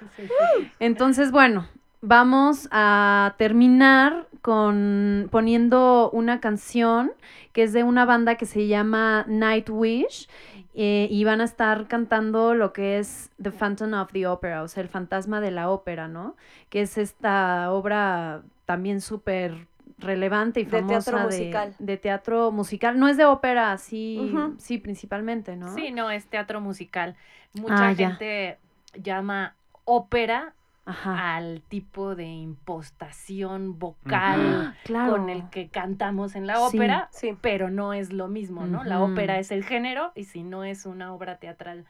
Entonces, 0.81 1.31
bueno, 1.31 1.69
vamos 2.01 2.69
a 2.73 3.35
terminar 3.39 4.27
con 4.43 5.29
poniendo 5.31 6.11
una 6.13 6.41
canción 6.41 7.13
que 7.53 7.65
es 7.65 7.73
de 7.73 7.83
una 7.83 8.05
banda 8.05 8.37
que 8.37 8.47
se 8.47 8.67
llama 8.67 9.25
Nightwish 9.29 10.29
eh, 10.75 11.09
y 11.11 11.25
van 11.25 11.41
a 11.41 11.45
estar 11.45 11.89
cantando 11.89 12.55
lo 12.55 12.73
que 12.73 12.99
es 12.99 13.31
The 13.43 13.51
Phantom 13.51 13.93
of 13.95 14.13
the 14.13 14.27
Opera, 14.27 14.63
o 14.63 14.69
sea, 14.69 14.83
el 14.83 14.89
fantasma 14.89 15.41
de 15.41 15.51
la 15.51 15.69
ópera, 15.69 16.09
¿no? 16.09 16.37
Que 16.69 16.83
es 16.83 16.97
esta 16.97 17.73
obra 17.73 18.43
también 18.67 19.01
súper 19.01 19.67
relevante 20.01 20.61
y 20.61 20.65
De 20.65 20.71
famosa 20.81 21.11
teatro 21.13 21.19
de, 21.19 21.25
musical. 21.39 21.75
de 21.79 21.97
teatro 21.97 22.51
musical. 22.53 22.99
No 22.99 23.09
es 23.09 23.17
de 23.17 23.25
ópera, 23.25 23.77
sí, 23.79 24.33
sí, 24.59 24.79
principalmente, 24.79 25.57
¿no? 25.57 25.75
Sí, 25.75 25.91
no, 25.93 26.11
es 26.11 26.27
teatro 26.27 26.61
musical. 26.61 27.17
Mucha 27.55 27.89
Ah, 27.89 27.93
ya. 27.93 28.09
gente 28.11 28.59
llama 28.95 29.55
ópera 29.85 30.55
Ajá. 30.85 31.37
al 31.37 31.63
tipo 31.69 32.15
de 32.17 32.25
impostación 32.27 33.79
vocal 33.79 34.41
Ah, 34.41 34.75
claro. 34.85 35.13
con 35.13 35.29
el 35.29 35.49
que 35.51 35.69
cantamos 35.69 36.35
en 36.35 36.47
la 36.47 36.61
ópera, 36.61 37.09
Sí. 37.13 37.37
pero 37.41 37.71
no 37.71 37.93
es 37.93 38.13
lo 38.13 38.29
mismo, 38.29 38.67
¿no? 38.67 38.83
La 38.85 39.01
ópera 39.03 39.39
es 39.39 39.51
el 39.51 39.65
género 39.65 40.13
y 40.15 40.25
si 40.25 40.43
no 40.43 40.65
es 40.65 40.87
una 40.87 41.13
obra 41.15 41.39
teatral 41.39 41.85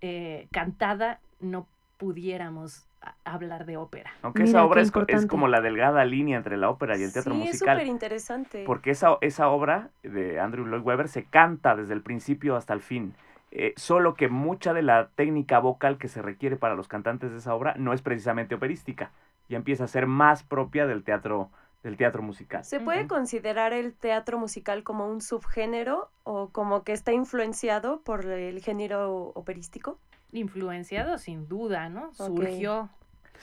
eh, 0.00 0.46
cantada, 0.52 1.18
no 1.40 1.66
pudiéramos 1.98 2.88
hablar 3.24 3.66
de 3.66 3.76
ópera. 3.76 4.10
Aunque 4.22 4.44
Mira, 4.44 4.50
esa 4.50 4.64
obra 4.64 4.80
es, 4.80 5.26
como 5.26 5.48
la 5.48 5.60
delgada 5.60 6.04
línea 6.04 6.36
entre 6.36 6.56
la 6.56 6.70
ópera 6.70 6.96
y 6.96 7.02
el 7.02 7.12
teatro 7.12 7.34
sí, 7.34 7.42
es 7.42 7.46
musical. 7.48 7.76
súper 7.76 7.86
interesante. 7.86 8.64
Porque 8.64 8.90
esa, 8.90 9.18
esa 9.20 9.48
obra 9.48 9.90
de 10.02 10.40
Andrew 10.40 10.66
Lloyd 10.66 10.82
Webber 10.82 11.08
se 11.08 11.24
canta 11.24 11.76
desde 11.76 11.94
el 11.94 12.02
principio 12.02 12.56
hasta 12.56 12.72
el 12.72 12.80
fin. 12.80 13.14
Eh, 13.50 13.72
solo 13.76 14.14
que 14.14 14.28
mucha 14.28 14.74
de 14.74 14.82
la 14.82 15.08
técnica 15.14 15.58
vocal 15.58 15.98
que 15.98 16.08
se 16.08 16.22
requiere 16.22 16.56
para 16.56 16.74
los 16.74 16.88
cantantes 16.88 17.30
de 17.30 17.38
esa 17.38 17.54
obra 17.54 17.74
no 17.76 17.92
es 17.92 18.02
precisamente 18.02 18.54
operística. 18.54 19.10
Ya 19.48 19.56
empieza 19.56 19.84
a 19.84 19.88
ser 19.88 20.06
más 20.06 20.42
propia 20.42 20.86
del 20.86 21.02
teatro, 21.02 21.50
del 21.82 21.96
teatro 21.96 22.22
musical. 22.22 22.64
¿Se 22.64 22.80
puede 22.80 23.06
considerar 23.06 23.72
el 23.72 23.94
teatro 23.94 24.38
musical 24.38 24.82
como 24.82 25.08
un 25.08 25.22
subgénero 25.22 26.10
o 26.24 26.50
como 26.50 26.84
que 26.84 26.92
está 26.92 27.12
influenciado 27.12 28.02
por 28.02 28.26
el 28.26 28.60
género 28.60 29.32
operístico? 29.34 29.98
Influenciado 30.32 31.18
sin 31.18 31.48
duda, 31.48 31.88
¿no? 31.88 32.12
Surgió. 32.14 32.90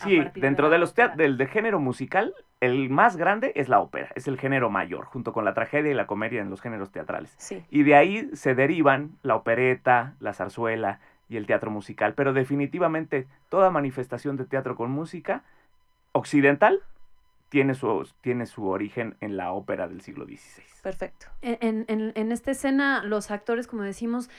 Sí, 0.03 0.19
de 0.19 0.31
dentro 0.35 0.67
la 0.67 0.73
de 0.73 0.79
los 0.79 0.93
del 0.93 1.37
de 1.37 1.47
género 1.47 1.79
musical, 1.79 2.33
el 2.59 2.89
más 2.89 3.15
grande 3.15 3.53
es 3.55 3.69
la 3.69 3.79
ópera, 3.79 4.09
es 4.15 4.27
el 4.27 4.37
género 4.37 4.69
mayor, 4.69 5.05
junto 5.05 5.31
con 5.31 5.45
la 5.45 5.53
tragedia 5.53 5.91
y 5.91 5.93
la 5.93 6.05
comedia 6.07 6.41
en 6.41 6.49
los 6.49 6.61
géneros 6.61 6.91
teatrales. 6.91 7.33
Sí. 7.37 7.63
Y 7.69 7.83
de 7.83 7.95
ahí 7.95 8.29
se 8.33 8.55
derivan 8.55 9.17
la 9.23 9.35
opereta, 9.35 10.15
la 10.19 10.33
zarzuela 10.33 10.99
y 11.29 11.37
el 11.37 11.47
teatro 11.47 11.71
musical. 11.71 12.13
Pero 12.13 12.33
definitivamente 12.33 13.27
toda 13.49 13.69
manifestación 13.69 14.35
de 14.37 14.45
teatro 14.45 14.75
con 14.75 14.91
música 14.91 15.43
occidental 16.11 16.81
tiene 17.49 17.73
su, 17.75 18.07
tiene 18.21 18.45
su 18.45 18.67
origen 18.67 19.15
en 19.21 19.37
la 19.37 19.51
ópera 19.53 19.87
del 19.87 20.01
siglo 20.01 20.25
XVI. 20.25 20.63
Perfecto. 20.83 21.27
En, 21.41 21.85
en- 21.87 22.11
en 22.15 22.31
esta 22.31 22.51
escena, 22.51 23.03
los 23.03 23.31
actores, 23.31 23.67
como 23.67 23.83
decimos, 23.83 24.29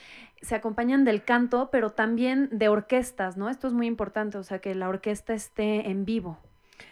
se 0.43 0.55
acompañan 0.55 1.05
del 1.05 1.25
canto, 1.25 1.71
pero 1.73 1.91
también 1.91 2.49
de 2.53 2.69
orquestas, 2.69 3.37
¿no? 3.37 3.49
Esto 3.49 3.67
es 3.67 3.73
muy 3.73 3.87
importante, 3.87 4.39
o 4.39 4.43
sea, 4.43 4.59
que 4.61 4.75
la 4.75 4.89
orquesta 4.89 5.35
esté 5.35 5.89
en 5.91 6.05
vivo 6.05 6.39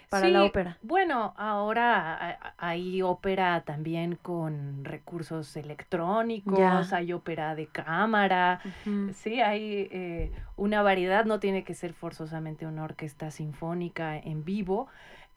para 0.08 0.28
la 0.28 0.40
Sí, 0.42 0.48
ópera. 0.48 0.78
Bueno, 0.82 1.34
ahora 1.36 2.38
hay 2.56 3.02
ópera 3.02 3.62
también 3.64 4.16
con 4.16 4.84
recursos 4.84 5.56
electrónicos, 5.56 6.58
Ya. 6.58 6.96
hay 6.96 7.12
ópera 7.12 7.54
de 7.54 7.66
cámara, 7.66 8.60
sí, 9.14 9.40
hay 9.40 9.88
eh, 9.90 10.32
una 10.56 10.82
variedad, 10.82 11.24
no 11.26 11.38
tiene 11.40 11.64
que 11.64 11.74
ser 11.74 11.92
forzosamente 11.92 12.66
una 12.66 12.84
orquesta 12.84 13.30
sinfónica 13.30 14.16
en 14.16 14.44
vivo. 14.44 14.88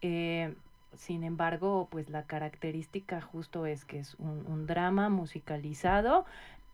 eh, 0.01 0.55
sin 0.97 1.23
embargo, 1.23 1.87
pues 1.89 2.09
la 2.09 2.23
característica 2.23 3.21
justo 3.21 3.65
es 3.65 3.85
que 3.85 3.99
es 3.99 4.15
un, 4.15 4.43
un 4.47 4.67
drama 4.67 5.09
musicalizado, 5.09 6.25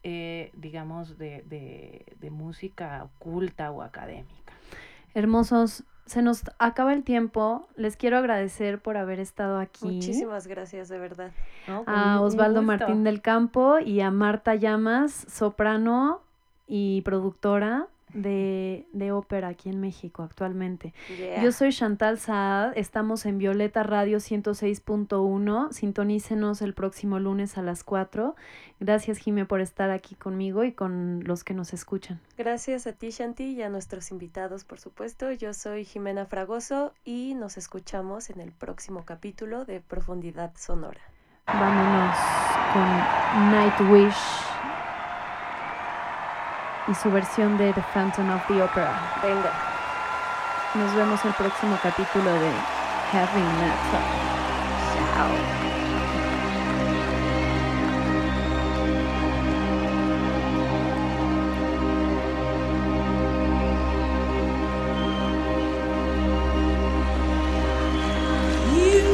eh, 0.03 0.51
digamos, 0.55 1.17
de, 1.17 1.43
de- 1.43 2.05
de 2.19 2.29
música 2.31 3.03
oculta 3.03 3.71
o 3.71 3.81
académica. 3.81 4.53
Hermosos, 5.13 5.83
se 6.05 6.21
nos 6.21 6.43
acaba 6.57 6.91
el 6.93 7.03
tiempo. 7.03 7.67
Les 7.75 7.95
quiero 7.95 8.17
agradecer 8.17 8.81
por 8.81 8.97
haber 8.97 9.19
estado 9.19 9.59
aquí. 9.59 9.85
Muchísimas 9.85 10.47
gracias, 10.47 10.89
de 10.89 10.97
verdad. 10.97 11.31
A 11.85 12.19
Osvaldo. 12.21 12.61
Martín 12.61 13.03
del 13.03 13.21
Campo 13.21 13.79
y 13.79 14.01
a 14.01 14.11
Marta 14.11 14.55
Llamas, 14.55 15.13
soprano 15.29 16.21
y 16.67 17.01
productora 17.03 17.87
de, 18.13 18.85
de 18.93 19.11
ópera 19.11 19.49
aquí 19.49 19.69
en 19.69 19.79
México 19.79 20.23
actualmente. 20.23 20.93
Yeah. 21.17 21.43
Yo 21.43 21.51
soy 21.51 21.71
Chantal 21.71 22.19
Saad, 22.19 22.77
estamos 22.77 23.25
en 23.25 23.37
Violeta 23.37 23.83
Radio 23.83 24.17
106.1, 24.17 25.71
sintonícenos 25.71 26.61
el 26.61 26.73
próximo 26.73 27.19
lunes 27.19 27.57
a 27.57 27.61
las 27.61 27.83
4. 27.83 28.35
Gracias 28.79 29.17
Jime 29.17 29.45
por 29.45 29.61
estar 29.61 29.91
aquí 29.91 30.15
conmigo 30.15 30.63
y 30.63 30.73
con 30.73 31.23
los 31.23 31.43
que 31.43 31.53
nos 31.53 31.73
escuchan. 31.73 32.19
Gracias 32.37 32.87
a 32.87 32.93
ti, 32.93 33.09
Shanti, 33.09 33.43
y 33.53 33.61
a 33.61 33.69
nuestros 33.69 34.11
invitados, 34.11 34.63
por 34.65 34.79
supuesto. 34.79 35.31
Yo 35.31 35.53
soy 35.53 35.85
Jimena 35.85 36.25
Fragoso 36.25 36.93
y 37.05 37.33
nos 37.35 37.57
escuchamos 37.57 38.29
en 38.29 38.39
el 38.39 38.51
próximo 38.51 39.05
capítulo 39.05 39.65
de 39.65 39.79
Profundidad 39.81 40.53
Sonora. 40.57 41.01
Vámonos 41.45 42.17
con 42.73 43.51
Nightwish 43.51 44.72
y 46.87 46.95
su 46.95 47.11
versión 47.11 47.57
de 47.57 47.73
The 47.73 47.83
Phantom 47.93 48.29
of 48.31 48.41
the 48.47 48.61
Opera. 48.61 48.93
Venga. 49.21 49.51
Nos 50.75 50.93
vemos 50.95 51.23
el 51.25 51.33
próximo 51.33 51.77
capítulo 51.81 52.31
de 52.33 52.51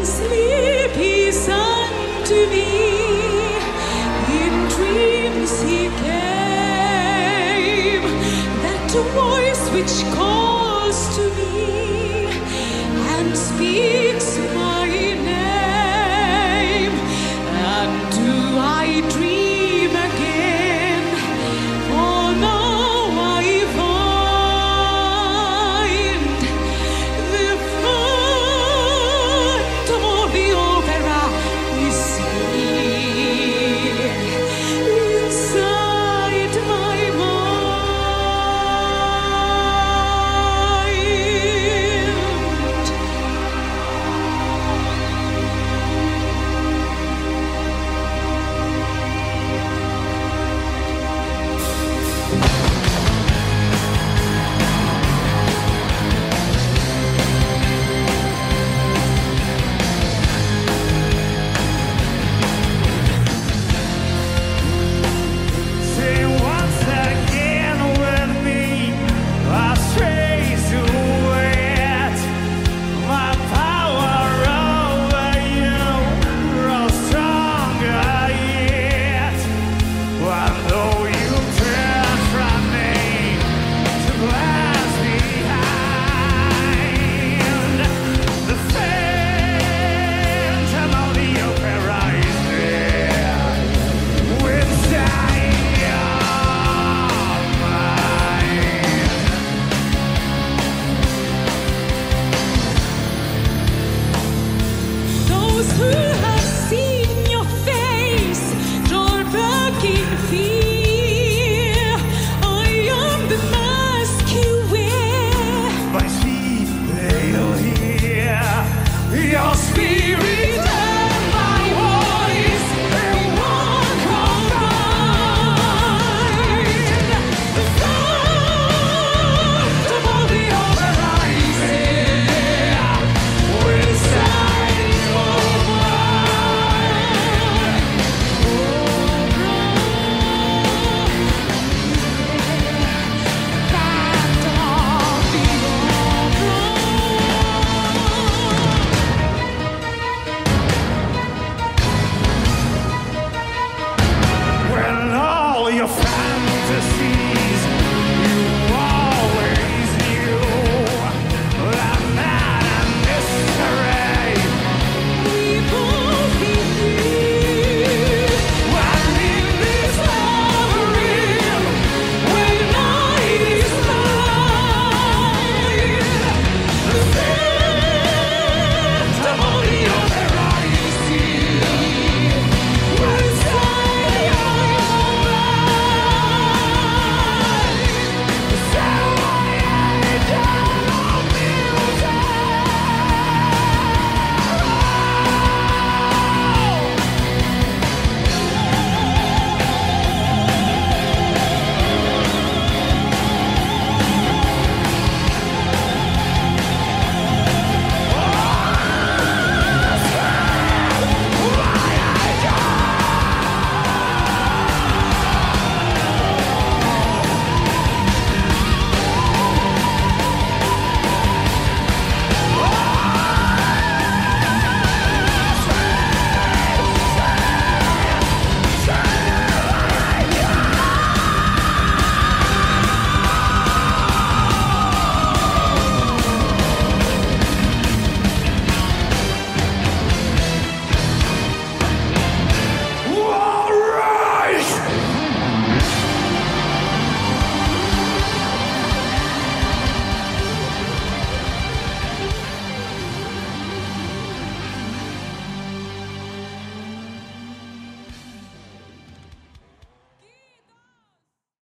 sleep 0.06 0.92
he 0.92 1.32
sang 1.32 2.24
to 2.26 2.50
which 9.80 10.04
calls 10.14 11.16
to 11.16 11.24
me 11.38 12.26
and 13.16 13.38
speaks 13.38 14.29